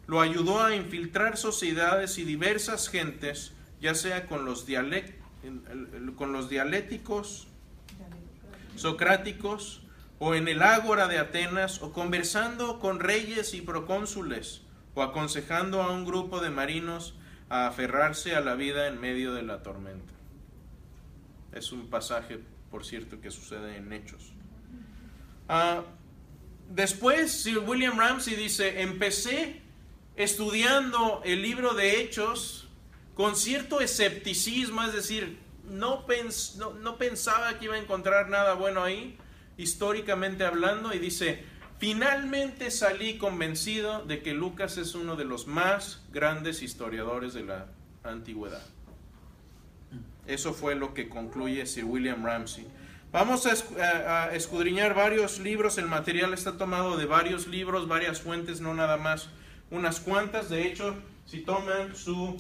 lo 0.06 0.20
ayudó 0.20 0.62
a 0.62 0.74
infiltrar 0.74 1.36
sociedades 1.36 2.18
y 2.18 2.24
diversas 2.24 2.88
gentes, 2.88 3.52
ya 3.80 3.94
sea 3.94 4.26
con 4.26 4.44
los, 4.44 4.66
con 6.16 6.32
los 6.32 6.48
dialécticos, 6.48 7.48
socráticos, 8.76 9.82
o 10.18 10.34
en 10.34 10.48
el 10.48 10.62
ágora 10.62 11.08
de 11.08 11.18
Atenas, 11.18 11.82
o 11.82 11.92
conversando 11.92 12.78
con 12.78 13.00
reyes 13.00 13.52
y 13.52 13.60
procónsules, 13.60 14.62
o 14.94 15.02
aconsejando 15.02 15.82
a 15.82 15.92
un 15.92 16.04
grupo 16.04 16.40
de 16.40 16.50
marinos 16.50 17.14
a 17.48 17.66
aferrarse 17.66 18.34
a 18.34 18.40
la 18.40 18.54
vida 18.54 18.86
en 18.86 19.00
medio 19.00 19.34
de 19.34 19.42
la 19.42 19.62
tormenta. 19.62 20.12
Es 21.52 21.72
un 21.72 21.88
pasaje, 21.88 22.40
por 22.70 22.84
cierto, 22.84 23.20
que 23.20 23.30
sucede 23.30 23.76
en 23.76 23.92
Hechos. 23.92 24.32
Ah, 25.48 25.82
después, 26.70 27.32
Sir 27.32 27.58
William 27.58 27.98
Ramsey 27.98 28.34
dice, 28.36 28.82
empecé 28.82 29.60
estudiando 30.16 31.20
el 31.24 31.42
libro 31.42 31.74
de 31.74 32.00
Hechos 32.00 32.68
con 33.14 33.36
cierto 33.36 33.80
escepticismo, 33.80 34.82
es 34.82 34.92
decir, 34.92 35.38
no, 35.64 36.04
no, 36.80 36.98
pensaba 36.98 37.58
que 37.58 37.64
iba 37.64 37.74
a 37.74 37.78
encontrar 37.78 38.28
nada 38.28 38.54
bueno 38.54 38.82
ahí, 38.82 39.18
históricamente 39.56 40.44
hablando, 40.44 40.94
y 40.94 40.98
dice, 40.98 41.44
finalmente 41.78 42.70
salí 42.70 43.18
convencido 43.18 44.04
de 44.04 44.22
que 44.22 44.34
Lucas 44.34 44.76
es 44.76 44.94
uno 44.94 45.16
de 45.16 45.24
los 45.24 45.46
más 45.46 46.04
grandes 46.12 46.62
historiadores 46.62 47.34
de 47.34 47.44
la 47.44 47.66
antigüedad. 48.04 48.62
Eso 50.26 50.52
fue 50.52 50.74
lo 50.74 50.92
que 50.92 51.08
concluye 51.08 51.64
Sir 51.66 51.84
William 51.84 52.24
Ramsey. 52.24 52.66
Vamos 53.12 53.46
a, 53.46 54.34
escudriñar 54.34 54.94
varios 54.94 55.38
libros, 55.38 55.78
el 55.78 55.86
material 55.86 56.34
está 56.34 56.58
tomado 56.58 56.96
de 56.96 57.06
varios 57.06 57.46
libros, 57.46 57.88
varias 57.88 58.20
fuentes, 58.20 58.60
no 58.60 58.74
nada 58.74 58.96
más 58.96 59.28
unas 59.70 60.00
cuantas. 60.00 60.50
De 60.50 60.66
hecho, 60.66 60.94
si 61.24 61.40
toman 61.40 61.94
su 61.94 62.36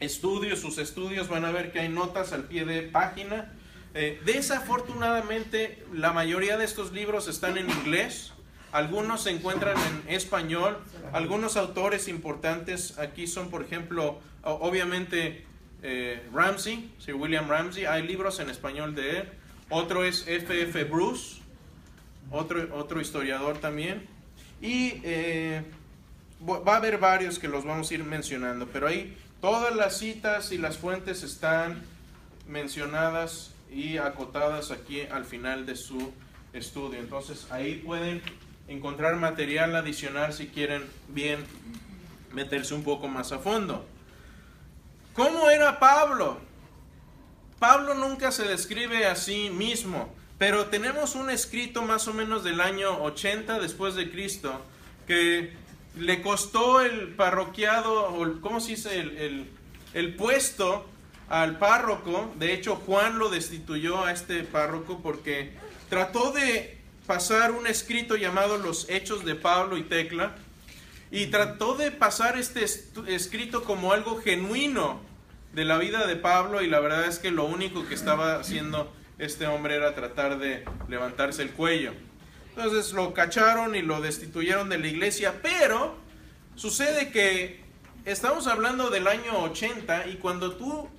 estudio, 0.00 0.56
sus 0.56 0.78
estudios, 0.78 1.28
van 1.28 1.44
a 1.44 1.50
ver 1.50 1.72
que 1.72 1.80
hay 1.80 1.88
notas 1.88 2.32
al 2.32 2.44
pie 2.44 2.64
de 2.64 2.82
página. 2.82 3.52
Eh, 3.94 4.20
desafortunadamente, 4.24 5.84
la 5.92 6.12
mayoría 6.12 6.56
de 6.56 6.64
estos 6.64 6.92
libros 6.92 7.28
están 7.28 7.58
en 7.58 7.68
inglés. 7.68 8.32
Algunos 8.72 9.22
se 9.22 9.30
encuentran 9.30 9.76
en 9.76 10.14
español. 10.14 10.78
Algunos 11.12 11.56
autores 11.56 12.08
importantes 12.08 12.98
aquí 12.98 13.26
son, 13.26 13.50
por 13.50 13.62
ejemplo, 13.62 14.20
obviamente 14.42 15.44
eh, 15.82 16.22
Ramsey, 16.32 16.92
Sir 16.98 17.14
William 17.14 17.48
Ramsey. 17.48 17.84
Hay 17.84 18.06
libros 18.06 18.38
en 18.40 18.48
español 18.48 18.94
de 18.94 19.18
él. 19.18 19.28
Otro 19.68 20.04
es 20.04 20.26
F.F. 20.26 20.84
Bruce, 20.84 21.40
otro, 22.30 22.68
otro 22.76 23.00
historiador 23.00 23.58
también. 23.58 24.06
Y 24.60 25.00
eh, 25.02 25.62
va 26.48 26.74
a 26.74 26.76
haber 26.76 26.98
varios 26.98 27.38
que 27.38 27.48
los 27.48 27.64
vamos 27.64 27.90
a 27.90 27.94
ir 27.94 28.04
mencionando, 28.04 28.66
pero 28.68 28.86
ahí 28.86 29.16
todas 29.40 29.74
las 29.74 29.98
citas 29.98 30.52
y 30.52 30.58
las 30.58 30.78
fuentes 30.78 31.22
están 31.22 31.82
mencionadas 32.48 33.52
y 33.70 33.98
acotadas 33.98 34.70
aquí 34.70 35.02
al 35.02 35.24
final 35.24 35.66
de 35.66 35.76
su 35.76 36.12
estudio. 36.52 36.98
Entonces 37.00 37.46
ahí 37.50 37.82
pueden 37.84 38.22
encontrar 38.68 39.16
material 39.16 39.74
adicional 39.76 40.32
si 40.32 40.46
quieren 40.48 40.84
bien 41.08 41.44
meterse 42.32 42.74
un 42.74 42.84
poco 42.84 43.08
más 43.08 43.32
a 43.32 43.38
fondo. 43.38 43.86
¿Cómo 45.14 45.48
era 45.48 45.78
Pablo? 45.78 46.40
Pablo 47.58 47.94
nunca 47.94 48.32
se 48.32 48.44
describe 48.44 49.06
a 49.06 49.16
sí 49.16 49.48
mismo, 49.50 50.14
pero 50.38 50.66
tenemos 50.66 51.14
un 51.14 51.30
escrito 51.30 51.82
más 51.82 52.06
o 52.06 52.12
menos 52.12 52.44
del 52.44 52.60
año 52.60 53.02
80 53.02 53.58
después 53.58 53.94
de 53.94 54.10
Cristo 54.10 54.60
que 55.06 55.54
le 55.96 56.20
costó 56.20 56.82
el 56.82 57.14
parroquiado, 57.14 58.12
o 58.14 58.40
¿cómo 58.42 58.60
se 58.60 58.72
dice? 58.72 58.98
El, 59.00 59.48
el, 59.94 60.14
puesto 60.14 60.86
al 61.28 61.58
párroco. 61.58 62.32
De 62.38 62.52
hecho, 62.52 62.76
Juan 62.76 63.18
lo 63.18 63.30
destituyó 63.30 64.04
a 64.04 64.12
este 64.12 64.42
párroco 64.44 65.00
porque 65.02 65.52
trató 65.88 66.32
de 66.32 66.76
pasar 67.06 67.52
un 67.52 67.66
escrito 67.66 68.16
llamado 68.16 68.58
Los 68.58 68.90
Hechos 68.90 69.24
de 69.24 69.34
Pablo 69.36 69.78
y 69.78 69.84
Tecla. 69.84 70.34
Y 71.10 71.28
trató 71.28 71.76
de 71.76 71.92
pasar 71.92 72.36
este 72.36 72.66
escrito 73.06 73.64
como 73.64 73.92
algo 73.92 74.20
genuino 74.20 75.00
de 75.56 75.64
la 75.64 75.78
vida 75.78 76.06
de 76.06 76.16
Pablo 76.16 76.60
y 76.60 76.68
la 76.68 76.80
verdad 76.80 77.06
es 77.06 77.18
que 77.18 77.30
lo 77.30 77.46
único 77.46 77.88
que 77.88 77.94
estaba 77.94 78.38
haciendo 78.38 78.92
este 79.18 79.46
hombre 79.46 79.76
era 79.76 79.94
tratar 79.94 80.38
de 80.38 80.66
levantarse 80.86 81.42
el 81.42 81.50
cuello. 81.52 81.94
Entonces 82.54 82.92
lo 82.92 83.14
cacharon 83.14 83.74
y 83.74 83.80
lo 83.80 84.02
destituyeron 84.02 84.68
de 84.68 84.76
la 84.76 84.86
iglesia, 84.86 85.40
pero 85.42 85.96
sucede 86.56 87.10
que 87.10 87.64
estamos 88.04 88.46
hablando 88.48 88.90
del 88.90 89.06
año 89.06 89.44
80 89.44 90.08
y 90.08 90.16
cuando 90.16 90.56
tú 90.56 90.90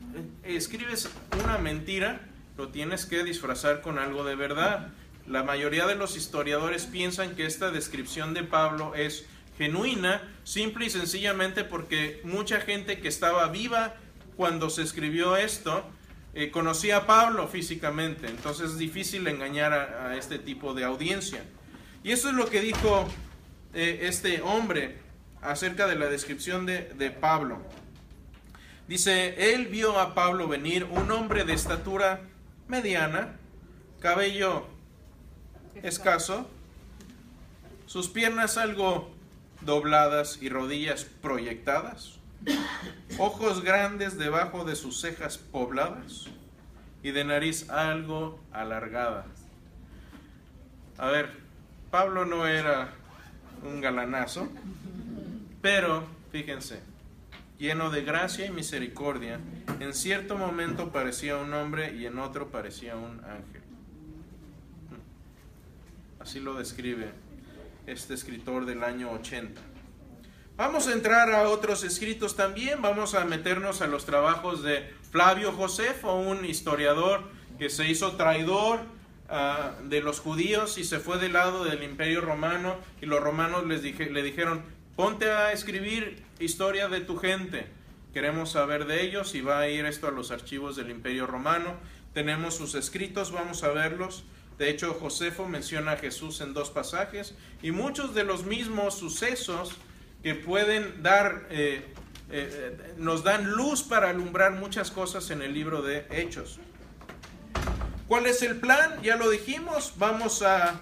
escribes 0.44 1.08
una 1.40 1.60
mentira, 1.60 2.22
lo 2.58 2.70
tienes 2.70 3.06
que 3.06 3.24
disfrazar 3.24 3.82
con 3.82 4.00
algo 4.00 4.24
de 4.24 4.34
verdad. 4.34 4.88
La 5.28 5.44
mayoría 5.44 5.86
de 5.86 5.94
los 5.94 6.18
historiadores 6.18 6.88
piensan 6.88 7.36
que 7.36 7.46
esta 7.46 7.70
descripción 7.70 8.34
de 8.34 8.42
Pablo 8.42 8.96
es 8.96 9.28
genuina, 9.60 10.24
simple 10.44 10.88
y 10.88 10.90
sencillamente 10.90 11.64
porque 11.64 12.22
mucha 12.24 12.60
gente 12.60 13.00
que 13.00 13.08
estaba 13.08 13.48
viva 13.50 13.98
cuando 14.38 14.70
se 14.70 14.84
escribió 14.84 15.36
esto, 15.36 15.84
eh, 16.36 16.52
conocía 16.52 16.98
a 16.98 17.08
Pablo 17.08 17.48
físicamente, 17.48 18.28
entonces 18.28 18.72
es 18.72 18.78
difícil 18.78 19.28
engañar 19.28 19.74
a, 19.74 20.16
este 20.16 20.38
tipo 20.38 20.76
de 20.76 20.84
audiencia. 20.84 21.44
Y 22.04 22.12
eso 22.12 22.30
es 22.30 22.36
lo 22.36 22.48
que 22.48 22.62
dijo 22.62 23.08
eh, 23.74 24.02
este 24.04 24.42
hombre 24.42 25.00
acerca 25.42 25.88
de 25.88 25.96
la 25.96 26.06
descripción 26.06 26.68
de, 26.68 26.84
de 26.94 27.10
Pablo. 27.10 27.60
Dice, 28.88 29.54
él 29.54 29.66
vio 29.66 30.00
a 30.00 30.14
Pablo 30.14 30.48
venir, 30.48 30.84
un 30.86 31.12
hombre 31.12 31.44
de 31.44 31.54
estatura 31.54 32.22
mediana, 32.68 33.36
cabello 34.00 34.68
escaso, 35.82 36.48
sus 37.88 38.08
piernas 38.08 38.58
algo 38.58 39.12
dobladas 39.62 40.38
y 40.40 40.50
rodillas 40.50 41.04
proyectadas 41.04 42.17
ojos 43.18 43.64
grandes 43.64 44.18
debajo 44.18 44.66
de 44.66 44.76
sus 44.76 45.00
cejas 45.02 45.38
pobladas 45.38 46.28
y 47.04 47.12
de 47.12 47.24
nariz 47.24 47.70
algo 47.70 48.40
alargada. 48.52 49.26
A 50.98 51.08
ver, 51.08 51.32
Pablo 51.92 52.26
no 52.26 52.48
era 52.48 52.90
un 53.64 53.82
galanazo, 53.82 54.50
pero 55.62 56.06
fíjense, 56.32 56.80
lleno 57.60 57.90
de 57.90 58.04
gracia 58.04 58.46
y 58.46 58.52
misericordia, 58.52 59.40
en 59.80 59.94
cierto 59.94 60.38
momento 60.38 60.92
parecía 60.92 61.38
un 61.38 61.54
hombre 61.54 61.96
y 61.96 62.06
en 62.06 62.20
otro 62.20 62.50
parecía 62.50 62.96
un 62.96 63.24
ángel. 63.24 63.62
Así 66.20 66.40
lo 66.40 66.56
describe 66.56 67.12
este 67.86 68.14
escritor 68.14 68.66
del 68.66 68.84
año 68.84 69.12
80. 69.12 69.62
Vamos 70.58 70.88
a 70.88 70.94
entrar 70.94 71.30
a 71.30 71.50
otros 71.50 71.84
escritos 71.84 72.36
también, 72.36 72.82
vamos 72.82 73.14
a 73.14 73.26
meternos 73.26 73.84
a 73.84 73.88
los 73.88 74.08
trabajos 74.08 74.64
de 74.64 74.92
Flavio 75.12 75.52
Josefo, 75.52 76.16
un 76.16 76.46
historiador 76.46 77.22
que 77.60 77.70
se 77.70 77.88
hizo 77.88 78.14
traidor 78.14 78.80
ah, 79.30 79.74
de 79.84 80.02
los 80.02 80.20
judíos 80.20 80.80
y 80.80 80.84
se 80.84 80.98
fue 80.98 81.20
del 81.20 81.34
lado 81.34 81.64
del 81.64 81.84
imperio 81.84 82.22
romano 82.22 82.76
y 83.04 83.06
los 83.06 83.22
romanos 83.22 83.68
les 83.68 83.84
le 83.84 84.24
dijeron, 84.24 84.64
ponte 84.96 85.30
a 85.30 85.52
escribir 85.52 86.24
historia 86.40 86.88
de 86.88 87.02
tu 87.02 87.18
gente. 87.18 87.68
queremos 88.12 88.54
saber 88.54 88.88
de 88.88 89.04
ellos 89.04 89.36
y 89.36 89.42
va 89.42 89.60
a 89.60 89.70
ir 89.70 89.86
esto 89.86 90.08
a 90.08 90.12
los 90.12 90.32
archivos 90.32 90.76
del 90.76 90.90
Imperio 90.90 91.28
Romano. 91.28 91.76
Tenemos 92.16 92.56
sus 92.56 92.74
escritos, 92.74 93.32
vamos 93.32 93.62
a 93.62 93.70
verlos. 93.70 94.24
De 94.58 94.72
hecho, 94.72 94.96
Josefo 94.96 95.48
menciona 95.48 95.92
a 95.92 95.98
Jesús 95.98 96.42
en 96.42 96.56
dos 96.56 96.72
pasajes 96.72 97.36
y 97.62 97.70
muchos 97.70 98.16
de 98.16 98.24
los 98.24 98.44
mismos 98.44 98.96
sucesos 98.98 99.76
que 100.24 100.36
pueden 100.36 101.04
dar, 101.04 101.48
eh, 101.50 101.94
eh, 102.30 102.94
nos 102.98 103.24
dan 103.24 103.52
luz 103.52 103.84
para 103.84 104.10
alumbrar 104.10 104.54
muchas 104.54 104.92
cosas 104.92 105.30
en 105.30 105.42
el 105.42 105.54
libro 105.54 105.82
de 105.82 106.06
Hechos. 106.10 106.60
¿Cuál 108.08 108.26
es 108.26 108.42
el 108.42 108.58
plan? 108.58 109.02
Ya 109.04 109.18
lo 109.18 109.30
dijimos, 109.30 109.94
vamos 109.98 110.42
a 110.42 110.82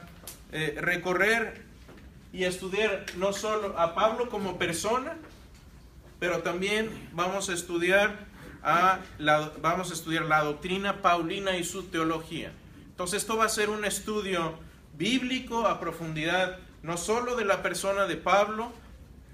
eh, 0.51 0.77
recorrer 0.79 1.63
y 2.31 2.43
estudiar 2.43 3.05
no 3.17 3.33
solo 3.33 3.77
a 3.79 3.95
Pablo 3.95 4.29
como 4.29 4.57
persona, 4.57 5.17
pero 6.19 6.43
también 6.43 6.89
vamos 7.13 7.49
a 7.49 7.53
estudiar 7.53 8.25
a 8.61 8.99
la, 9.17 9.51
vamos 9.61 9.91
a 9.91 9.93
estudiar 9.93 10.25
la 10.25 10.43
doctrina 10.43 11.01
paulina 11.01 11.57
y 11.57 11.63
su 11.63 11.83
teología. 11.83 12.51
Entonces 12.87 13.23
esto 13.23 13.37
va 13.37 13.45
a 13.45 13.49
ser 13.49 13.69
un 13.69 13.85
estudio 13.85 14.53
bíblico 14.97 15.67
a 15.67 15.79
profundidad, 15.79 16.59
no 16.83 16.97
solo 16.97 17.35
de 17.35 17.45
la 17.45 17.61
persona 17.61 18.05
de 18.05 18.17
Pablo, 18.17 18.71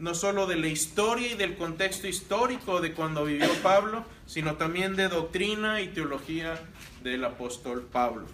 no 0.02 0.14
solo 0.14 0.48
de 0.48 0.58
la 0.58 0.68
historia 0.68 1.32
y 1.32 1.36
del 1.36 1.56
contexto 1.56 2.08
histórico 2.08 2.82
de 2.82 2.94
cuando 2.94 3.24
vivió 3.24 3.48
Pablo, 3.64 4.04
sino 4.26 4.56
también 4.56 4.98
de 4.98 5.08
doctrina 5.08 5.80
y 5.80 5.88
teología 5.88 6.60
del 7.04 7.24
apóstol 7.24 7.88
Pablo. 7.90 8.26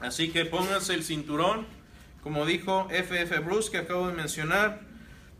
Así 0.00 0.30
que 0.30 0.44
pónganse 0.44 0.92
el 0.92 1.02
cinturón, 1.02 1.66
como 2.22 2.44
dijo 2.44 2.88
F.F. 2.90 3.38
Bruce 3.38 3.70
que 3.70 3.78
acabo 3.78 4.08
de 4.08 4.12
mencionar, 4.12 4.82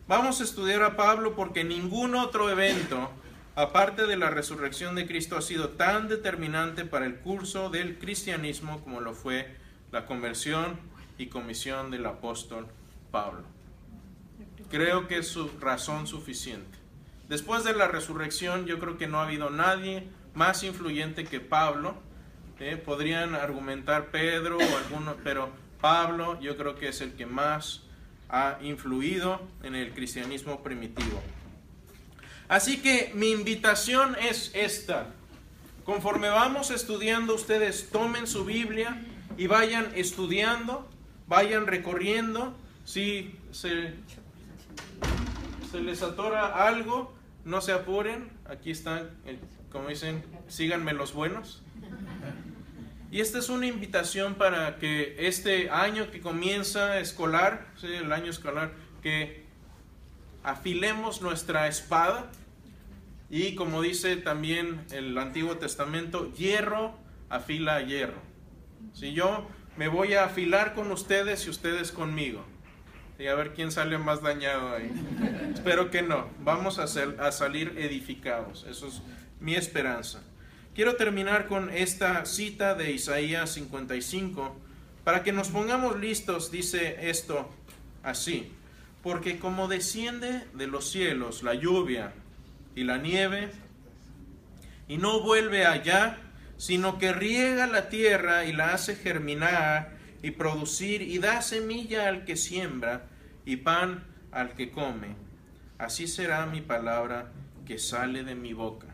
vamos 0.08 0.40
a 0.40 0.44
estudiar 0.44 0.82
a 0.82 0.96
Pablo 0.96 1.34
porque 1.34 1.64
ningún 1.64 2.14
otro 2.14 2.48
evento 2.48 3.10
aparte 3.56 4.06
de 4.06 4.16
la 4.16 4.30
resurrección 4.30 4.94
de 4.94 5.06
Cristo, 5.06 5.36
ha 5.36 5.42
sido 5.42 5.70
tan 5.70 6.08
determinante 6.08 6.84
para 6.84 7.06
el 7.06 7.16
curso 7.16 7.70
del 7.70 7.98
cristianismo 7.98 8.82
como 8.82 9.00
lo 9.00 9.14
fue 9.14 9.56
la 9.92 10.06
conversión 10.06 10.78
y 11.18 11.26
comisión 11.26 11.90
del 11.90 12.06
apóstol 12.06 12.66
Pablo. 13.10 13.53
Creo 14.74 15.06
que 15.06 15.18
es 15.18 15.28
su 15.28 15.48
razón 15.60 16.08
suficiente. 16.08 16.76
Después 17.28 17.62
de 17.62 17.74
la 17.74 17.86
resurrección, 17.86 18.66
yo 18.66 18.80
creo 18.80 18.98
que 18.98 19.06
no 19.06 19.20
ha 19.20 19.22
habido 19.22 19.48
nadie 19.48 20.08
más 20.34 20.64
influyente 20.64 21.22
que 21.22 21.38
Pablo. 21.38 21.94
¿eh? 22.58 22.76
Podrían 22.76 23.36
argumentar 23.36 24.10
Pedro 24.10 24.58
o 24.58 24.76
alguno, 24.78 25.14
pero 25.22 25.50
Pablo 25.80 26.40
yo 26.40 26.56
creo 26.56 26.74
que 26.74 26.88
es 26.88 27.00
el 27.02 27.12
que 27.12 27.24
más 27.24 27.82
ha 28.28 28.58
influido 28.62 29.40
en 29.62 29.76
el 29.76 29.92
cristianismo 29.92 30.60
primitivo. 30.64 31.22
Así 32.48 32.82
que 32.82 33.12
mi 33.14 33.30
invitación 33.30 34.16
es 34.28 34.50
esta. 34.54 35.06
Conforme 35.84 36.30
vamos 36.30 36.72
estudiando, 36.72 37.36
ustedes 37.36 37.90
tomen 37.92 38.26
su 38.26 38.44
Biblia 38.44 39.00
y 39.38 39.46
vayan 39.46 39.92
estudiando, 39.94 40.90
vayan 41.28 41.68
recorriendo. 41.68 42.56
Si 42.84 43.38
se, 43.52 43.94
se 45.74 45.80
les 45.80 46.02
atora 46.04 46.68
algo, 46.68 47.12
no 47.44 47.60
se 47.60 47.72
apuren. 47.72 48.30
Aquí 48.44 48.70
están, 48.70 49.10
como 49.72 49.88
dicen, 49.88 50.22
síganme 50.46 50.92
los 50.92 51.12
buenos. 51.12 51.64
Y 53.10 53.20
esta 53.20 53.40
es 53.40 53.48
una 53.48 53.66
invitación 53.66 54.36
para 54.36 54.76
que 54.76 55.16
este 55.26 55.70
año 55.70 56.12
que 56.12 56.20
comienza 56.20 57.00
escolar, 57.00 57.66
el 57.82 58.12
año 58.12 58.30
escolar, 58.30 58.70
que 59.02 59.46
afilemos 60.44 61.22
nuestra 61.22 61.66
espada 61.66 62.30
y 63.28 63.56
como 63.56 63.82
dice 63.82 64.16
también 64.16 64.84
el 64.92 65.18
Antiguo 65.18 65.56
Testamento, 65.56 66.32
hierro 66.34 66.94
afila 67.30 67.82
hierro. 67.82 68.22
Si 68.92 69.12
yo 69.12 69.48
me 69.76 69.88
voy 69.88 70.14
a 70.14 70.26
afilar 70.26 70.74
con 70.74 70.92
ustedes 70.92 71.48
y 71.48 71.50
ustedes 71.50 71.90
conmigo. 71.90 72.53
Y 73.18 73.26
a 73.26 73.34
ver 73.34 73.54
quién 73.54 73.70
sale 73.70 73.96
más 73.98 74.22
dañado 74.22 74.74
ahí. 74.74 74.90
Espero 75.54 75.90
que 75.90 76.02
no. 76.02 76.28
Vamos 76.40 76.78
a, 76.78 76.84
a 76.84 77.32
salir 77.32 77.74
edificados. 77.78 78.66
Eso 78.68 78.88
es 78.88 79.02
mi 79.40 79.54
esperanza. 79.54 80.22
Quiero 80.74 80.96
terminar 80.96 81.46
con 81.46 81.70
esta 81.70 82.24
cita 82.24 82.74
de 82.74 82.90
Isaías 82.92 83.50
55 83.50 84.56
para 85.04 85.22
que 85.22 85.32
nos 85.32 85.48
pongamos 85.48 85.98
listos. 86.00 86.50
Dice 86.50 87.08
esto 87.08 87.48
así 88.02 88.52
porque 89.04 89.38
como 89.38 89.68
desciende 89.68 90.44
de 90.54 90.66
los 90.66 90.90
cielos 90.90 91.42
la 91.42 91.52
lluvia 91.52 92.14
y 92.74 92.84
la 92.84 92.96
nieve, 92.96 93.50
y 94.88 94.96
no 94.96 95.20
vuelve 95.20 95.66
allá, 95.66 96.16
sino 96.56 96.98
que 96.98 97.12
riega 97.12 97.66
la 97.66 97.90
tierra 97.90 98.46
y 98.46 98.54
la 98.54 98.72
hace 98.72 98.96
germinar 98.96 99.93
y 100.24 100.30
producir, 100.30 101.02
y 101.02 101.18
da 101.18 101.42
semilla 101.42 102.08
al 102.08 102.24
que 102.24 102.36
siembra 102.36 103.02
y 103.44 103.56
pan 103.56 104.04
al 104.32 104.54
que 104.54 104.70
come. 104.70 105.16
Así 105.76 106.06
será 106.06 106.46
mi 106.46 106.62
palabra 106.62 107.30
que 107.66 107.78
sale 107.78 108.24
de 108.24 108.34
mi 108.34 108.54
boca. 108.54 108.86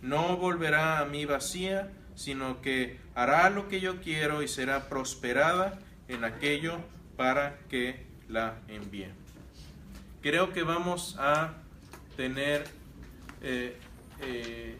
No 0.00 0.38
volverá 0.38 0.98
a 0.98 1.04
mí 1.04 1.26
vacía, 1.26 1.90
sino 2.14 2.62
que 2.62 2.98
hará 3.14 3.50
lo 3.50 3.68
que 3.68 3.82
yo 3.82 4.00
quiero 4.00 4.42
y 4.42 4.48
será 4.48 4.88
prosperada 4.88 5.78
en 6.08 6.24
aquello 6.24 6.78
para 7.18 7.58
que 7.68 8.06
la 8.26 8.56
envíe. 8.68 9.08
Creo 10.22 10.54
que 10.54 10.62
vamos 10.62 11.16
a 11.18 11.52
tener, 12.16 12.64
eh, 13.42 13.76
eh, 14.22 14.78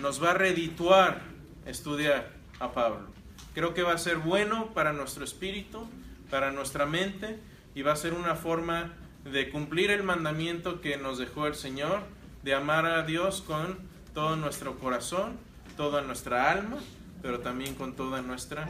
nos 0.00 0.24
va 0.24 0.30
a 0.30 0.34
redituar 0.34 1.20
estudiar 1.66 2.30
a 2.58 2.72
Pablo. 2.72 3.19
Creo 3.54 3.74
que 3.74 3.82
va 3.82 3.92
a 3.92 3.98
ser 3.98 4.18
bueno 4.18 4.68
para 4.74 4.92
nuestro 4.92 5.24
espíritu, 5.24 5.88
para 6.30 6.52
nuestra 6.52 6.86
mente, 6.86 7.38
y 7.74 7.82
va 7.82 7.92
a 7.92 7.96
ser 7.96 8.14
una 8.14 8.34
forma 8.36 8.92
de 9.24 9.50
cumplir 9.50 9.90
el 9.90 10.02
mandamiento 10.02 10.80
que 10.80 10.96
nos 10.96 11.18
dejó 11.18 11.46
el 11.46 11.54
Señor, 11.54 12.02
de 12.42 12.54
amar 12.54 12.86
a 12.86 13.02
Dios 13.02 13.42
con 13.42 13.78
todo 14.14 14.36
nuestro 14.36 14.78
corazón, 14.78 15.36
toda 15.76 16.02
nuestra 16.02 16.50
alma, 16.50 16.78
pero 17.22 17.40
también 17.40 17.74
con 17.74 17.94
toda 17.94 18.22
nuestra 18.22 18.66